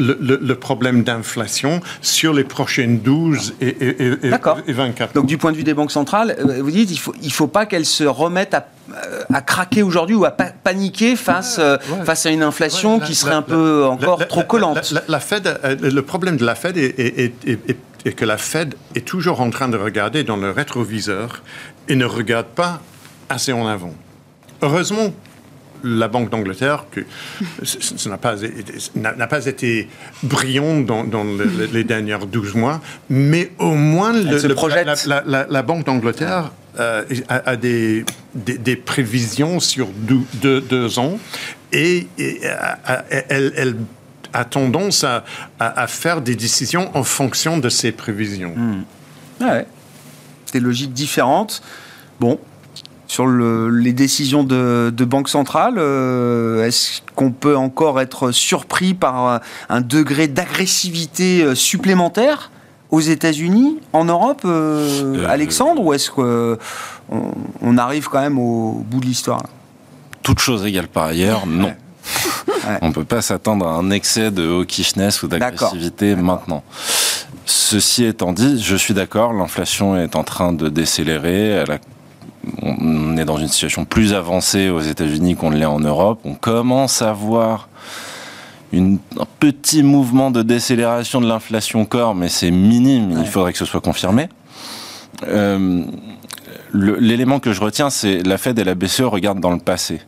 le, 0.00 0.54
problème 0.54 1.02
d'inflation 1.02 1.80
sur 2.02 2.32
les 2.32 2.44
prochaines 2.44 3.00
12 3.00 3.54
et, 3.60 3.68
et, 3.68 4.26
et, 4.26 4.72
24 4.72 5.14
Donc 5.14 5.26
du 5.26 5.38
point 5.38 5.52
de 5.52 5.56
vue 5.56 5.64
des 5.64 5.74
banques 5.74 5.92
centrales, 5.92 6.36
euh, 6.38 6.62
vous 6.62 6.70
dites 6.70 6.88
qu'il 6.88 6.96
ne 6.96 7.00
faut, 7.00 7.14
il 7.22 7.32
faut 7.32 7.46
pas 7.46 7.66
qu'elles 7.66 7.86
se 7.86 8.04
remettent 8.04 8.54
à, 8.54 8.68
euh, 8.92 9.22
à 9.32 9.40
craquer 9.40 9.82
aujourd'hui 9.82 10.16
ou 10.16 10.24
à 10.24 10.30
paniquer 10.30 11.16
face, 11.16 11.56
euh, 11.58 11.78
face 12.04 12.26
à 12.26 12.30
une 12.30 12.42
inflation 12.42 13.00
qui 13.00 13.14
serait 13.14 13.34
un 13.34 13.42
peu 13.42 13.84
encore 13.84 14.26
trop 14.26 14.42
collante. 14.42 14.94
La, 15.08 15.20
Fed, 15.20 15.60
le 15.80 16.02
problème 16.02 16.36
de 16.36 16.44
la 16.44 16.54
Fed 16.54 16.76
est, 16.76 17.32
est 18.04 18.12
que 18.12 18.24
la 18.24 18.38
Fed 18.38 18.74
est 18.94 19.04
toujours 19.04 19.40
en 19.40 19.50
train 19.50 19.68
de 19.68 19.76
regarder 19.76 20.24
dans 20.24 20.36
le 20.36 20.50
rétroviseur 20.50 21.42
et 21.88 21.96
ne 21.96 22.04
regarde 22.04 22.46
pas 22.46 22.80
assez 23.28 23.52
en 23.52 23.66
avant. 23.66 23.94
Heureusement, 24.62 25.12
la 25.84 26.08
Banque 26.08 26.30
d'Angleterre, 26.30 26.86
que 26.90 27.00
ça 27.62 28.10
n'a 28.10 28.18
pas, 28.18 29.46
été 29.46 29.88
brillant 30.22 30.80
dans, 30.80 31.24
les 31.72 31.84
dernières 31.84 32.26
12 32.26 32.54
mois, 32.54 32.80
mais 33.08 33.52
au 33.58 33.74
moins 33.74 34.12
le, 34.12 35.46
la, 35.50 35.62
Banque 35.62 35.86
d'Angleterre 35.86 36.52
euh, 36.78 37.04
a, 37.28 37.56
des, 37.56 38.04
des, 38.34 38.76
prévisions 38.76 39.60
sur 39.60 39.88
deux, 39.88 40.98
ans 40.98 41.18
et, 41.72 42.06
elle, 43.28 43.76
a 44.32 44.44
tendance 44.44 45.04
à, 45.04 45.86
faire 45.86 46.20
des 46.20 46.36
décisions 46.36 46.90
en 46.96 47.02
fonction 47.02 47.58
de 47.58 47.68
ces 47.68 47.92
prévisions. 47.92 48.54
Hmm. 48.56 48.84
Ouais. 49.40 49.66
Des 50.52 50.60
logiques 50.60 50.92
différentes. 50.92 51.62
Bon, 52.18 52.38
sur 53.10 53.26
les 53.26 53.92
décisions 53.92 54.44
de, 54.44 55.04
Banque 55.04 55.28
centrale, 55.28 55.74
euh, 55.78 56.64
est-ce 56.64 57.00
qu'on 57.16 57.32
peut 57.32 57.56
encore 57.56 58.00
être 58.00 58.30
surpris 58.30 58.94
par 58.94 59.40
un 59.68 59.80
degré 59.80 60.28
d'agressivité 60.28 61.42
euh, 61.42 61.56
supplémentaire 61.56 62.52
aux 62.92 63.00
États-Unis, 63.00 63.78
en 63.92 64.04
Europe, 64.04 64.42
euh, 64.44 65.26
Alexandre, 65.28 65.82
ou 65.82 65.92
est-ce 65.92 66.12
qu'on 66.12 66.56
on 67.60 67.78
arrive 67.78 68.08
quand 68.08 68.20
même 68.20 68.38
au 68.38 68.84
bout 68.88 69.00
de 69.00 69.06
l'histoire 69.06 69.42
Toute 70.22 70.38
chose 70.38 70.64
égale 70.64 70.86
par 70.86 71.06
ailleurs, 71.06 71.48
non. 71.48 71.74
On 72.80 72.88
ne 72.88 72.92
peut 72.92 73.04
pas 73.04 73.22
s'attendre 73.22 73.66
à 73.66 73.72
un 73.72 73.90
excès 73.90 74.30
de 74.30 74.46
hawkishness 74.48 75.24
ou 75.24 75.26
d'agressivité 75.26 76.14
maintenant. 76.14 76.62
Ceci 77.44 78.04
étant 78.04 78.32
dit, 78.32 78.62
je 78.62 78.76
suis 78.76 78.94
d'accord, 78.94 79.32
l'inflation 79.32 79.96
est 79.96 80.14
en 80.14 80.22
train 80.22 80.52
de 80.52 80.68
décélérer. 80.68 81.64
On 82.62 83.16
est 83.16 83.24
dans 83.24 83.38
une 83.38 83.48
situation 83.48 83.84
plus 83.84 84.14
avancée 84.14 84.70
aux 84.70 84.80
États-Unis 84.80 85.36
qu'on 85.36 85.50
ne 85.50 85.56
l'est 85.56 85.66
en 85.66 85.80
Europe. 85.80 86.20
On 86.24 86.34
commence 86.34 87.02
à 87.02 87.12
voir 87.12 87.68
un 88.72 88.96
petit 89.40 89.82
mouvement 89.82 90.30
de 90.30 90.42
décélération 90.42 91.20
de 91.20 91.26
l'inflation 91.26 91.84
corps, 91.84 92.14
mais 92.14 92.28
c'est 92.28 92.50
minime. 92.50 93.18
Il 93.20 93.26
faudrait 93.26 93.52
que 93.52 93.58
ce 93.58 93.64
soit 93.64 93.80
confirmé. 93.80 94.28
Euh, 95.26 95.84
l'élément 96.72 97.40
que 97.40 97.52
je 97.52 97.60
retiens, 97.60 97.90
c'est 97.90 98.22
la 98.22 98.38
Fed 98.38 98.58
et 98.58 98.64
la 98.64 98.74
BCE 98.74 99.02
regardent 99.02 99.40
dans 99.40 99.50
le 99.50 99.58
passé. 99.58 100.00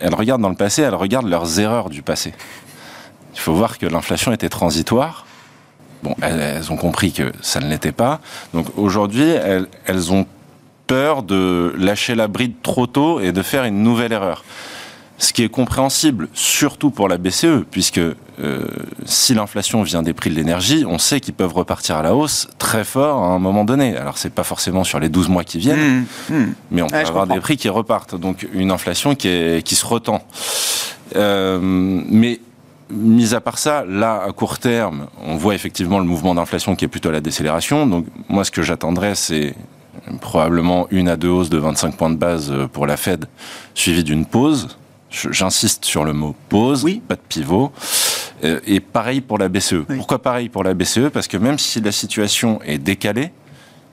Elles 0.00 0.14
regardent 0.14 0.42
dans 0.42 0.48
le 0.48 0.56
passé, 0.56 0.82
elles 0.82 0.94
regardent 0.94 1.28
leurs 1.28 1.60
erreurs 1.60 1.90
du 1.90 2.02
passé. 2.02 2.34
Il 3.34 3.40
faut 3.40 3.54
voir 3.54 3.78
que 3.78 3.86
l'inflation 3.86 4.32
était 4.32 4.48
transitoire. 4.48 5.26
Bon, 6.02 6.16
elles, 6.20 6.72
ont 6.72 6.76
compris 6.76 7.12
que 7.12 7.32
ça 7.40 7.60
ne 7.60 7.68
l'était 7.68 7.92
pas. 7.92 8.20
Donc 8.52 8.66
aujourd'hui, 8.76 9.28
elles, 9.28 9.68
elles 9.86 10.12
ont 10.12 10.26
peur 10.92 11.22
de 11.22 11.72
lâcher 11.78 12.14
la 12.14 12.28
bride 12.28 12.52
trop 12.62 12.86
tôt 12.86 13.18
et 13.18 13.32
de 13.32 13.40
faire 13.40 13.64
une 13.64 13.82
nouvelle 13.82 14.12
erreur. 14.12 14.44
Ce 15.16 15.32
qui 15.32 15.42
est 15.42 15.48
compréhensible, 15.48 16.28
surtout 16.34 16.90
pour 16.90 17.08
la 17.08 17.16
BCE, 17.16 17.64
puisque 17.70 17.96
euh, 17.96 18.14
si 19.06 19.32
l'inflation 19.32 19.82
vient 19.84 20.02
des 20.02 20.12
prix 20.12 20.28
de 20.28 20.34
l'énergie, 20.34 20.84
on 20.86 20.98
sait 20.98 21.20
qu'ils 21.20 21.32
peuvent 21.32 21.54
repartir 21.54 21.96
à 21.96 22.02
la 22.02 22.14
hausse 22.14 22.46
très 22.58 22.84
fort 22.84 23.24
à 23.24 23.28
un 23.28 23.38
moment 23.38 23.64
donné. 23.64 23.96
Alors 23.96 24.18
c'est 24.18 24.34
pas 24.34 24.42
forcément 24.44 24.84
sur 24.84 25.00
les 25.00 25.08
12 25.08 25.30
mois 25.30 25.44
qui 25.44 25.56
viennent, 25.56 26.04
mmh, 26.28 26.34
mmh. 26.34 26.54
mais 26.72 26.82
on 26.82 26.88
peut 26.88 26.96
avoir 26.96 27.26
des 27.26 27.40
prix 27.40 27.56
qui 27.56 27.70
repartent. 27.70 28.14
Donc 28.14 28.46
une 28.52 28.70
inflation 28.70 29.14
qui, 29.14 29.28
est, 29.28 29.66
qui 29.66 29.76
se 29.76 29.86
retend. 29.86 30.22
Euh, 31.16 31.58
mais 31.62 32.38
mis 32.90 33.32
à 33.32 33.40
part 33.40 33.56
ça, 33.56 33.86
là, 33.88 34.24
à 34.28 34.32
court 34.32 34.58
terme, 34.58 35.06
on 35.24 35.36
voit 35.36 35.54
effectivement 35.54 36.00
le 36.00 36.04
mouvement 36.04 36.34
d'inflation 36.34 36.76
qui 36.76 36.84
est 36.84 36.88
plutôt 36.88 37.08
à 37.08 37.12
la 37.12 37.22
décélération. 37.22 37.86
Donc 37.86 38.04
moi, 38.28 38.44
ce 38.44 38.50
que 38.50 38.60
j'attendrais, 38.60 39.14
c'est 39.14 39.54
probablement 40.20 40.86
une 40.90 41.08
à 41.08 41.16
deux 41.16 41.28
hausses 41.28 41.50
de 41.50 41.58
25 41.58 41.96
points 41.96 42.10
de 42.10 42.16
base 42.16 42.52
pour 42.72 42.86
la 42.86 42.96
Fed, 42.96 43.26
suivie 43.74 44.04
d'une 44.04 44.26
pause 44.26 44.76
J'insiste 45.12 45.84
sur 45.84 46.04
le 46.04 46.12
mot 46.12 46.34
pause, 46.48 46.84
oui. 46.84 47.02
pas 47.06 47.16
de 47.16 47.20
pivot. 47.28 47.70
Euh, 48.44 48.60
et 48.66 48.80
pareil 48.80 49.20
pour 49.20 49.38
la 49.38 49.48
BCE. 49.48 49.84
Pourquoi 49.96 50.20
pareil 50.20 50.48
pour 50.48 50.64
la 50.64 50.74
BCE 50.74 51.10
Parce 51.12 51.28
que 51.28 51.36
même 51.36 51.58
si 51.58 51.80
la 51.80 51.92
situation 51.92 52.60
est 52.62 52.78
décalée, 52.78 53.30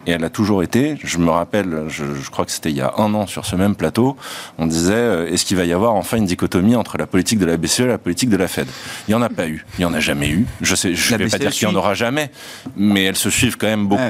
et 0.07 0.12
elle 0.12 0.24
a 0.24 0.30
toujours 0.30 0.64
été. 0.64 0.97
Je 1.03 1.18
me 1.18 1.30
rappelle, 1.30 1.84
je, 1.89 2.03
crois 2.32 2.45
que 2.45 2.51
c'était 2.51 2.70
il 2.70 2.78
y 2.78 2.82
a 2.82 2.93
un 2.97 3.14
an 3.14 3.28
sur 3.28 3.45
ce 3.45 3.57
même 3.57 3.76
plateau, 3.76 4.16
on 4.57 4.66
disait 4.66 4.93
euh, 4.93 5.28
est-ce 5.30 5.43
qu'il 5.43 5.57
va 5.57 5.66
y 5.66 5.74
avoir 5.74 5.93
enfin 5.93 6.16
une 6.16 6.26
dichotomie 6.26 6.78
entre 6.78 6.97
la 6.97 7.05
politique 7.05 7.38
de 7.38 7.45
la 7.45 7.57
BCE 7.57 7.82
et 7.82 7.88
la 7.88 7.97
politique 7.97 8.30
de 8.30 8.38
la 8.38 8.47
Fed? 8.47 8.68
Il 9.07 9.12
n'y 9.12 9.16
en 9.16 9.22
a 9.22 9.30
pas 9.30 9.47
eu, 9.47 9.66
il 9.78 9.82
n'y 9.82 9.86
en 9.86 9.93
a 9.93 9.99
jamais 9.99 10.30
eu. 10.30 10.45
Je 10.62 10.74
ne 10.74 11.18
vais 11.18 11.28
pas 11.28 11.38
dire 11.38 11.51
qu'il 11.51 11.68
n'y 11.68 11.74
en 11.74 11.78
aura 11.78 11.95
jamais, 11.95 12.32
mais 12.78 13.03
elles 13.03 13.18
se 13.18 13.30
suivent 13.30 13.57
quand 13.57 13.68
même 13.68 13.88
beaucoup. 13.88 14.01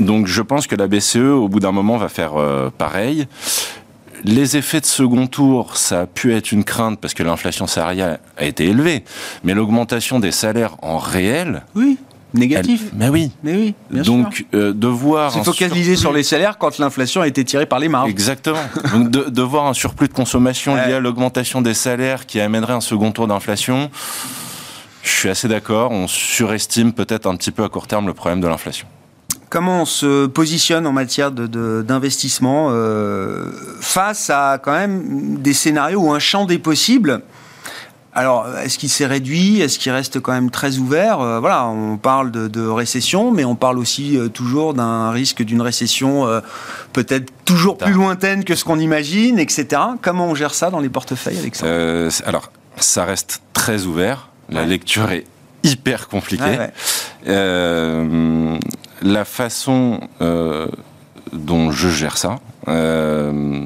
Donc 0.00 0.26
je 0.26 0.42
pense 0.42 0.66
que 0.66 0.74
la 0.74 0.86
BCE, 0.86 1.16
au 1.16 1.48
bout 1.48 1.60
d'un 1.60 1.72
moment, 1.72 1.96
va 1.96 2.08
faire 2.08 2.36
euh, 2.36 2.70
pareil. 2.76 3.26
Les 4.24 4.56
effets 4.56 4.80
de 4.80 4.86
second 4.86 5.26
tour, 5.26 5.76
ça 5.76 6.00
a 6.00 6.06
pu 6.06 6.34
être 6.34 6.52
une 6.52 6.64
crainte 6.64 7.00
parce 7.00 7.14
que 7.14 7.22
l'inflation 7.22 7.66
salariale 7.66 8.20
a 8.36 8.44
été 8.44 8.66
élevée, 8.66 9.04
mais 9.44 9.54
l'augmentation 9.54 10.20
des 10.20 10.30
salaires 10.30 10.76
en 10.82 10.98
réel, 10.98 11.62
oui. 11.74 11.98
Négatif. 12.32 12.90
mais 12.94 13.08
oui. 13.08 13.32
Mais 13.42 13.54
oui. 13.54 13.74
Bien 13.90 14.02
Donc, 14.02 14.46
euh, 14.54 14.72
de 14.72 14.86
voir. 14.86 15.32
C'est 15.32 15.44
focaliser 15.44 15.96
sur 15.96 16.12
les 16.12 16.22
salaires 16.22 16.58
quand 16.58 16.78
l'inflation 16.78 17.22
a 17.22 17.26
été 17.26 17.44
tirée 17.44 17.66
par 17.66 17.80
les 17.80 17.88
marges. 17.88 18.08
Exactement. 18.08 18.60
Donc, 18.92 19.10
de, 19.10 19.42
voir 19.42 19.66
un 19.66 19.74
surplus 19.74 20.06
de 20.06 20.12
consommation 20.12 20.76
lié 20.76 20.94
à 20.94 21.00
l'augmentation 21.00 21.60
des 21.60 21.74
salaires 21.74 22.26
qui 22.26 22.40
amènerait 22.40 22.74
un 22.74 22.80
second 22.80 23.10
tour 23.10 23.26
d'inflation, 23.26 23.90
je 25.02 25.10
suis 25.10 25.28
assez 25.28 25.48
d'accord. 25.48 25.90
On 25.90 26.06
surestime 26.06 26.92
peut-être 26.92 27.26
un 27.26 27.34
petit 27.34 27.50
peu 27.50 27.64
à 27.64 27.68
court 27.68 27.88
terme 27.88 28.06
le 28.06 28.14
problème 28.14 28.40
de 28.40 28.46
l'inflation 28.46 28.86
comment 29.50 29.82
on 29.82 29.84
se 29.84 30.26
positionne 30.26 30.86
en 30.86 30.92
matière 30.92 31.32
d'investissement 31.32 32.68
euh, 32.70 33.50
face 33.80 34.30
à 34.30 34.58
quand 34.62 34.72
même 34.72 35.38
des 35.38 35.52
scénarios 35.52 36.00
ou 36.00 36.12
un 36.12 36.20
champ 36.20 36.46
des 36.46 36.58
possibles 36.58 37.20
alors, 38.12 38.44
est-ce 38.64 38.76
qu'il 38.76 38.88
s'est 38.88 39.06
réduit? 39.06 39.60
Est-ce 39.60 39.78
qu'il 39.78 39.92
reste 39.92 40.18
quand 40.18 40.32
même 40.32 40.50
très 40.50 40.78
ouvert? 40.78 41.20
Euh, 41.20 41.38
Voilà, 41.38 41.68
on 41.68 41.96
parle 41.96 42.32
de, 42.32 42.66
récession, 42.66 43.30
mais 43.30 43.44
on 43.44 43.54
parle 43.54 43.78
aussi 43.78 44.18
euh, 44.18 44.26
toujours 44.28 44.74
d'un 44.74 45.12
risque 45.12 45.44
d'une 45.44 45.62
récession 45.62 46.26
peut-être 46.92 47.30
toujours 47.44 47.78
plus 47.78 47.92
lointaine 47.92 48.42
que 48.42 48.56
ce 48.56 48.64
qu'on 48.64 48.80
imagine, 48.80 49.38
etc. 49.38 49.80
Comment 50.02 50.26
on 50.26 50.34
gère 50.34 50.54
ça 50.54 50.70
dans 50.70 50.80
les 50.80 50.88
portefeuilles, 50.88 51.38
Alexandre 51.38 52.10
Alors, 52.26 52.50
ça 52.78 53.04
reste 53.04 53.42
très 53.52 53.84
ouvert. 53.84 54.30
La 54.48 54.66
lecture 54.66 55.12
est 55.12 55.24
hyper 55.62 56.08
compliquée 56.08 56.58
la 59.02 59.24
façon 59.24 60.00
euh, 60.20 60.66
dont 61.32 61.70
je 61.70 61.88
gère 61.88 62.18
ça, 62.18 62.40
euh, 62.68 63.62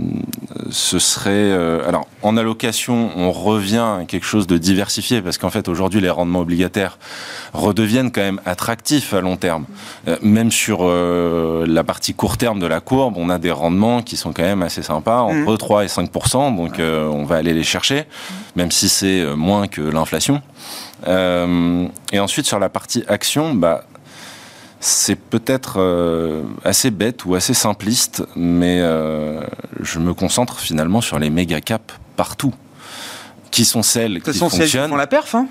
ce 0.70 0.98
serait 0.98 1.30
euh, 1.32 1.86
alors 1.88 2.06
en 2.22 2.36
allocation 2.36 3.10
on 3.16 3.32
revient 3.32 4.00
à 4.00 4.04
quelque 4.06 4.24
chose 4.24 4.46
de 4.46 4.56
diversifié 4.56 5.20
parce 5.20 5.36
qu'en 5.36 5.50
fait 5.50 5.68
aujourd'hui 5.68 6.00
les 6.00 6.10
rendements 6.10 6.40
obligataires 6.40 6.98
redeviennent 7.52 8.12
quand 8.12 8.20
même 8.20 8.40
attractifs 8.46 9.12
à 9.12 9.20
long 9.20 9.36
terme 9.36 9.64
même 10.22 10.52
sur 10.52 10.88
la 10.88 11.84
partie 11.84 12.14
court 12.14 12.38
terme 12.38 12.60
de 12.60 12.66
la 12.66 12.80
courbe 12.80 13.14
on 13.16 13.30
a 13.30 13.38
des 13.38 13.50
rendements 13.50 14.00
qui 14.00 14.16
sont 14.16 14.32
quand 14.32 14.44
même 14.44 14.62
assez 14.62 14.82
sympas 14.82 15.20
entre 15.22 15.56
3 15.56 15.82
mmh. 15.82 15.84
et 15.84 15.88
5% 15.88 16.56
donc 16.56 16.74
on 16.78 17.24
va 17.24 17.36
aller 17.36 17.52
les 17.52 17.64
chercher 17.64 18.04
même 18.54 18.70
si 18.70 18.88
c'est 18.88 19.24
moins 19.34 19.66
que 19.66 19.82
l'inflation 19.82 20.40
et 21.06 22.20
ensuite 22.20 22.46
sur 22.46 22.60
la 22.60 22.68
partie 22.68 23.02
action 23.08 23.54
bah 23.54 23.84
c'est 24.84 25.16
peut-être 25.16 25.76
euh, 25.78 26.42
assez 26.62 26.90
bête 26.90 27.24
ou 27.24 27.34
assez 27.34 27.54
simpliste, 27.54 28.22
mais 28.36 28.80
euh, 28.82 29.40
je 29.80 29.98
me 29.98 30.12
concentre 30.12 30.60
finalement 30.60 31.00
sur 31.00 31.18
les 31.18 31.30
méga 31.30 31.62
caps 31.62 31.94
partout. 32.16 32.52
Qui 33.50 33.64
sont 33.64 33.82
celles 33.82 34.20
qui 34.20 34.34
sont 34.34 34.50
fonctionnent. 34.50 34.68
Celles 34.68 34.82
qui 34.82 34.88
font 34.90 34.96
la 34.96 35.06
perf, 35.06 35.34
hein 35.34 35.46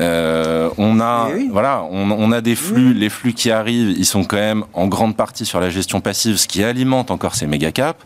euh, 0.00 0.68
on 0.76 1.00
a, 1.00 1.30
eh 1.34 1.48
voilà, 1.50 1.82
on, 1.90 2.30
a 2.30 2.40
des 2.40 2.54
flux, 2.54 2.92
les 2.92 3.08
flux 3.08 3.32
qui 3.32 3.50
arrivent, 3.50 3.94
ils 3.96 4.04
sont 4.04 4.24
quand 4.24 4.36
même 4.36 4.64
en 4.74 4.86
grande 4.86 5.16
partie 5.16 5.46
sur 5.46 5.60
la 5.60 5.70
gestion 5.70 6.00
passive, 6.00 6.36
ce 6.36 6.46
qui 6.46 6.62
alimente 6.62 7.10
encore 7.10 7.34
ces 7.34 7.46
méga 7.46 7.72
caps. 7.72 7.98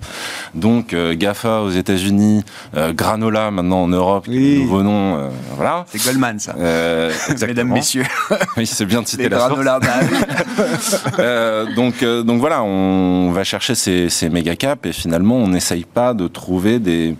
Donc 0.55 0.93
euh, 0.93 1.15
Gafa 1.17 1.61
aux 1.61 1.71
États-Unis, 1.71 2.45
euh, 2.77 2.93
Granola 2.93 3.51
maintenant 3.51 3.83
en 3.83 3.89
Europe, 3.89 4.27
oui. 4.29 4.61
nouveau 4.61 4.83
nom, 4.83 5.31
voilà. 5.57 5.85
C'est 5.89 6.05
Goldman 6.05 6.39
ça. 6.39 6.55
Mesdames, 7.47 7.69
messieurs. 7.69 8.07
oui, 8.57 8.67
c'est 8.67 8.87
bien 8.87 9.03
de 9.03 9.09
citer 9.09 9.29
la 9.29 9.39
Granola, 9.39 9.81
bah 9.81 11.65
donc, 11.77 12.05
donc 12.05 12.41
voilà, 12.41 12.63
on 12.63 13.33
va 13.33 13.43
chercher 13.43 13.75
ces, 13.75 14.09
ces 14.09 14.29
méga 14.29 14.55
caps 14.55 14.87
et 14.87 14.93
finalement 14.93 15.37
on 15.37 15.49
n'essaye 15.49 15.85
pas 15.85 16.15
de 16.15 16.29
trouver 16.29 16.79
des 16.79 17.17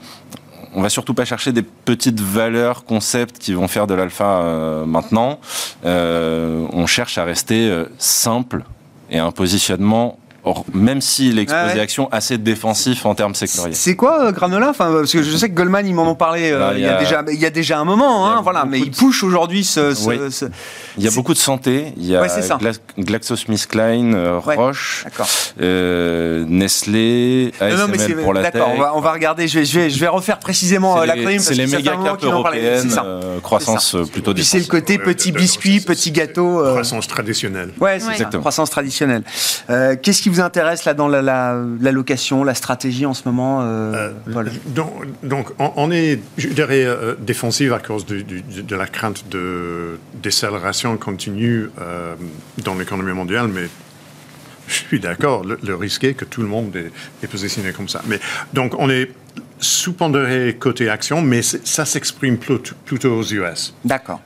on 0.75 0.83
va 0.83 0.89
surtout 0.89 1.15
pas 1.15 1.25
chercher 1.25 1.53
des 1.53 1.63
petites 1.63 2.21
valeurs, 2.21 2.85
concepts 2.85 3.39
qui 3.39 3.53
vont 3.53 3.69
faire 3.69 3.87
de 3.87 3.95
l'alpha 3.95 4.41
euh, 4.41 4.85
maintenant. 4.85 5.39
Euh, 5.85 6.67
on 6.73 6.87
cherche 6.87 7.19
à 7.19 7.25
rester 7.25 7.69
euh, 7.69 7.87
simple 7.99 8.65
et 9.11 9.19
un 9.19 9.31
positionnement 9.31 10.19
Or, 10.45 10.65
même 10.75 11.01
s'il 11.01 11.39
est 11.39 11.43
exposé 11.43 11.79
actions 11.79 12.09
assez 12.11 12.37
défensif 12.37 13.07
en 13.07 13.15
termes 13.15 13.37
sectoriels. 13.37 13.77
C'est 13.77 13.95
quoi 13.95 14.25
euh, 14.25 14.33
Granola 14.33 14.71
enfin, 14.71 14.91
Parce 14.93 15.13
que 15.13 15.23
je 15.23 15.37
sais 15.37 15.49
que 15.49 15.55
Goldman, 15.55 15.87
ils 15.87 15.95
m'en 15.95 16.11
ont 16.11 16.17
parlé 16.17 16.51
euh, 16.51 16.73
il, 16.75 16.81
y 16.81 16.87
a... 16.87 16.99
déjà, 16.99 17.25
il 17.33 17.39
y 17.39 17.47
a 17.47 17.51
déjà 17.51 17.79
un 17.79 17.85
moment, 17.85 18.27
hein, 18.27 18.41
voilà, 18.43 18.65
mais 18.65 18.81
il 18.81 18.91
push 18.91 19.23
aujourd'hui 19.23 19.63
ce, 19.63 19.95
ce, 19.95 20.47
Il 20.99 21.05
y 21.05 21.07
a 21.07 21.13
beaucoup 21.13 21.33
de 21.33 21.39
santé, 21.39 21.93
il 21.97 22.07
y 22.07 22.17
a 22.17 22.27
GlaxoSmithKline, 22.99 24.15
euh, 24.17 24.41
Roche, 24.41 25.07
Nestlé, 25.61 27.53
ASML 27.61 28.17
pour 28.23 28.35
la 28.35 28.51
tech. 28.51 28.63
On 28.67 28.81
va, 28.81 28.97
on 28.97 29.01
va 29.01 29.13
regarder, 29.13 29.47
je 29.47 29.61
vais, 29.61 29.65
je 29.65 29.79
vais, 29.79 29.91
je 29.91 30.01
vais 30.01 30.09
refaire 30.09 30.41
précisément 30.41 31.05
l'acronyme. 31.05 31.39
C'est 31.39 31.55
les 31.55 31.69
méga 31.69 31.93
caps 32.03 32.25
européennes, 32.25 33.01
croissance 33.45 33.97
plutôt 34.11 34.35
Puis 34.35 34.45
c'est 34.45 34.59
le 34.59 34.65
côté 34.65 34.99
petit 34.99 35.31
biscuit, 35.31 35.79
petit 35.81 36.11
gâteau. 36.11 36.65
Croissance 36.73 37.07
traditionnelle. 37.07 37.71
Ouais, 37.81 38.01
c'est 38.01 38.11
exactement. 38.11 38.41
Croissance 38.41 38.71
traditionnelle. 38.71 39.23
Qu'est-ce 39.69 40.21
qui 40.21 40.32
vous 40.33 40.41
intéresse 40.41 40.85
là 40.85 40.95
dans 40.95 41.09
la, 41.09 41.23
la, 41.23 41.93
location, 41.93 42.45
la 42.45 42.55
stratégie 42.55 43.07
en 43.07 43.15
ce 43.15 43.23
moment 43.27 43.61
euh, 43.63 44.11
euh, 44.29 44.45
donc, 45.23 45.49
on, 45.59 45.91
est, 45.91 46.21
je 46.39 46.49
dirais, 46.49 46.85
euh, 46.85 47.15
défensif 47.19 47.73
à 47.73 47.79
cause 47.79 48.07
de, 48.07 48.77
la 48.77 48.87
crainte 48.87 49.29
de 49.29 49.99
décélération 50.15 50.97
continue 50.97 51.71
dans 52.65 52.75
l'économie 52.75 53.13
mondiale, 53.13 53.49
mais 53.49 53.69
je 54.69 54.75
suis 54.75 55.01
d'accord, 55.01 55.45
le, 55.45 55.75
risque 55.75 56.05
est 56.05 56.15
que 56.15 56.25
tout 56.25 56.41
le 56.41 56.49
monde 56.49 56.75
est, 56.77 57.27
positionné 57.27 57.73
comme 57.73 57.89
ça. 57.89 58.01
Mais 58.07 58.19
donc, 58.53 58.75
on 58.79 58.89
est 58.89 59.11
sous-pondéré 59.59 60.57
côté 60.59 60.89
action, 60.89 61.23
mais 61.23 61.43
ça 61.43 61.85
s'exprime 61.85 62.37
plutôt, 62.39 62.75
plutôt, 62.85 63.19
aux 63.19 63.25
US. 63.25 63.75
D'accord. 63.85 64.21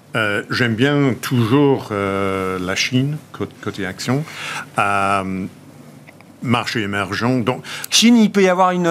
J'aime 0.50 0.74
bien 0.74 1.14
toujours 1.20 1.90
la 1.90 2.74
Chine 2.76 3.16
côté 3.60 3.84
action 3.84 4.24
marché 6.46 6.82
émergent. 6.82 7.44
Donc, 7.44 7.62
Chine, 7.90 8.16
il 8.16 8.30
peut 8.30 8.42
y 8.42 8.48
avoir 8.48 8.70
une, 8.70 8.86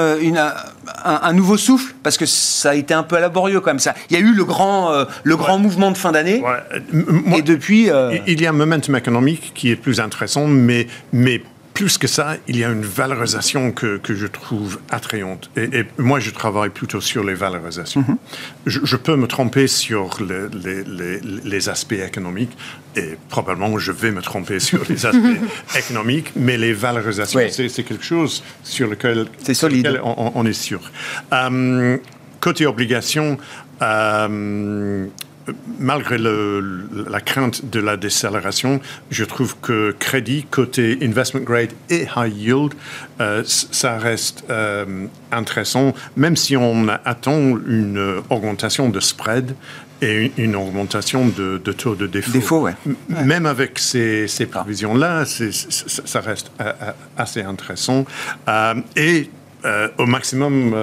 un, 1.03 1.34
nouveau 1.34 1.58
souffle 1.58 1.93
parce 2.03 2.18
que 2.18 2.26
ça 2.26 2.72
a 2.72 2.76
été 2.76 2.93
un 2.93 3.03
peu 3.03 3.20
laborieux 3.20 3.60
quand 3.60 3.72
même. 3.72 3.80
Ça, 3.80 3.95
il 4.10 4.18
y 4.18 4.20
a 4.20 4.24
eu 4.24 4.34
le 4.34 4.43
grand, 4.43 4.91
euh, 4.91 5.06
le 5.24 5.36
grand 5.36 5.58
mouvement 5.58 5.91
de 5.91 5.97
fin 5.97 6.12
d'année. 6.12 6.43
et 7.36 7.41
depuis, 7.41 7.89
euh, 7.89 8.18
il 8.28 8.41
y 8.41 8.45
a 8.45 8.49
un 8.49 8.53
momentum 8.53 8.95
économique 8.95 9.51
qui 9.56 9.72
est 9.72 9.76
plus 9.76 9.99
intéressant, 9.99 10.47
mais 10.47 10.88
mais 11.12 11.41
plus 11.76 11.97
que 11.97 12.07
ça, 12.07 12.38
il 12.47 12.57
y 12.57 12.63
a 12.63 12.69
une 12.69 12.86
valorisation 12.86 13.73
que, 13.73 13.97
que 13.97 14.15
je 14.15 14.28
trouve 14.28 14.80
attrayante. 14.89 15.51
Et, 15.57 15.84
moi, 15.97 16.21
je 16.21 16.32
travaille 16.32 16.69
plutôt 16.69 17.01
sur 17.01 17.23
les 17.23 17.36
valorisations. 17.36 18.01
Mhm. 18.07 18.17
je, 18.65 18.95
peux 18.95 19.17
me 19.17 19.28
tromper 19.28 19.67
sur 19.67 20.17
les, 20.21 20.84
les, 20.86 21.19
les, 21.43 21.69
aspects 21.69 21.91
économiques, 21.91 22.55
et 22.95 23.17
probablement 23.28 23.78
je 23.78 23.91
vais 23.91 24.11
me 24.11 24.21
tromper 24.21 24.61
sur 24.61 24.82
les 24.89 25.05
aspects 25.09 25.78
économiques, 25.78 26.32
mais 26.38 26.57
les 26.57 26.71
valorisations, 26.73 27.41
c'est 27.49 27.84
quelque 27.84 28.05
chose 28.05 28.41
sur 28.63 28.89
lequel, 28.89 29.28
solide. 29.53 29.99
on, 30.03 30.45
est 30.45 30.53
sûr. 30.53 30.80
Euh, 31.34 31.97
côté 32.39 32.65
obligation, 32.65 33.38
euh, 33.82 35.07
malgré 35.79 36.17
la 36.17 37.21
crainte 37.21 37.69
de 37.69 37.79
la 37.79 37.97
décélération, 37.97 38.79
je 39.09 39.23
trouve 39.23 39.55
que 39.61 39.95
crédit 39.99 40.45
côté 40.49 40.97
investment 41.01 41.41
grade 41.41 41.71
et 41.89 42.07
high 42.15 42.35
yield, 42.35 42.73
euh, 43.21 43.43
ça 43.45 43.97
reste 43.97 44.43
euh, 44.49 45.07
intéressant, 45.31 45.93
même 46.15 46.35
si 46.35 46.57
on 46.57 46.87
attend 46.87 47.57
une 47.67 48.21
augmentation 48.29 48.89
de 48.89 48.99
spread 48.99 49.55
et 50.01 50.31
une, 50.37 50.55
augmentation 50.55 51.27
de, 51.27 51.57
taux 51.57 51.95
de 51.95 52.05
défaut. 52.05 52.31
défaut 52.31 52.67
Même 53.07 53.45
avec 53.45 53.79
ces, 53.79 54.27
ces 54.27 54.45
prévisions-là, 54.45 55.23
ça 55.25 56.21
reste 56.21 56.51
euh, 56.59 56.73
assez 57.17 57.41
intéressant. 57.41 58.05
et 58.95 59.29
au 59.97 60.05
maximum 60.05 60.75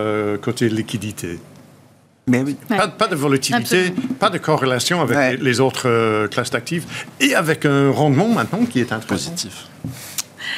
côté 0.42 0.68
liquidité. 0.68 1.38
Mais 2.29 2.43
oui. 2.43 2.57
Pas, 2.68 3.09
de 3.09 3.16
volatilité, 3.16 3.93
pas 4.20 4.31
de 4.31 4.39
corrélation 4.39 5.01
avec 5.01 5.41
les, 5.41 5.61
autres 5.61 5.89
euh, 5.89 6.29
classes 6.29 6.51
d'actifs 6.51 7.07
et 7.20 7.35
avec 7.35 7.66
un 7.66 7.91
rendement 7.91 8.29
maintenant 8.29 8.64
qui 8.64 8.79
est 8.79 8.93
intéressant. 8.93 9.31
Positif. 9.31 9.66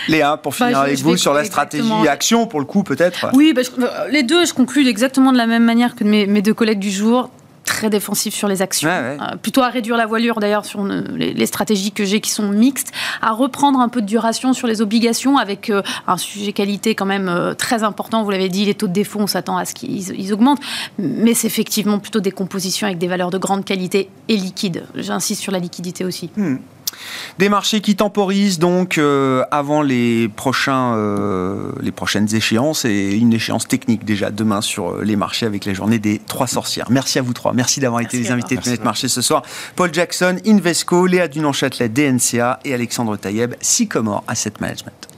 Léa, 0.08 0.36
pour 0.36 0.54
finir 0.54 0.72
bah, 0.72 0.80
avec 0.82 0.98
vous 0.98 1.16
sur 1.16 1.32
la 1.32 1.44
stratégie 1.44 2.08
action, 2.08 2.46
pour 2.46 2.60
le 2.60 2.66
coup, 2.66 2.82
peut-être 2.82 3.28
Oui, 3.32 3.54
bah, 3.54 3.62
euh, 3.78 4.08
les 4.10 4.22
deux, 4.22 4.44
je 4.44 4.52
conclue 4.52 4.86
exactement 4.86 5.32
de 5.32 5.38
la 5.38 5.46
même 5.46 5.64
manière 5.64 5.94
que 5.94 6.04
mes, 6.04 6.26
mes 6.26 6.42
deux 6.42 6.52
collègues 6.52 6.78
du 6.78 6.90
jour 6.90 7.30
très 7.64 7.90
défensif 7.90 8.34
sur 8.34 8.48
les 8.48 8.62
actions, 8.62 8.88
euh, 8.88 9.16
plutôt 9.40 9.62
à 9.62 9.68
réduire 9.68 9.96
la 9.96 10.06
voilure 10.06 10.38
d'ailleurs 10.38 10.64
sur 10.64 10.84
les, 10.84 11.46
stratégies 11.46 11.92
que 11.92 12.04
j'ai 12.04 12.20
qui 12.20 12.30
sont 12.30 12.48
mixtes, 12.48 12.92
à 13.20 13.32
reprendre 13.32 13.80
un 13.80 13.88
peu 13.88 14.00
de 14.00 14.06
duration 14.06 14.52
sur 14.52 14.66
les 14.66 14.80
obligations 14.80 15.38
avec 15.38 15.70
euh, 15.70 15.82
un 16.06 16.16
sujet 16.16 16.52
qualité 16.52 16.94
quand 16.94 17.06
même 17.06 17.28
euh, 17.28 17.54
très 17.54 17.82
important. 17.82 18.22
Vous 18.22 18.30
l'avez 18.30 18.48
dit, 18.48 18.64
les 18.64 18.74
taux 18.74 18.88
de 18.88 18.92
défaut, 18.92 19.20
on 19.20 19.26
s'attend 19.26 19.56
à 19.56 19.64
ce 19.64 19.74
qu'ils 19.74 20.32
augmentent, 20.32 20.60
mais 20.98 21.34
c'est 21.34 21.46
effectivement 21.46 21.98
plutôt 21.98 22.20
des 22.20 22.30
compositions 22.30 22.86
avec 22.86 22.98
des 22.98 23.08
valeurs 23.08 23.30
de 23.30 23.38
grande 23.38 23.64
qualité 23.64 24.10
et 24.28 24.36
liquides. 24.36 24.84
J'insiste 24.94 25.40
sur 25.40 25.52
la 25.52 25.58
liquidité 25.58 26.04
aussi. 26.04 26.30
Hmm. 26.36 26.56
Des 27.38 27.48
marchés 27.48 27.80
qui 27.80 27.96
temporisent 27.96 28.58
donc 28.58 28.98
euh, 28.98 29.44
avant 29.50 29.82
les, 29.82 30.28
prochains, 30.28 30.94
euh, 30.94 31.72
les 31.80 31.92
prochaines 31.92 32.34
échéances 32.34 32.84
et 32.84 33.12
une 33.16 33.32
échéance 33.32 33.66
technique 33.66 34.04
déjà 34.04 34.30
demain 34.30 34.60
sur 34.60 34.90
euh, 34.90 35.02
les 35.04 35.16
marchés 35.16 35.46
avec 35.46 35.64
la 35.64 35.74
journée 35.74 35.98
des 35.98 36.20
trois 36.26 36.46
sorcières. 36.46 36.86
Merci 36.90 37.18
à 37.18 37.22
vous 37.22 37.32
trois. 37.32 37.52
Merci 37.52 37.80
d'avoir 37.80 38.00
été 38.00 38.18
les 38.18 38.30
invités 38.30 38.56
de 38.56 38.60
Planète 38.60 38.84
Marché 38.84 39.08
ce 39.08 39.22
soir. 39.22 39.42
Paul 39.76 39.92
Jackson, 39.92 40.36
Invesco, 40.46 41.06
Léa 41.06 41.28
Dunan-Châtelet, 41.28 41.88
DNCA 41.88 42.60
et 42.64 42.74
Alexandre 42.74 43.16
Taïeb, 43.16 43.54
Sycomore 43.60 44.24
Asset 44.28 44.54
Management. 44.60 45.13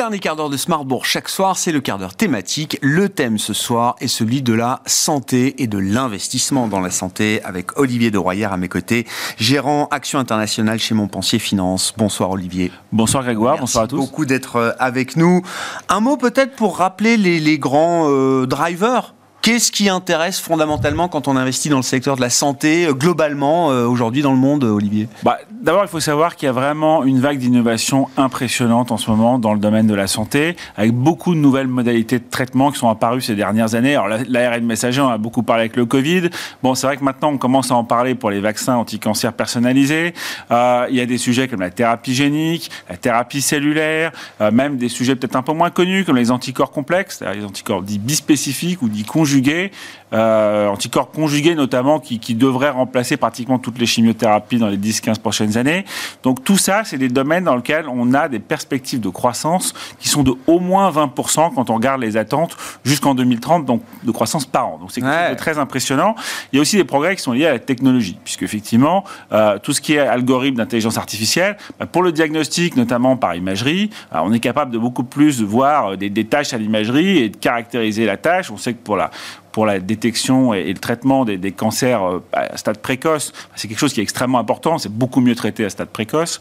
Dernier 0.00 0.18
quart 0.18 0.34
d'heure 0.34 0.48
de 0.48 0.56
Smartbourg 0.56 1.04
chaque 1.04 1.28
soir, 1.28 1.58
c'est 1.58 1.72
le 1.72 1.82
quart 1.82 1.98
d'heure 1.98 2.14
thématique. 2.14 2.78
Le 2.80 3.10
thème 3.10 3.36
ce 3.36 3.52
soir 3.52 3.96
est 4.00 4.08
celui 4.08 4.40
de 4.40 4.54
la 4.54 4.80
santé 4.86 5.62
et 5.62 5.66
de 5.66 5.76
l'investissement 5.76 6.68
dans 6.68 6.80
la 6.80 6.90
santé 6.90 7.42
avec 7.44 7.78
Olivier 7.78 8.10
de 8.10 8.16
Royer 8.16 8.46
à 8.46 8.56
mes 8.56 8.68
côtés, 8.68 9.06
gérant 9.36 9.88
Action 9.90 10.18
Internationale 10.18 10.78
chez 10.78 10.94
Montpensier 10.94 11.38
Finance. 11.38 11.92
Bonsoir 11.98 12.30
Olivier. 12.30 12.72
Bonsoir 12.92 13.24
Grégoire, 13.24 13.58
bonsoir 13.58 13.84
à 13.84 13.88
tous. 13.88 13.96
beaucoup 13.98 14.24
d'être 14.24 14.56
euh, 14.56 14.72
avec 14.78 15.16
nous. 15.16 15.42
Un 15.90 16.00
mot 16.00 16.16
peut-être 16.16 16.56
pour 16.56 16.78
rappeler 16.78 17.18
les, 17.18 17.58
grands 17.58 18.08
euh, 18.08 18.46
drivers 18.46 19.12
Qu'est-ce 19.42 19.72
qui 19.72 19.88
intéresse 19.88 20.38
fondamentalement 20.38 21.08
quand 21.08 21.26
on 21.26 21.34
investit 21.34 21.70
dans 21.70 21.78
le 21.78 21.82
secteur 21.82 22.16
de 22.16 22.20
la 22.20 22.28
santé, 22.28 22.84
euh, 22.84 22.92
globalement, 22.92 23.70
euh, 23.70 23.86
aujourd'hui 23.86 24.20
dans 24.20 24.32
le 24.32 24.38
monde, 24.38 24.64
euh, 24.64 24.70
Olivier? 24.70 25.08
Bah, 25.22 25.38
D'abord, 25.62 25.82
il 25.82 25.88
faut 25.88 26.00
savoir 26.00 26.36
qu'il 26.36 26.46
y 26.46 26.48
a 26.48 26.52
vraiment 26.52 27.04
une 27.04 27.20
vague 27.20 27.38
d'innovation 27.38 28.08
impressionnante 28.18 28.92
en 28.92 28.98
ce 28.98 29.10
moment 29.10 29.38
dans 29.38 29.54
le 29.54 29.58
domaine 29.58 29.86
de 29.86 29.94
la 29.94 30.06
santé, 30.06 30.56
avec 30.76 30.92
beaucoup 30.92 31.34
de 31.34 31.40
nouvelles 31.40 31.68
modalités 31.68 32.18
de 32.18 32.24
traitement 32.30 32.70
qui 32.70 32.78
sont 32.78 32.88
apparues 32.88 33.22
ces 33.22 33.34
dernières 33.34 33.74
années. 33.74 33.94
Alors, 33.94 34.18
l'ARN 34.28 34.64
messager, 34.64 35.00
on 35.00 35.08
a 35.08 35.18
beaucoup 35.18 35.42
parlé 35.42 35.62
avec 35.62 35.76
le 35.76 35.86
Covid. 35.86 36.28
Bon, 36.62 36.74
c'est 36.74 36.86
vrai 36.86 36.96
que 36.96 37.04
maintenant, 37.04 37.30
on 37.30 37.38
commence 37.38 37.70
à 37.70 37.74
en 37.74 37.84
parler 37.84 38.14
pour 38.14 38.30
les 38.30 38.40
vaccins 38.40 38.76
anti-cancer 38.76 39.34
personnalisés. 39.34 40.14
il 40.50 40.94
y 40.94 41.00
a 41.00 41.06
des 41.06 41.18
sujets 41.18 41.46
comme 41.46 41.60
la 41.60 41.70
thérapie 41.70 42.14
génique, 42.14 42.70
la 42.88 42.96
thérapie 42.96 43.42
cellulaire, 43.42 44.12
même 44.52 44.78
des 44.78 44.88
sujets 44.88 45.14
peut-être 45.14 45.36
un 45.36 45.42
peu 45.42 45.52
moins 45.52 45.70
connus, 45.70 46.04
comme 46.06 46.16
les 46.16 46.30
anticorps 46.30 46.70
complexes, 46.70 47.22
les 47.34 47.44
anticorps 47.44 47.82
dits 47.82 47.98
bispécifiques 47.98 48.80
ou 48.80 48.88
dits 48.88 49.04
conjugués 49.04 49.29
conjugués, 49.30 49.70
euh, 50.12 50.68
anticorps 50.68 51.10
conjugués 51.10 51.54
notamment, 51.54 52.00
qui, 52.00 52.18
qui, 52.18 52.34
devraient 52.34 52.70
remplacer 52.70 53.16
pratiquement 53.16 53.58
toutes 53.58 53.78
les 53.78 53.86
chimiothérapies 53.86 54.58
dans 54.58 54.68
les 54.68 54.78
10-15 54.78 55.18
prochaines 55.18 55.56
années. 55.56 55.84
Donc 56.22 56.44
tout 56.44 56.56
ça, 56.56 56.82
c'est 56.84 56.98
des 56.98 57.08
domaines 57.08 57.44
dans 57.44 57.56
lesquels 57.56 57.86
on 57.88 58.14
a 58.14 58.28
des 58.28 58.38
perspectives 58.38 59.00
de 59.00 59.08
croissance 59.08 59.74
qui 59.98 60.08
sont 60.08 60.22
de 60.22 60.32
au 60.46 60.58
moins 60.58 60.90
20% 60.90 61.54
quand 61.54 61.70
on 61.70 61.74
regarde 61.74 62.00
les 62.00 62.16
attentes 62.16 62.56
jusqu'en 62.84 63.14
2030, 63.14 63.64
donc 63.66 63.82
de 64.02 64.10
croissance 64.10 64.46
par 64.46 64.68
an. 64.68 64.78
Donc 64.78 64.92
c'est 64.92 65.02
très 65.36 65.58
impressionnant. 65.58 66.14
Il 66.52 66.56
y 66.56 66.58
a 66.58 66.62
aussi 66.62 66.76
des 66.76 66.84
progrès 66.84 67.16
qui 67.16 67.22
sont 67.22 67.32
liés 67.32 67.46
à 67.46 67.52
la 67.52 67.58
technologie, 67.58 68.18
puisque 68.24 68.42
effectivement, 68.42 69.04
euh, 69.32 69.58
tout 69.58 69.72
ce 69.72 69.80
qui 69.80 69.94
est 69.94 69.98
algorithme 69.98 70.56
d'intelligence 70.56 70.98
artificielle, 70.98 71.56
bah, 71.78 71.86
pour 71.86 72.02
le 72.02 72.12
diagnostic, 72.12 72.76
notamment 72.76 73.16
par 73.16 73.34
imagerie, 73.34 73.90
euh, 74.14 74.18
on 74.22 74.32
est 74.32 74.40
capable 74.40 74.70
de 74.70 74.78
beaucoup 74.78 75.04
plus 75.04 75.42
voir 75.42 75.96
des, 75.96 76.10
des 76.10 76.24
tâches 76.24 76.52
à 76.52 76.58
l'imagerie 76.58 77.18
et 77.18 77.28
de 77.28 77.36
caractériser 77.36 78.06
la 78.06 78.16
tâche. 78.16 78.50
On 78.50 78.56
sait 78.56 78.74
que 78.74 78.82
pour 78.82 78.96
la 78.96 79.10
pour 79.52 79.66
la 79.66 79.80
détection 79.80 80.54
et, 80.54 80.72
le 80.72 80.78
traitement 80.78 81.24
des, 81.24 81.52
cancers 81.52 82.02
euh, 82.02 82.22
à 82.32 82.56
stade 82.56 82.78
précoce. 82.78 83.32
C'est 83.56 83.68
quelque 83.68 83.78
chose 83.78 83.92
qui 83.92 84.00
est 84.00 84.02
extrêmement 84.02 84.38
important, 84.38 84.78
c'est 84.78 84.92
beaucoup 84.92 85.20
mieux 85.20 85.34
traité 85.34 85.64
à 85.64 85.70
stade 85.70 85.88
précoce. 85.88 86.40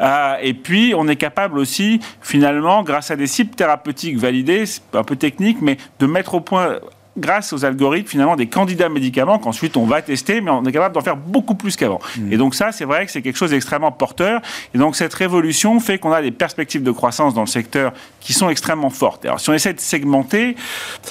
Euh, 0.00 0.36
et 0.42 0.54
puis, 0.54 0.94
on 0.96 1.08
est 1.08 1.16
capable 1.16 1.58
aussi, 1.58 2.00
finalement, 2.20 2.82
grâce 2.82 3.10
à 3.10 3.16
des 3.16 3.26
cibles 3.26 3.54
thérapeutiques 3.54 4.18
validées, 4.18 4.64
un 4.92 5.04
peu 5.04 5.16
technique, 5.16 5.58
mais 5.60 5.76
de 5.98 6.06
mettre 6.06 6.34
au 6.34 6.40
point 6.40 6.78
grâce 7.16 7.52
aux 7.52 7.64
algorithmes, 7.64 8.08
finalement, 8.08 8.36
des 8.36 8.46
candidats 8.46 8.88
médicaments 8.88 9.38
qu'ensuite 9.38 9.76
on 9.76 9.84
va 9.84 10.02
tester, 10.02 10.40
mais 10.40 10.50
on 10.50 10.64
est 10.64 10.72
capable 10.72 10.94
d'en 10.94 11.00
faire 11.00 11.16
beaucoup 11.16 11.54
plus 11.54 11.76
qu'avant. 11.76 12.00
Mmh. 12.18 12.32
Et 12.32 12.36
donc 12.36 12.54
ça, 12.54 12.72
c'est 12.72 12.84
vrai 12.84 13.06
que 13.06 13.12
c'est 13.12 13.22
quelque 13.22 13.36
chose 13.36 13.50
d'extrêmement 13.50 13.92
porteur. 13.92 14.40
Et 14.74 14.78
donc 14.78 14.96
cette 14.96 15.14
révolution 15.14 15.78
fait 15.80 15.98
qu'on 15.98 16.12
a 16.12 16.22
des 16.22 16.30
perspectives 16.30 16.82
de 16.82 16.90
croissance 16.90 17.34
dans 17.34 17.42
le 17.42 17.46
secteur 17.46 17.92
qui 18.20 18.32
sont 18.32 18.48
extrêmement 18.48 18.90
fortes. 18.90 19.24
Alors 19.24 19.40
si 19.40 19.50
on 19.50 19.52
essaie 19.52 19.74
de 19.74 19.80
segmenter, 19.80 20.56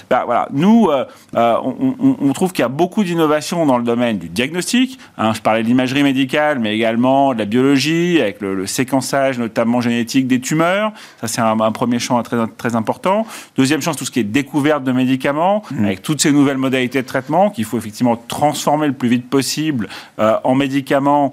bah, 0.10 0.24
voilà, 0.26 0.48
nous, 0.52 0.88
euh, 0.90 1.06
euh, 1.36 1.58
on, 1.62 2.34
trouve 2.34 2.52
qu'il 2.52 2.64
y 2.64 2.66
a 2.66 2.70
beaucoup 2.70 3.04
d'innovations 3.04 3.66
dans 3.66 3.78
le 3.78 3.84
domaine 3.84 4.18
du 4.18 4.30
diagnostic. 4.30 4.98
Hein. 5.18 5.34
je 5.34 5.42
parlais 5.42 5.62
de 5.62 5.68
l'imagerie 5.68 6.04
médicale, 6.04 6.60
mais 6.60 6.76
également 6.76 7.34
de 7.34 7.40
la 7.40 7.46
biologie, 7.46 8.20
avec 8.20 8.42
le, 8.42 8.66
séquençage 8.66 9.38
notamment 9.38 9.82
génétique 9.82 10.28
des 10.28 10.40
tumeurs. 10.40 10.92
Ça, 11.22 11.28
c'est 11.28 11.42
un, 11.42 11.56
premier 11.72 12.00
champ 12.00 12.22
très, 12.24 12.38
très 12.58 12.76
important. 12.76 13.26
Deuxième 13.56 13.82
champ, 13.82 13.94
tout 13.94 14.06
ce 14.06 14.12
qui 14.12 14.20
est 14.20 14.24
découverte 14.24 14.84
de 14.84 14.92
médicaments, 14.92 15.64
mmh. 15.72 15.86
Avec 15.94 16.02
toutes 16.02 16.22
ces 16.22 16.32
nouvelles 16.32 16.58
modalités 16.58 17.02
de 17.02 17.08
traitement 17.08 17.50
qu'il 17.50 17.66
faut 17.66 17.78
effectivement 17.78 18.16
transformer 18.16 18.88
le 18.88 18.94
plus 18.94 19.10
vite 19.10 19.30
possible 19.30 19.88
euh, 20.20 20.38
en 20.44 20.56
médicaments 20.56 21.32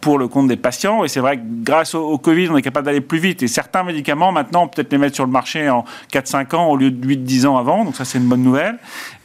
pour 0.00 0.18
le 0.18 0.26
compte 0.26 0.48
des 0.48 0.56
patients. 0.56 1.04
Et 1.04 1.08
c'est 1.08 1.20
vrai 1.20 1.36
que 1.36 1.42
grâce 1.44 1.94
au, 1.94 2.16
Covid, 2.18 2.48
on 2.48 2.56
est 2.56 2.62
capable 2.62 2.86
d'aller 2.86 3.00
plus 3.00 3.18
vite. 3.18 3.42
Et 3.42 3.48
certains 3.48 3.82
médicaments, 3.82 4.32
maintenant, 4.32 4.64
on 4.64 4.68
peut 4.68 4.76
peut-être 4.76 4.92
les 4.92 4.98
mettre 4.98 5.14
sur 5.14 5.26
le 5.26 5.30
marché 5.30 5.68
en 5.68 5.84
4-5 6.12 6.56
ans 6.56 6.66
au 6.68 6.76
lieu 6.76 6.90
de 6.90 7.06
8-10 7.06 7.46
ans 7.46 7.58
avant. 7.58 7.84
Donc 7.84 7.96
ça, 7.96 8.04
c'est 8.04 8.18
une 8.18 8.24
bonne 8.24 8.42
nouvelle. 8.42 8.78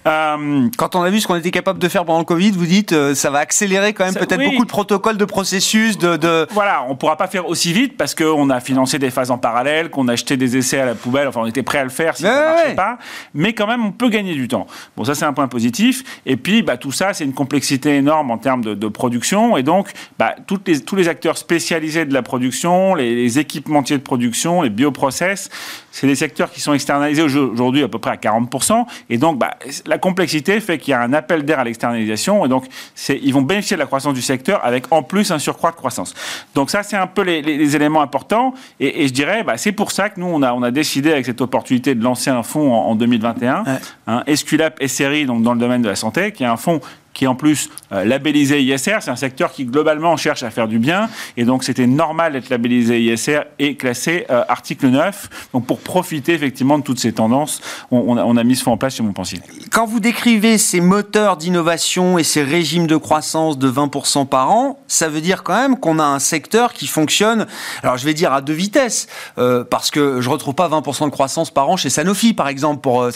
Euh, 0.08 0.68
quand 0.78 0.95
on 0.95 1.01
a 1.01 1.10
vu 1.10 1.20
ce 1.20 1.28
qu'on 1.28 1.36
était 1.36 1.51
capable 1.51 1.80
de 1.80 1.88
faire 1.89 2.06
pendant 2.06 2.20
le 2.20 2.26
Covid, 2.26 2.51
vous 2.51 2.68
dites 2.68 2.91
euh, 2.91 3.16
ça 3.16 3.32
va 3.32 3.39
accélérer 3.39 3.93
quand 3.93 4.06
même 4.06 4.14
peut-être 4.14 4.43
beaucoup 4.43 4.64
de 4.64 4.70
protocoles, 4.70 5.18
de 5.18 5.26
processus, 5.26 5.97
de, 5.97 6.16
de... 6.16 6.47
Voilà, 6.51 6.86
on 6.88 6.95
pourra 6.95 7.18
pas 7.18 7.28
faire 7.28 7.47
aussi 7.47 7.74
vite 7.74 7.97
parce 7.97 8.14
qu'on 8.14 8.49
a 8.51 8.60
financé 8.60 8.99
des 8.99 9.10
phases 9.10 9.32
en 9.32 9.39
parallèle, 9.39 9.89
qu'on 9.89 10.08
a 10.08 10.14
acheté 10.14 10.38
des 10.38 10.58
essais 10.58 10.80
à 10.80 10.86
la 10.86 10.93
poubelle, 10.93 11.28
enfin 11.28 11.41
on 11.41 11.47
était 11.47 11.64
prêt 11.64 11.80
à 11.80 11.84
le 11.84 11.89
faire 11.89 12.16
si 12.16 12.24
ça 12.24 12.30
ne 12.30 12.56
marchait 12.56 12.76
pas, 12.76 12.99
mais 13.34 13.53
quand 13.53 13.66
même 13.66 13.84
on 13.84 13.91
peut 13.91 14.10
gagner 14.10 14.36
du 14.36 14.47
temps. 14.47 14.68
Bon 14.95 15.03
ça 15.06 15.16
c'est 15.16 15.26
un 15.26 15.34
point 15.34 15.47
positif. 15.47 16.03
Et 16.28 16.38
puis 16.38 16.62
bah, 16.62 16.78
tout 16.78 16.91
ça 16.91 17.14
c'est 17.14 17.24
une 17.24 17.34
complexité 17.34 17.95
énorme 17.95 18.30
en 18.30 18.38
termes 18.38 18.64
de, 18.64 18.76
de 18.76 18.88
production 18.88 19.58
et 19.58 19.64
donc 19.64 19.91
bah, 20.20 20.36
toutes 20.45 20.68
les, 20.68 20.82
tous 20.82 20.95
les 20.95 21.08
acteurs 21.08 21.38
spécialisés 21.38 22.06
de 22.06 22.14
la 22.14 22.22
production, 22.22 22.93
les, 22.93 23.16
les 23.16 23.39
équipementiers 23.39 23.97
de 23.97 24.03
production, 24.03 24.62
les 24.62 24.70
bioprocess, 24.70 25.49
c'est 25.95 26.08
des 26.08 26.16
secteurs 26.16 26.51
qui 26.51 26.60
sont 26.60 26.74
externalisés 26.74 27.22
aujourd'hui 27.22 27.82
à 27.82 27.88
peu 27.88 27.99
près 27.99 28.12
à 28.12 28.16
40%. 28.18 28.86
Et 29.10 29.18
donc, 29.18 29.39
bah, 29.39 29.51
la 29.86 29.95
complexité 29.98 30.60
fait 30.60 30.78
qu'il 30.78 30.91
y 30.91 30.93
a 30.93 31.02
un 31.02 31.14
appel 31.14 31.43
d'air 31.43 31.60
à 31.60 31.64
l'externalisation. 31.64 32.46
Et 32.46 32.50
donc, 32.50 32.66
ils 33.10 33.34
vont 33.34 33.41
bénéficier 33.41 33.76
de 33.76 33.82
la 33.82 33.86
croissance 33.86 34.14
du 34.14 34.22
secteur 34.22 34.64
avec 34.64 34.91
en 34.91 35.04
plus 35.04 35.32
un 35.32 35.39
surcroît 35.39 35.72
de 35.72 35.76
croissance. 35.76 36.14
Donc 36.54 36.70
ça, 36.70 36.84
c'est 36.84 36.98
un 36.98 37.08
peu 37.08 37.22
les, 37.22 37.76
éléments 37.76 38.02
importants. 38.02 38.54
Et, 38.80 39.08
je 39.08 39.14
dirais, 39.14 39.43
bah, 39.43 39.58
c'est 39.58 39.72
pour 39.72 39.91
ça 39.91 40.10
que 40.10 40.20
nous, 40.20 40.28
on 40.28 40.41
a, 40.41 40.54
on 40.54 40.64
a 40.64 40.72
décidé 40.72 41.12
avec 41.12 41.26
cette 41.26 41.41
opportunité 41.41 41.96
de 41.96 42.04
lancer 42.04 42.30
un 42.30 42.43
fonds 42.43 42.74
en, 42.74 42.96
2021, 42.96 43.64
ouais. 43.64 43.72
hein, 44.08 44.24
Esculap 44.28 44.82
SRI, 44.86 45.26
donc 45.26 45.43
dans 45.43 45.54
le 45.54 45.60
domaine 45.60 45.82
de 45.82 45.89
la 45.89 45.96
santé, 45.96 46.32
qui 46.32 46.43
est 46.43 46.48
un 46.48 46.58
fonds 46.58 46.82
qui 47.16 47.24
est 47.24 47.28
en 47.28 47.34
plus 47.34 47.72
euh, 47.91 48.03
labellisé 48.03 48.61
ISR. 48.61 48.97
C'est 48.99 49.09
un 49.09 49.16
secteur 49.16 49.51
qui 49.51 49.66
globalement 49.66 50.16
cherche 50.18 50.43
à 50.43 50.51
faire 50.51 50.68
du 50.68 50.78
bien. 50.78 51.09
Et 51.38 51.45
donc 51.45 51.63
c'était 51.63 51.88
normal 51.88 52.34
d'être 52.34 52.49
labellisé 52.49 53.01
ISR 53.01 53.39
et 53.57 53.76
classé 53.76 54.28
euh, 54.30 54.43
article 54.47 54.89
9. 54.89 55.49
Donc 55.53 55.66
pour 55.66 55.80
profiter 55.80 56.34
effectivement 56.34 56.78
de 56.78 56.84
toutes 56.84 56.99
ces 56.99 57.13
tendances, 57.13 57.61
on, 57.89 58.38
a, 58.38 58.43
mis 58.43 58.55
ce 58.55 58.63
fonds 58.63 58.74
en 58.74 58.78
place 58.78 58.95
chez 58.95 59.03
Montpensier. 59.03 59.39
Quand 59.72 59.86
vous 59.86 60.01
décrivez 60.01 60.57
ces 60.57 60.82
moteurs 60.82 61.38
d'innovation 61.38 62.20
et 62.20 62.24
ces 62.24 62.43
régimes 62.43 62.86
de 62.86 62.97
croissance 62.97 63.57
de 63.57 63.72
20% 63.72 64.28
par 64.28 64.51
an, 64.51 64.80
ça 64.88 65.07
veut 65.07 65.22
dire 65.22 65.43
quand 65.43 65.55
même 65.55 65.80
qu'on 65.80 65.99
a 65.99 66.03
un 66.03 66.20
secteur 66.20 66.74
qui 66.74 66.86
fonctionne, 66.86 67.47
alors 67.82 67.97
je 67.97 68.05
vais 68.05 68.13
dire 68.13 68.34
à 68.34 68.41
deux 68.41 68.53
vitesses, 68.53 69.07
euh, 69.38 69.63
parce 69.63 69.89
que 69.89 70.20
je 70.20 70.30
retrouve 70.30 70.53
pas 70.53 70.68
20% 70.68 71.05
de 71.05 71.11
croissance 71.11 71.49
par 71.49 71.70
an 71.70 71.78
chez 71.78 71.89
Sanofi 71.89 72.34
par 72.34 72.49
exemple. 72.49 72.82
Pour, 72.82 73.09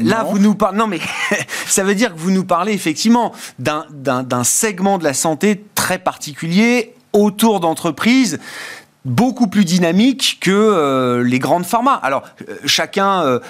là 0.00 0.24
vous 0.24 0.38
nous 0.38 0.54
parlez, 0.54 0.78
non 0.78 0.86
mais 0.86 1.00
ça 1.66 1.84
veut 1.84 1.94
dire 1.94 2.14
que 2.14 2.18
vous 2.18 2.30
nous 2.30 2.44
parlez 2.44 2.72
effectivement 2.72 3.32
d'un 3.58 4.44
segment 4.44 4.98
de 4.98 5.04
la 5.04 5.14
santé 5.14 5.64
très 5.74 5.98
particulier 5.98 6.94
autour 7.12 7.60
d'entreprises 7.60 8.38
beaucoup 9.04 9.48
plus 9.48 9.64
dynamique 9.64 10.38
que 10.40 10.50
euh, 10.50 11.24
les 11.24 11.38
grandes 11.38 11.64
pharma. 11.64 11.94
Alors 11.94 12.22
euh, 12.48 12.54
chacun, 12.66 13.22
euh, 13.24 13.40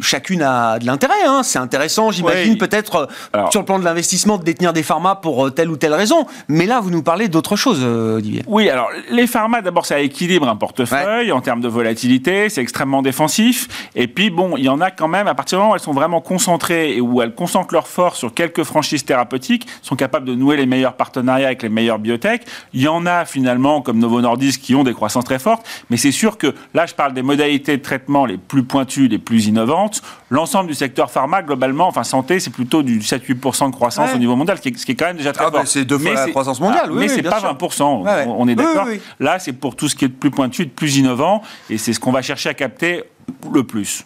chacune 0.00 0.42
a 0.42 0.78
de 0.78 0.86
l'intérêt. 0.86 1.24
Hein. 1.24 1.42
C'est 1.42 1.58
intéressant, 1.58 2.10
j'imagine 2.10 2.58
peut-être 2.58 3.08
sur 3.50 3.60
le 3.60 3.64
plan 3.64 3.78
de 3.78 3.84
l'investissement 3.84 4.38
de 4.38 4.44
détenir 4.44 4.72
des 4.72 4.82
pharma 4.82 5.14
pour 5.14 5.52
telle 5.54 5.70
ou 5.70 5.76
telle 5.76 5.94
raison. 5.94 6.26
Mais 6.48 6.66
là, 6.66 6.80
vous 6.80 6.90
nous 6.90 7.02
parlez 7.02 7.28
d'autre 7.28 7.56
chose, 7.56 7.84
Olivier. 7.84 8.42
Oui, 8.46 8.68
alors 8.68 8.88
les 9.10 9.26
pharma, 9.26 9.62
d'abord, 9.62 9.86
ça 9.86 10.00
équilibre 10.00 10.48
un 10.48 10.56
portefeuille 10.56 11.32
en 11.32 11.40
termes 11.40 11.60
de 11.60 11.68
volatilité. 11.68 12.48
C'est 12.48 12.62
extrêmement 12.62 13.02
défensif. 13.02 13.68
Et 13.94 14.08
puis 14.08 14.30
bon, 14.30 14.56
il 14.56 14.64
y 14.64 14.68
en 14.68 14.80
a 14.80 14.90
quand 14.90 15.08
même 15.08 15.28
à 15.28 15.34
partir 15.34 15.58
du 15.58 15.60
moment 15.60 15.72
où 15.72 15.74
elles 15.76 15.80
sont 15.80 15.92
vraiment 15.92 16.20
concentrées 16.20 16.96
et 16.96 17.00
où 17.00 17.22
elles 17.22 17.34
concentrent 17.34 17.74
leur 17.74 17.86
force 17.86 18.18
sur 18.18 18.34
quelques 18.34 18.64
franchises 18.64 19.04
thérapeutiques, 19.04 19.66
sont 19.82 19.96
capables 19.96 20.26
de 20.26 20.34
nouer 20.34 20.56
les 20.56 20.66
meilleurs 20.66 20.94
partenariats 20.94 21.46
avec 21.46 21.62
les 21.62 21.68
meilleures 21.68 21.98
biotech. 21.98 22.42
Il 22.72 22.82
y 22.82 22.88
en 22.88 23.06
a 23.06 23.24
finalement 23.24 23.80
comme 23.80 23.98
Novo 23.98 24.20
Nordisk 24.20 24.60
qui 24.60 24.74
ont 24.74 24.84
des 24.88 24.94
croissances 24.94 25.24
très 25.24 25.38
fortes, 25.38 25.66
mais 25.90 25.96
c'est 25.96 26.12
sûr 26.12 26.38
que 26.38 26.54
là, 26.74 26.86
je 26.86 26.94
parle 26.94 27.14
des 27.14 27.22
modalités 27.22 27.76
de 27.76 27.82
traitement 27.82 28.26
les 28.26 28.36
plus 28.36 28.62
pointues, 28.62 29.08
les 29.08 29.18
plus 29.18 29.46
innovantes. 29.46 30.02
L'ensemble 30.30 30.68
du 30.68 30.74
secteur 30.74 31.10
pharma, 31.10 31.42
globalement, 31.42 31.88
enfin 31.88 32.04
santé, 32.04 32.40
c'est 32.40 32.50
plutôt 32.50 32.82
du 32.82 33.00
7-8% 33.00 33.70
de 33.70 33.74
croissance 33.74 34.10
au 34.14 34.18
niveau 34.18 34.36
mondial, 34.36 34.58
ce 34.58 34.68
qui, 34.68 34.92
est, 34.92 34.94
quand 34.94 35.06
même 35.06 35.16
déjà 35.16 35.32
très 35.32 35.44
ah 35.46 35.50
bah, 35.50 35.58
fort. 35.58 35.68
c'est 35.68 35.84
deux 35.84 35.98
fois 35.98 36.14
la 36.14 36.28
croissance 36.28 36.60
mondiale, 36.60 36.86
ah, 36.86 36.90
oui, 36.90 36.98
Mais 37.00 37.08
c'est 37.08 37.22
pas 37.22 37.40
20%, 37.40 37.82
on, 38.28 38.48
est 38.48 38.54
d'accord. 38.54 38.86
Là, 39.20 39.38
c'est 39.38 39.52
pour 39.52 39.76
tout 39.76 39.88
ce 39.88 39.96
qui 39.96 40.04
est 40.04 40.08
de 40.08 40.14
plus 40.14 40.30
pointu, 40.30 40.66
de 40.66 40.70
plus 40.70 40.96
innovant, 40.96 41.42
et 41.70 41.78
c'est 41.78 41.92
ce 41.92 42.00
qu'on 42.00 42.12
va 42.12 42.22
chercher 42.22 42.48
à 42.48 42.54
capter 42.54 43.04
le 43.52 43.64
plus. 43.64 44.04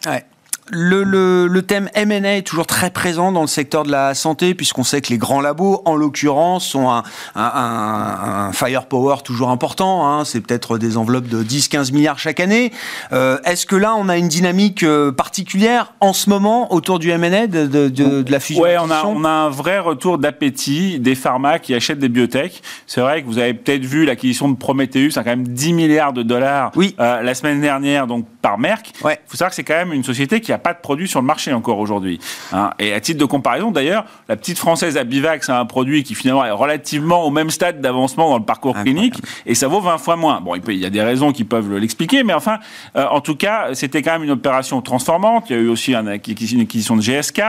Le, 0.69 1.03
le, 1.03 1.47
le, 1.47 1.61
thème 1.61 1.89
M&A 1.93 2.37
est 2.37 2.41
toujours 2.41 2.65
très 2.65 2.89
présent 2.89 3.33
dans 3.33 3.41
le 3.41 3.47
secteur 3.47 3.83
de 3.83 3.91
la 3.91 4.13
santé, 4.13 4.55
puisqu'on 4.55 4.85
sait 4.85 5.01
que 5.01 5.09
les 5.09 5.17
grands 5.17 5.41
labos, 5.41 5.81
en 5.83 5.95
l'occurrence, 5.97 6.65
sont 6.65 6.89
un, 6.89 7.03
un, 7.35 7.41
un, 7.43 8.51
firepower 8.53 9.17
toujours 9.25 9.49
important. 9.49 10.07
Hein. 10.07 10.23
C'est 10.23 10.39
peut-être 10.39 10.77
des 10.77 10.95
enveloppes 10.95 11.27
de 11.27 11.43
10-15 11.43 11.91
milliards 11.93 12.17
chaque 12.17 12.39
année. 12.39 12.71
Euh, 13.11 13.39
Est-ce 13.43 13.65
que 13.65 13.75
là, 13.75 13.93
on 13.97 14.07
a 14.07 14.17
une 14.17 14.29
dynamique 14.29 14.83
euh, 14.83 15.11
particulière 15.11 15.93
en 15.99 16.13
ce 16.13 16.29
moment 16.29 16.73
autour 16.73 16.97
du 16.97 17.09
M&A, 17.11 17.47
de, 17.47 17.67
de, 17.67 17.89
de, 17.89 18.31
la 18.31 18.39
fusion 18.39 18.63
Oui, 18.63 18.69
on 18.79 18.89
a, 18.89 19.03
on 19.05 19.25
a 19.25 19.29
un 19.29 19.49
vrai 19.49 19.79
retour 19.79 20.17
d'appétit 20.17 20.97
des 20.99 21.15
pharma 21.15 21.59
qui 21.59 21.73
achètent 21.73 21.99
des 21.99 22.09
biotech. 22.09 22.61
C'est 22.87 23.01
vrai 23.01 23.21
que 23.21 23.27
vous 23.27 23.37
avez 23.37 23.53
peut-être 23.53 23.83
vu 23.83 24.05
l'acquisition 24.05 24.47
de 24.47 24.55
Prometheus, 24.55 25.11
c'est 25.11 25.23
quand 25.23 25.29
même 25.29 25.47
10 25.47 25.73
milliards 25.73 26.13
de 26.13 26.23
dollars 26.23 26.71
oui. 26.75 26.95
euh, 27.01 27.21
la 27.21 27.33
semaine 27.35 27.59
dernière, 27.59 28.07
donc 28.07 28.25
par 28.41 28.57
Merck. 28.57 28.93
Il 29.01 29.05
ouais. 29.05 29.19
faut 29.27 29.35
savoir 29.35 29.49
que 29.49 29.55
c'est 29.55 29.63
quand 29.63 29.73
même 29.75 29.91
une 29.91 30.03
société 30.05 30.39
qui 30.39 30.52
a 30.53 30.57
pas 30.57 30.73
de 30.73 30.79
produit 30.79 31.07
sur 31.07 31.21
le 31.21 31.27
marché 31.27 31.53
encore 31.53 31.79
aujourd'hui. 31.79 32.19
Hein. 32.51 32.71
Et 32.79 32.93
à 32.93 32.99
titre 32.99 33.19
de 33.19 33.25
comparaison, 33.25 33.71
d'ailleurs, 33.71 34.05
la 34.29 34.35
petite 34.35 34.57
française 34.57 34.97
Abivax 34.97 35.49
a 35.49 35.59
un 35.59 35.65
produit 35.65 36.03
qui 36.03 36.15
finalement 36.15 36.45
est 36.45 36.51
relativement 36.51 37.23
au 37.25 37.29
même 37.29 37.49
stade 37.49 37.81
d'avancement 37.81 38.29
dans 38.29 38.37
le 38.37 38.43
parcours 38.43 38.75
clinique 38.75 39.15
et 39.45 39.55
ça 39.55 39.67
vaut 39.67 39.81
20 39.81 39.97
fois 39.97 40.15
moins. 40.15 40.41
Bon, 40.41 40.55
il, 40.55 40.77
y 40.77 40.85
a 40.85 40.89
des 40.89 41.01
raisons 41.01 41.31
qui 41.31 41.43
peuvent 41.43 41.75
l'expliquer, 41.77 42.23
mais 42.23 42.33
enfin, 42.33 42.59
euh, 42.95 43.05
en 43.09 43.21
tout 43.21 43.35
cas, 43.35 43.73
c'était 43.73 44.01
quand 44.01 44.13
même 44.13 44.23
une 44.23 44.31
opération 44.31 44.81
transformante. 44.81 45.49
Il 45.49 45.55
y 45.55 45.59
a 45.59 45.61
eu 45.61 45.67
aussi 45.67 45.95
un, 45.95 46.05
une 46.05 46.61
acquisition 46.61 46.95
de 46.95 47.01
GSK. 47.01 47.41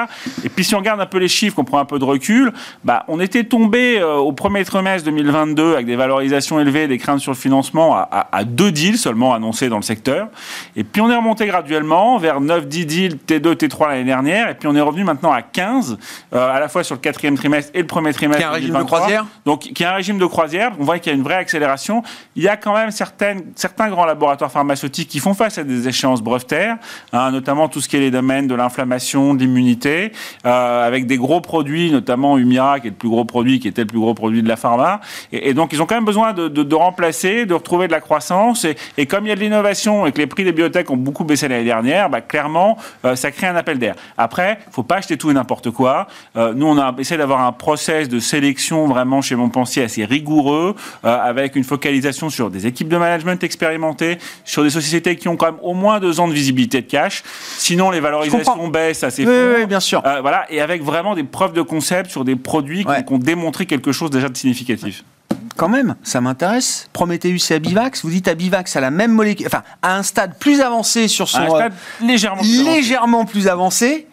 Et 0.45 0.49
puis 0.49 0.65
si 0.65 0.75
on 0.75 0.79
regarde 0.79 1.01
un 1.01 1.07
peu 1.07 1.19
les 1.19 1.29
chiffres, 1.29 1.57
qu'on 1.57 1.65
prend 1.65 1.79
un 1.79 1.85
peu 1.85 1.99
de 1.99 2.05
recul, 2.05 2.53
bah, 2.85 3.05
on 3.09 3.21
était 3.21 3.45
tombé 3.45 3.99
euh, 3.99 4.17
au 4.17 4.33
premier 4.33 4.65
trimestre 4.65 5.05
2022 5.11 5.75
avec 5.75 5.87
des 5.87 5.97
valorisations 5.97 6.61
élevées, 6.61 6.89
des 6.89 6.99
craintes 6.99 7.21
sur 7.21 7.33
le 7.33 7.37
financement 7.37 7.95
à, 7.95 8.09
à, 8.11 8.37
à 8.37 8.45
deux 8.45 8.73
deals 8.73 8.99
seulement 8.99 9.35
annoncés 9.35 9.69
dans 9.69 9.77
le 9.77 9.83
secteur. 9.83 10.29
Et 10.77 10.85
puis 10.85 11.01
on 11.01 11.11
est 11.11 11.17
remonté 11.17 11.47
graduellement 11.47 12.19
vers 12.19 12.41
9-10 12.41 12.85
deals 12.95 13.17
T2, 13.27 13.55
T3 13.55 13.89
l'année 13.89 14.05
dernière, 14.05 14.49
et 14.49 14.55
puis 14.55 14.69
on 14.69 14.75
est 14.75 14.81
revenu 14.81 15.05
maintenant 15.05 15.33
à 15.33 15.43
15, 15.43 15.99
euh, 16.33 16.51
à 16.51 16.61
la 16.61 16.69
fois 16.69 16.85
sur 16.85 16.95
le 16.95 17.01
quatrième 17.01 17.37
trimestre 17.37 17.71
et 17.75 17.81
le 17.81 17.87
premier 17.87 18.13
trimestre. 18.13 18.43
Qui 18.43 18.45
a 18.45 18.51
un 18.51 18.53
régime 18.53 18.79
de 18.79 18.83
croisière 18.83 19.27
Donc, 19.45 19.61
qui 19.61 19.85
a 19.85 19.93
un 19.93 19.97
régime 19.97 20.19
de 20.19 20.27
croisière. 20.27 20.73
On 20.79 20.85
voit 20.85 20.99
qu'il 20.99 21.13
y 21.13 21.15
a 21.15 21.19
une 21.19 21.25
vraie 21.25 21.37
accélération. 21.37 22.03
Il 22.37 22.43
y 22.43 22.49
a 22.49 22.57
quand 22.57 22.75
même 22.75 22.91
certaines, 22.91 23.53
certains 23.57 23.89
grands 23.89 24.07
laboratoires 24.07 24.51
pharmaceutiques 24.51 25.09
qui 25.09 25.19
font 25.19 25.35
face 25.35 25.59
à 25.59 25.65
des 25.65 25.89
échéances 25.89 26.23
brevetaires, 26.23 26.77
hein, 27.13 27.31
notamment 27.31 27.69
tout 27.69 27.81
ce 27.81 27.89
qui 27.89 27.97
est 27.97 28.01
les 28.01 28.11
domaines 28.11 28.47
de 28.47 28.55
l'inflammation, 28.55 29.35
de 29.35 29.41
l'immunité, 29.41 30.13
euh, 30.47 30.87
avec 30.87 31.07
des 31.07 31.17
gros 31.17 31.41
produits, 31.41 31.91
notamment 31.91 32.39
Humira, 32.39 32.81
qui 32.81 32.89
est 32.89 32.91
le 32.91 32.97
plus 32.97 33.09
gros 33.09 33.25
produit, 33.25 33.61
qui 33.61 33.69
était 33.69 33.83
le 33.83 33.89
plus 33.89 33.99
gros 33.99 34.15
produit 34.15 34.43
de 34.43 34.49
la 34.49 34.57
pharma. 34.57 35.01
Et, 35.33 35.51
et 35.51 35.55
donc, 35.55 35.73
ils 35.73 35.83
ont 35.83 35.87
quand 35.87 35.95
même 35.95 36.05
besoin 36.05 36.33
de, 36.33 36.49
de, 36.49 36.63
de, 36.63 36.75
remplacer, 36.75 37.47
de 37.47 37.55
retrouver 37.55 37.87
de 37.87 37.93
la 37.93 38.01
croissance. 38.01 38.65
Et, 38.65 38.77
et 38.97 39.07
comme 39.07 39.27
il 39.27 39.29
y 39.29 39.33
a 39.33 39.37
de 39.37 39.41
l'innovation 39.41 40.07
et 40.07 40.13
que 40.13 40.19
les 40.19 40.27
prix 40.27 40.45
des 40.45 40.53
biotech 40.53 40.91
ont 40.91 40.97
beaucoup 40.97 41.25
baissé 41.25 41.49
l'année 41.49 41.65
dernière, 41.65 42.11
bah, 42.11 42.21
clairement, 42.21 42.79
euh, 43.05 43.17
ça 43.17 43.31
crée 43.31 43.47
un 43.47 43.57
appel 43.57 43.79
d'air. 43.79 43.95
Après, 44.17 44.59
faut 44.71 44.83
pas 44.83 44.97
acheter 44.97 45.17
tout 45.17 45.31
et 45.31 45.35
n'importe 45.35 45.71
quoi. 45.71 46.07
Euh, 46.37 46.53
nous, 46.55 46.67
on 46.67 46.79
a 46.79 46.95
essayé 46.99 47.19
d'avoir 47.19 47.43
un 47.43 47.53
process 47.53 48.09
de 48.09 48.19
sélection 48.19 48.87
vraiment 48.87 49.23
chez 49.23 49.37
Montpensier 49.37 49.83
assez 49.83 50.05
rigoureux, 50.05 50.75
euh, 51.05 51.19
avec 51.19 51.57
une 51.57 51.65
focalisation 51.65 52.31
sur 52.31 52.51
des 52.51 52.67
équipes 52.67 52.89
de 52.89 52.97
management 52.97 53.43
expérimentées, 53.43 54.19
sur 54.45 54.63
des 54.63 54.71
sociétés 54.71 55.17
qui 55.17 55.29
ont 55.29 55.37
quand 55.37 55.47
même 55.47 55.61
au 55.63 55.75
moins 55.75 56.01
deux 56.01 56.21
ans 56.21 56.29
de 56.29 56.35
visibilité 56.35 56.81
de 56.81 56.87
cash. 56.87 57.23
Sinon, 57.59 57.91
les 57.91 58.01
valorisations 58.01 58.69
baissent 58.69 59.05
assez 59.05 59.27
oui, 59.27 59.55
oui, 59.59 59.67
bien 59.67 59.81
sûr. 59.81 60.03
Voilà, 60.03 60.45
et 60.51 60.61
avec 60.61 60.83
vraiment 60.83 61.15
des 61.15 61.25
preuves 61.25 61.53
de 61.53 61.63
concept 61.63 62.11
sur 62.11 62.25
des 62.25 62.37
produits 62.37 62.85
ouais. 62.85 63.05
qui 63.05 63.13
ont 63.13 63.19
démontré 63.19 63.67
quelque 63.67 63.93
chose 63.93 64.11
déjà 64.11 64.29
de 64.29 64.37
significatif 64.37 65.05
quand 65.57 65.69
même, 65.69 65.95
ça 66.03 66.21
m'intéresse. 66.21 66.89
Prometheus 66.93 67.51
et 67.51 67.55
Abivax, 67.55 68.03
vous 68.03 68.11
dites 68.11 68.29
Abivax 68.29 68.77
à 68.77 68.81
la 68.81 68.91
même 68.91 69.13
molécule, 69.13 69.47
enfin 69.47 69.63
à 69.83 69.97
un 69.97 70.03
stade 70.03 70.35
plus 70.39 70.61
avancé 70.61 71.09
sur 71.09 71.29
son. 71.29 71.39
Un 71.39 71.49
stade 71.49 71.73
légèrement 72.01 72.43
plus 72.43 72.65
légèrement 72.65 73.19
avancé. 73.21 73.33
plus 73.33 73.49
avancé. 73.49 74.09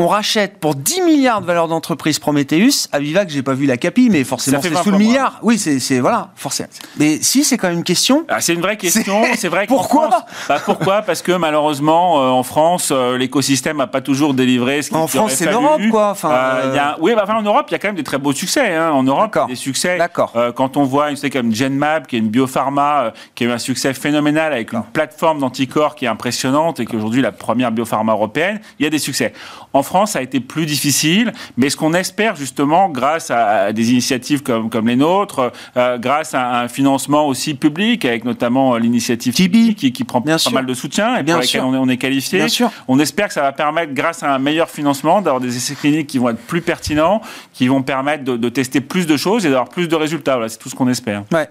On 0.00 0.08
rachète 0.08 0.58
pour 0.58 0.74
10 0.74 1.02
milliards 1.02 1.42
de 1.42 1.46
valeur 1.46 1.68
d'entreprise 1.68 2.18
Prometheus. 2.18 2.88
Avivax, 2.92 3.32
j'ai 3.32 3.42
pas 3.42 3.52
vu 3.52 3.66
la 3.66 3.76
capi, 3.76 4.08
mais 4.10 4.24
forcément 4.24 4.60
c'est 4.62 4.74
sous 4.74 4.90
le 4.90 4.98
milliard. 4.98 5.38
Oui, 5.42 5.58
c'est 5.58 6.00
voilà, 6.00 6.30
forcément. 6.36 6.70
Mais 6.98 7.18
si, 7.20 7.44
c'est 7.44 7.58
quand 7.58 7.68
même 7.68 7.78
une 7.78 7.84
question. 7.84 8.24
Ah, 8.28 8.40
c'est 8.40 8.54
une 8.54 8.62
vraie 8.62 8.76
question. 8.76 9.22
C'est 9.36 9.48
vrai. 9.48 9.66
Pourquoi 9.66 10.08
bah, 10.48 10.58
Pourquoi? 10.64 11.02
Parce 11.02 11.22
que 11.22 11.32
malheureusement, 11.32 12.22
euh, 12.22 12.28
en 12.28 12.42
France, 12.42 12.90
euh, 12.92 13.18
l'écosystème 13.18 13.76
n'a 13.76 13.86
pas 13.86 14.00
toujours 14.00 14.34
délivré 14.34 14.82
ce 14.82 14.88
qu'il 14.88 14.96
En 14.96 15.06
France, 15.06 15.34
c'est 15.34 15.50
l'Europe, 15.50 15.82
quoi. 15.90 16.10
Enfin, 16.10 16.30
euh, 16.30 16.72
y 16.74 16.78
a, 16.78 16.96
oui, 17.00 17.12
bah, 17.14 17.22
enfin, 17.24 17.36
en 17.36 17.42
Europe, 17.42 17.66
il 17.68 17.72
y 17.72 17.74
a 17.74 17.78
quand 17.78 17.88
même 17.88 17.96
des 17.96 18.04
très 18.04 18.18
beaux 18.18 18.32
succès. 18.32 18.74
Hein. 18.74 18.90
En 18.90 19.02
Europe, 19.02 19.38
des 19.48 19.54
succès. 19.54 19.98
D'accord. 19.98 20.32
quand 20.54 20.76
on 20.76 20.84
voit 20.84 21.10
une 21.10 21.16
société 21.16 21.38
comme 21.38 21.54
Genmab, 21.54 22.06
qui 22.06 22.16
est 22.16 22.20
une 22.20 22.28
biopharma, 22.28 23.12
qui 23.34 23.44
a 23.44 23.48
eu 23.48 23.50
un 23.50 23.58
succès 23.58 23.92
phénoménal 23.92 24.52
avec 24.52 24.72
une 24.72 24.82
plateforme 24.82 25.40
d'anticorps 25.40 25.94
qui 25.94 26.06
est 26.06 26.08
impressionnante 26.08 26.80
et 26.80 26.86
qui 26.86 26.94
est 26.94 26.98
aujourd'hui 26.98 27.20
la 27.20 27.32
première 27.32 27.70
biopharma 27.70 28.12
européenne, 28.12 28.60
il 28.78 28.84
y 28.84 28.86
a 28.86 28.90
des 28.90 28.98
succès. 28.98 29.32
En 29.72 29.82
France, 29.90 30.12
ça 30.12 30.20
a 30.20 30.22
été 30.22 30.38
plus 30.38 30.66
difficile, 30.66 31.32
mais 31.56 31.68
ce 31.68 31.76
qu'on 31.76 31.94
espère 31.94 32.36
justement, 32.36 32.88
grâce 32.88 33.32
à, 33.32 33.72
des 33.72 33.90
initiatives 33.90 34.40
comme, 34.40 34.70
comme 34.70 34.86
les 34.86 34.94
nôtres, 34.94 35.50
euh, 35.76 35.98
grâce 35.98 36.32
à 36.32 36.60
un 36.60 36.68
financement 36.68 37.26
aussi 37.26 37.54
public, 37.54 38.04
avec 38.04 38.24
notamment 38.24 38.74
euh, 38.76 38.78
l'initiative 38.78 39.34
Tibi, 39.34 39.74
qui, 39.74 39.92
qui 39.92 40.04
prend 40.04 40.22
pas 40.22 40.36
mal 40.52 40.66
de 40.66 40.74
soutien 40.74 41.16
et 41.16 41.24
pour 41.24 41.38
laquelle 41.38 41.62
on 41.62 41.74
est, 41.74 41.78
on 41.78 41.88
est 41.88 41.96
qualifié. 41.96 42.46
On 42.86 43.00
espère 43.00 43.26
que 43.26 43.34
ça 43.34 43.42
va 43.42 43.50
permettre, 43.50 43.92
grâce 43.92 44.22
à 44.22 44.32
un 44.32 44.38
meilleur 44.38 44.70
financement, 44.70 45.20
d'avoir 45.22 45.40
des 45.40 45.56
essais 45.56 45.74
cliniques 45.74 46.06
qui 46.06 46.18
vont 46.18 46.28
être 46.28 46.46
plus 46.46 46.62
pertinents, 46.62 47.20
qui 47.52 47.66
vont 47.66 47.82
permettre 47.82 48.22
de, 48.22 48.48
tester 48.48 48.80
plus 48.80 49.08
de 49.08 49.16
choses 49.16 49.44
et 49.44 49.48
d'avoir 49.48 49.70
plus 49.70 49.88
de 49.88 49.96
résultats. 49.96 50.34
Voilà, 50.34 50.48
c'est 50.48 50.58
tout 50.58 50.68
ce 50.68 50.76
qu'on 50.76 50.88
espère. 50.88 51.24
Ouais 51.32 51.48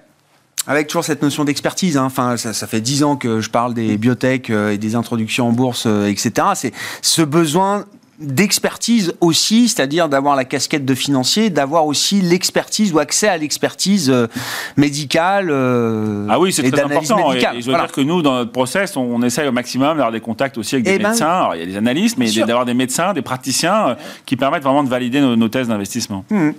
avec 0.67 0.87
toujours 0.87 1.05
cette 1.05 1.23
notion 1.23 1.45
d'expertise. 1.45 1.97
Hein. 1.97 2.03
Enfin, 2.05 2.37
ça, 2.37 2.53
ça, 2.53 2.67
fait 2.67 2.81
dix 2.81 3.03
ans 3.03 3.15
que 3.15 3.39
je 3.39 3.49
parle 3.49 3.73
des 3.73 3.97
biotech 3.97 4.49
euh, 4.49 4.71
et 4.71 4.77
des 4.77 4.93
introductions 4.95 5.47
en 5.47 5.51
bourse, 5.51 5.87
etc. 5.87 6.31
C'est 6.53 6.73
ce 7.01 7.23
besoin 7.23 7.85
d'expertise 8.19 9.13
aussi, 9.21 9.69
c'est-à-dire 9.69 10.09
d'avoir 10.09 10.35
la 10.35 10.43
casquette 10.43 10.83
de 10.85 10.93
financier, 10.93 11.49
d'avoir 11.49 11.85
aussi 11.85 12.21
l'expertise 12.21 12.93
ou 12.93 12.99
accès 12.99 13.29
à 13.29 13.37
l'expertise 13.37 14.09
euh, 14.09 14.27
médicale 14.75 15.49
euh, 15.49 16.27
ah 16.29 16.39
oui, 16.39 16.51
c'est 16.51 16.69
très 16.69 16.81
important. 16.81 17.33
Et, 17.33 17.39
je 17.39 17.71
veux 17.71 17.77
dire 17.77 17.91
que 17.91 18.01
nous, 18.01 18.21
dans 18.21 18.35
notre 18.35 18.51
process, 18.51 18.97
on, 18.97 19.21
essaye 19.21 19.47
au 19.47 19.51
maximum 19.51 19.97
d'avoir 19.97 20.11
des 20.11 20.19
contacts 20.19 20.57
aussi 20.57 20.75
avec 20.75 20.85
des 20.85 20.95
eh 20.95 20.97
ben 20.97 21.09
médecins. 21.09 21.27
Alors, 21.27 21.55
il 21.55 21.59
y 21.59 21.63
a 21.63 21.65
des 21.65 21.77
analystes, 21.77 22.17
mais 22.17 22.29
d'avoir 22.31 22.65
des 22.65 22.73
médecins, 22.73 23.13
des 23.13 23.21
praticiens 23.21 23.89
euh, 23.89 23.95
qui 24.25 24.35
permettent 24.35 24.63
vraiment 24.63 24.83
de 24.83 24.89
valider 24.89 25.21
nos, 25.21 25.49
thèses 25.49 25.67
d'investissement. 25.67 26.25
Mmh. 26.29 26.51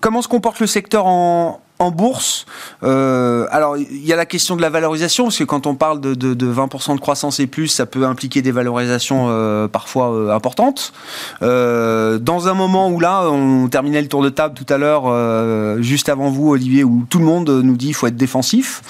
comment 0.00 0.20
se 0.20 0.28
comporte 0.28 0.60
le 0.60 0.66
secteur 0.66 1.06
en, 1.06 1.60
en 1.78 1.90
bourse, 1.90 2.46
euh, 2.82 3.46
alors 3.50 3.76
il 3.76 4.04
y 4.04 4.12
a 4.12 4.16
la 4.16 4.26
question 4.26 4.56
de 4.56 4.62
la 4.62 4.70
valorisation, 4.70 5.24
parce 5.24 5.38
que 5.38 5.44
quand 5.44 5.66
on 5.66 5.74
parle 5.74 6.00
de, 6.00 6.14
de, 6.14 6.34
de 6.34 6.52
20% 6.52 6.96
de 6.96 7.00
croissance 7.00 7.38
et 7.40 7.46
plus, 7.46 7.68
ça 7.68 7.86
peut 7.86 8.04
impliquer 8.04 8.42
des 8.42 8.50
valorisations 8.50 9.26
euh, 9.28 9.68
parfois 9.68 10.12
euh, 10.12 10.34
importantes. 10.34 10.92
Euh, 11.42 12.18
dans 12.18 12.48
un 12.48 12.54
moment 12.54 12.88
où 12.90 12.98
là, 12.98 13.30
on 13.30 13.68
terminait 13.68 14.02
le 14.02 14.08
tour 14.08 14.22
de 14.22 14.28
table 14.28 14.54
tout 14.54 14.72
à 14.72 14.78
l'heure, 14.78 15.04
euh, 15.06 15.80
juste 15.80 16.08
avant 16.08 16.30
vous, 16.30 16.50
Olivier, 16.50 16.82
où 16.82 17.06
tout 17.08 17.18
le 17.18 17.24
monde 17.24 17.48
nous 17.48 17.76
dit 17.76 17.86
qu'il 17.86 17.94
faut 17.94 18.06
être 18.06 18.16
défensif. 18.16 18.82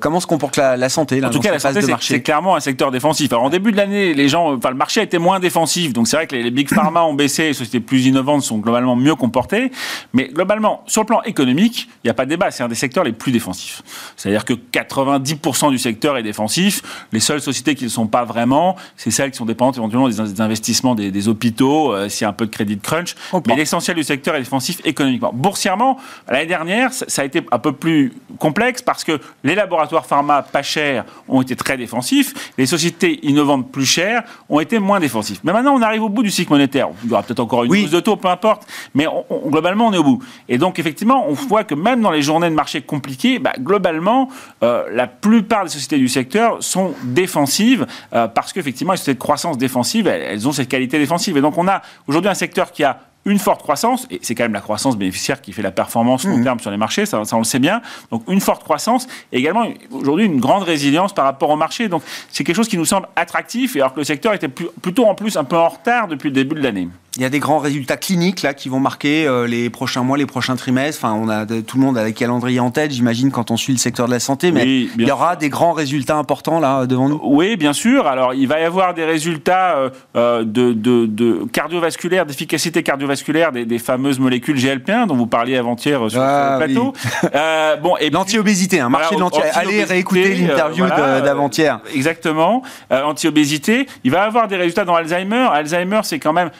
comment 0.00 0.20
se 0.20 0.26
comporte 0.26 0.56
la, 0.56 0.76
la 0.76 0.88
santé 0.88 1.20
là, 1.20 1.28
En 1.28 1.30
tout 1.30 1.40
cas, 1.40 1.52
la 1.52 1.58
santé, 1.58 1.80
c'est 2.00 2.22
clairement 2.22 2.56
un 2.56 2.60
secteur 2.60 2.90
défensif. 2.90 3.32
Alors 3.32 3.44
en 3.44 3.50
début 3.50 3.72
de 3.72 3.76
l'année, 3.76 4.14
les 4.14 4.28
gens, 4.28 4.54
enfin 4.54 4.70
le 4.70 4.76
marché 4.76 5.02
était 5.02 5.18
moins 5.18 5.38
défensif, 5.38 5.92
donc 5.92 6.08
c'est 6.08 6.16
vrai 6.16 6.26
que 6.26 6.34
les, 6.34 6.42
les 6.42 6.50
big 6.50 6.68
pharma 6.68 7.04
ont 7.04 7.14
baissé, 7.14 7.44
les 7.44 7.52
sociétés 7.54 7.80
plus 7.80 8.06
innovantes 8.06 8.42
sont 8.42 8.58
globalement 8.58 8.96
mieux 8.96 9.14
comportées, 9.14 9.70
mais 10.12 10.28
globalement, 10.28 10.82
sur 10.86 11.02
le 11.02 11.06
plan 11.06 11.22
économique, 11.22 11.88
il 12.02 12.06
n'y 12.06 12.10
a 12.10 12.14
pas 12.14 12.24
de 12.24 12.30
débat, 12.30 12.50
c'est 12.50 12.62
un 12.62 12.68
des 12.68 12.74
secteurs 12.74 13.04
les 13.04 13.12
plus 13.12 13.30
défensifs. 13.30 13.82
C'est-à-dire 14.16 14.46
que 14.46 14.54
90% 14.54 15.70
du 15.70 15.78
secteur 15.78 16.16
est 16.16 16.22
défensif. 16.22 16.82
Les 17.12 17.20
seules 17.20 17.42
sociétés 17.42 17.74
qui 17.74 17.84
ne 17.84 17.88
le 17.88 17.92
sont 17.92 18.06
pas 18.06 18.24
vraiment, 18.24 18.76
c'est 18.96 19.10
celles 19.10 19.30
qui 19.30 19.36
sont 19.36 19.44
dépendantes 19.44 19.76
éventuellement 19.76 20.08
des, 20.08 20.40
investissements 20.40 20.94
des, 20.94 21.28
hôpitaux, 21.28 21.92
euh, 21.92 22.08
s'il 22.08 22.22
y 22.22 22.24
a 22.24 22.30
un 22.30 22.32
peu 22.32 22.46
de 22.46 22.50
crédit 22.50 22.76
de 22.76 22.80
crunch. 22.80 23.14
Mais 23.46 23.54
l'essentiel 23.54 23.98
du 23.98 24.02
secteur 24.02 24.34
est 24.34 24.38
défensif 24.38 24.80
économiquement. 24.84 25.30
Boursièrement, 25.34 25.98
l'année 26.26 26.46
dernière, 26.46 26.90
ça, 26.94 27.20
a 27.20 27.24
été 27.26 27.44
un 27.52 27.58
peu 27.58 27.72
plus 27.72 28.14
complexe 28.38 28.80
parce 28.80 29.04
que 29.04 29.20
les 29.44 29.54
laboratoires 29.54 30.06
pharma 30.06 30.40
pas 30.42 30.62
chers 30.62 31.04
ont 31.28 31.42
été 31.42 31.54
très 31.54 31.76
défensifs, 31.76 32.52
les 32.56 32.64
sociétés 32.64 33.20
innovantes 33.26 33.70
plus 33.70 33.84
chères 33.84 34.22
ont 34.48 34.60
été 34.60 34.78
moins 34.78 35.00
défensifs. 35.00 35.40
Mais 35.44 35.52
maintenant, 35.52 35.74
on 35.74 35.82
arrive 35.82 36.02
au 36.02 36.08
bout 36.08 36.22
du 36.22 36.30
cycle 36.30 36.50
monétaire. 36.50 36.88
Il 37.04 37.10
y 37.10 37.12
aura 37.12 37.22
peut-être 37.22 37.40
encore 37.40 37.64
une 37.64 37.72
hausse 37.72 37.90
de 37.90 38.00
taux, 38.00 38.16
peu 38.16 38.28
importe. 38.28 38.66
Mais 38.94 39.06
globalement, 39.48 39.88
on 39.88 39.92
est 39.92 39.98
au 39.98 40.04
bout. 40.04 40.22
Et 40.48 40.56
donc, 40.56 40.78
effectivement, 40.78 41.26
on 41.28 41.34
voit 41.34 41.64
que 41.64 41.74
même 41.74 41.89
même 41.90 42.00
dans 42.00 42.10
les 42.10 42.22
journées 42.22 42.48
de 42.48 42.54
marché 42.54 42.82
compliquées, 42.82 43.38
bah, 43.38 43.52
globalement, 43.58 44.28
euh, 44.62 44.84
la 44.92 45.06
plupart 45.06 45.64
des 45.64 45.70
sociétés 45.70 45.98
du 45.98 46.08
secteur 46.08 46.62
sont 46.62 46.94
défensives 47.04 47.86
euh, 48.14 48.28
parce 48.28 48.52
qu'effectivement, 48.52 48.92
les 48.92 48.98
sociétés 48.98 49.14
de 49.14 49.22
croissance 49.22 49.58
défensive, 49.58 50.06
elles, 50.06 50.46
ont 50.48 50.52
cette 50.52 50.68
qualité 50.68 50.98
défensive. 50.98 51.36
Et 51.36 51.40
donc, 51.40 51.58
on 51.58 51.68
a 51.68 51.82
aujourd'hui 52.06 52.30
un 52.30 52.34
secteur 52.34 52.72
qui 52.72 52.84
a 52.84 53.00
une 53.26 53.38
forte 53.38 53.60
croissance, 53.60 54.06
et 54.10 54.18
c'est 54.22 54.34
quand 54.34 54.44
même 54.44 54.54
la 54.54 54.62
croissance 54.62 54.96
bénéficiaire 54.96 55.42
qui 55.42 55.52
fait 55.52 55.60
la 55.60 55.70
performance 55.70 56.24
long 56.24 56.38
mmh. 56.38 56.42
terme 56.42 56.60
sur 56.60 56.70
les 56.70 56.78
marchés, 56.78 57.04
ça, 57.04 57.22
ça, 57.26 57.36
on 57.36 57.40
le 57.40 57.44
sait 57.44 57.58
bien. 57.58 57.82
Donc 58.10 58.22
une 58.28 58.40
forte 58.40 58.64
croissance, 58.64 59.06
et 59.30 59.38
également 59.38 59.66
aujourd'hui 59.90 60.24
une 60.24 60.40
grande 60.40 60.62
résilience 60.62 61.12
par 61.12 61.26
rapport 61.26 61.50
au 61.50 61.56
marché. 61.56 61.88
Donc 61.88 62.02
c'est 62.30 62.44
quelque 62.44 62.56
chose 62.56 62.68
qui 62.68 62.78
nous 62.78 62.86
semble 62.86 63.08
attractif, 63.16 63.76
alors 63.76 63.92
que 63.92 64.00
le 64.00 64.04
secteur 64.04 64.32
était 64.32 64.48
plutôt 64.48 65.04
en 65.04 65.14
plus 65.14 65.36
un 65.36 65.44
peu 65.44 65.56
en 65.56 65.68
retard 65.68 66.08
depuis 66.08 66.28
le 66.28 66.34
début 66.34 66.54
de 66.54 66.62
l'année. 66.62 66.88
Il 67.16 67.22
y 67.22 67.24
a 67.24 67.28
des 67.28 67.40
grands 67.40 67.58
résultats 67.58 67.96
cliniques 67.96 68.42
là 68.42 68.54
qui 68.54 68.68
vont 68.68 68.78
marquer 68.78 69.26
euh, 69.26 69.48
les 69.48 69.68
prochains 69.68 70.04
mois, 70.04 70.16
les 70.16 70.26
prochains 70.26 70.54
trimestres. 70.54 71.04
Enfin, 71.04 71.14
on 71.14 71.28
a 71.28 71.44
tout 71.44 71.76
le 71.76 71.82
monde 71.82 71.98
a 71.98 72.04
les 72.04 72.12
calendriers 72.12 72.60
en 72.60 72.70
tête, 72.70 72.92
j'imagine, 72.92 73.32
quand 73.32 73.50
on 73.50 73.56
suit 73.56 73.72
le 73.72 73.80
secteur 73.80 74.06
de 74.06 74.12
la 74.12 74.20
santé. 74.20 74.52
Mais 74.52 74.64
il 74.64 75.02
y 75.02 75.10
aura 75.10 75.34
des 75.34 75.48
grands 75.48 75.72
résultats 75.72 76.16
importants 76.16 76.60
là 76.60 76.86
devant 76.86 77.08
nous. 77.08 77.20
Oui, 77.24 77.56
bien 77.56 77.72
sûr. 77.72 78.06
Alors, 78.06 78.32
il 78.32 78.46
va 78.46 78.60
y 78.60 78.64
avoir 78.64 78.94
des 78.94 79.04
résultats 79.04 79.76
euh, 79.76 79.90
euh, 80.16 80.44
de, 80.44 80.72
de, 80.72 81.06
de 81.06 81.46
cardiovasculaire, 81.52 82.26
d'efficacité 82.26 82.84
cardiovasculaire 82.84 83.50
des, 83.50 83.64
des, 83.64 83.80
fameuses 83.80 84.20
molécules 84.20 84.56
GLP1 84.56 85.08
dont 85.08 85.16
vous 85.16 85.26
parliez 85.26 85.56
avant-hier 85.56 86.08
sur, 86.08 86.20
ah, 86.20 86.58
le 86.60 86.64
plateau. 86.64 86.92
bon, 87.82 87.96
et 87.96 88.10
l'anti-obésité, 88.10 88.78
un 88.78 88.86
hein, 88.86 88.88
marché 88.88 89.16
de 89.16 89.20
l'anti. 89.20 89.40
Allez 89.54 89.82
réécouter 89.82 90.36
l'interview 90.36 90.86
d'avant-hier. 90.86 91.80
Exactement. 91.92 92.62
anti-obésité. 92.88 93.88
Il 94.04 94.12
va 94.12 94.18
y 94.18 94.26
avoir 94.28 94.46
des 94.46 94.56
résultats 94.56 94.84
dans 94.84 94.94
Alzheimer. 94.94 95.48
Alzheimer, 95.52 96.00
c'est 96.04 96.20
quand 96.20 96.32
même 96.32 96.50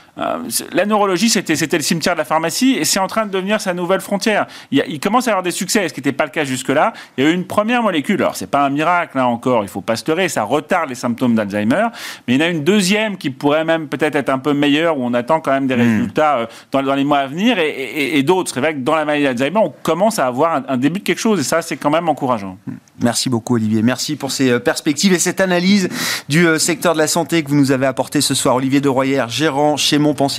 la 0.72 0.86
neurologie, 0.86 1.28
c'était, 1.28 1.56
c'était 1.56 1.76
le 1.76 1.82
cimetière 1.82 2.14
de 2.14 2.18
la 2.18 2.24
pharmacie 2.24 2.76
et 2.78 2.84
c'est 2.84 2.98
en 2.98 3.06
train 3.06 3.26
de 3.26 3.30
devenir 3.30 3.60
sa 3.60 3.74
nouvelle 3.74 4.00
frontière. 4.00 4.46
Il, 4.70 5.00
commence 5.00 5.28
à 5.28 5.32
avoir 5.32 5.42
des 5.42 5.50
succès, 5.50 5.88
ce 5.88 5.94
qui 5.94 6.00
n'était 6.00 6.12
pas 6.12 6.24
le 6.24 6.30
cas 6.30 6.44
jusque-là. 6.44 6.92
Il 7.16 7.24
y 7.24 7.26
a 7.26 7.30
eu 7.30 7.34
une 7.34 7.46
première 7.46 7.82
molécule. 7.82 8.20
Alors, 8.20 8.36
c'est 8.36 8.46
pas 8.46 8.64
un 8.64 8.70
miracle, 8.70 9.16
là 9.16 9.26
encore, 9.26 9.62
il 9.62 9.68
faut 9.68 9.80
pas 9.80 9.96
se 9.96 10.04
leurrer, 10.06 10.28
ça 10.28 10.42
retarde 10.42 10.88
les 10.88 10.94
symptômes 10.94 11.34
d'Alzheimer. 11.34 11.88
Mais 12.26 12.34
il 12.34 12.40
y 12.40 12.42
en 12.42 12.46
a 12.46 12.50
une 12.50 12.64
deuxième 12.64 13.16
qui 13.16 13.30
pourrait 13.30 13.64
même 13.64 13.88
peut-être 13.88 14.16
être 14.16 14.28
un 14.28 14.38
peu 14.38 14.52
meilleure, 14.52 14.98
où 14.98 15.04
on 15.04 15.14
attend 15.14 15.40
quand 15.40 15.52
même 15.52 15.66
des 15.66 15.76
hmm. 15.76 15.80
résultats 15.80 16.38
euh, 16.38 16.46
dans, 16.72 16.82
dans, 16.82 16.94
les 16.94 17.04
mois 17.04 17.18
à 17.18 17.26
venir 17.26 17.58
et, 17.58 18.22
d'autres. 18.22 18.52
C'est 18.52 18.60
vrai 18.60 18.74
que 18.74 18.80
dans 18.80 18.94
la 18.94 19.04
maladie 19.04 19.24
d'Alzheimer, 19.24 19.60
on 19.62 19.72
commence 19.82 20.18
à 20.18 20.26
avoir 20.26 20.62
un, 20.68 20.76
début 20.76 21.00
de 21.00 21.04
quelque 21.04 21.18
chose 21.18 21.40
et 21.40 21.44
ça, 21.44 21.62
c'est 21.62 21.76
quand 21.76 21.90
même 21.90 22.08
encourageant. 22.08 22.58
Hmm. 22.66 22.74
Merci 23.02 23.30
beaucoup, 23.30 23.54
Olivier. 23.54 23.82
Merci 23.82 24.16
pour 24.16 24.30
ces 24.30 24.50
euh, 24.50 24.58
perspectives 24.58 25.12
et 25.14 25.18
cette 25.18 25.40
analyse 25.40 25.88
du 26.28 26.46
euh, 26.46 26.58
secteur 26.58 26.92
de 26.92 26.98
la 26.98 27.06
santé 27.06 27.42
que 27.42 27.48
vous 27.48 27.56
nous 27.56 27.72
avez 27.72 27.86
apporté 27.86 28.20
ce 28.20 28.34
soir. 28.34 28.56
Olivier 28.56 28.80
de 28.80 28.88
Royer, 28.88 29.24
gérant 29.28 29.76
chez 29.78 29.98
Montpensier 29.98 30.29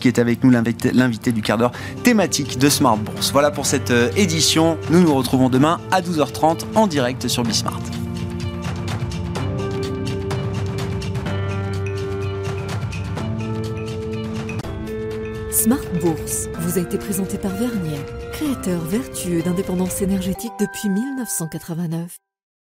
Qui 0.00 0.08
est 0.08 0.18
avec 0.18 0.44
nous, 0.44 0.50
l'invité 0.50 1.32
du 1.32 1.42
quart 1.42 1.58
d'heure 1.58 1.72
thématique 2.04 2.58
de 2.58 2.68
Smart 2.68 2.96
Bourse. 2.96 3.32
Voilà 3.32 3.50
pour 3.50 3.66
cette 3.66 3.90
euh, 3.90 4.10
édition. 4.16 4.78
Nous 4.90 5.00
nous 5.00 5.14
retrouvons 5.14 5.48
demain 5.48 5.80
à 5.90 6.00
12h30 6.00 6.60
en 6.74 6.86
direct 6.86 7.26
sur 7.28 7.42
Bismart. 7.42 7.80
Smart 15.50 15.78
Bourse 16.00 16.48
vous 16.60 16.78
a 16.78 16.82
été 16.82 16.96
présenté 16.96 17.36
par 17.36 17.52
Vernier, 17.52 17.98
créateur 18.32 18.80
vertueux 18.82 19.42
d'indépendance 19.42 20.00
énergétique 20.00 20.52
depuis 20.58 20.88
1989. 20.88 22.29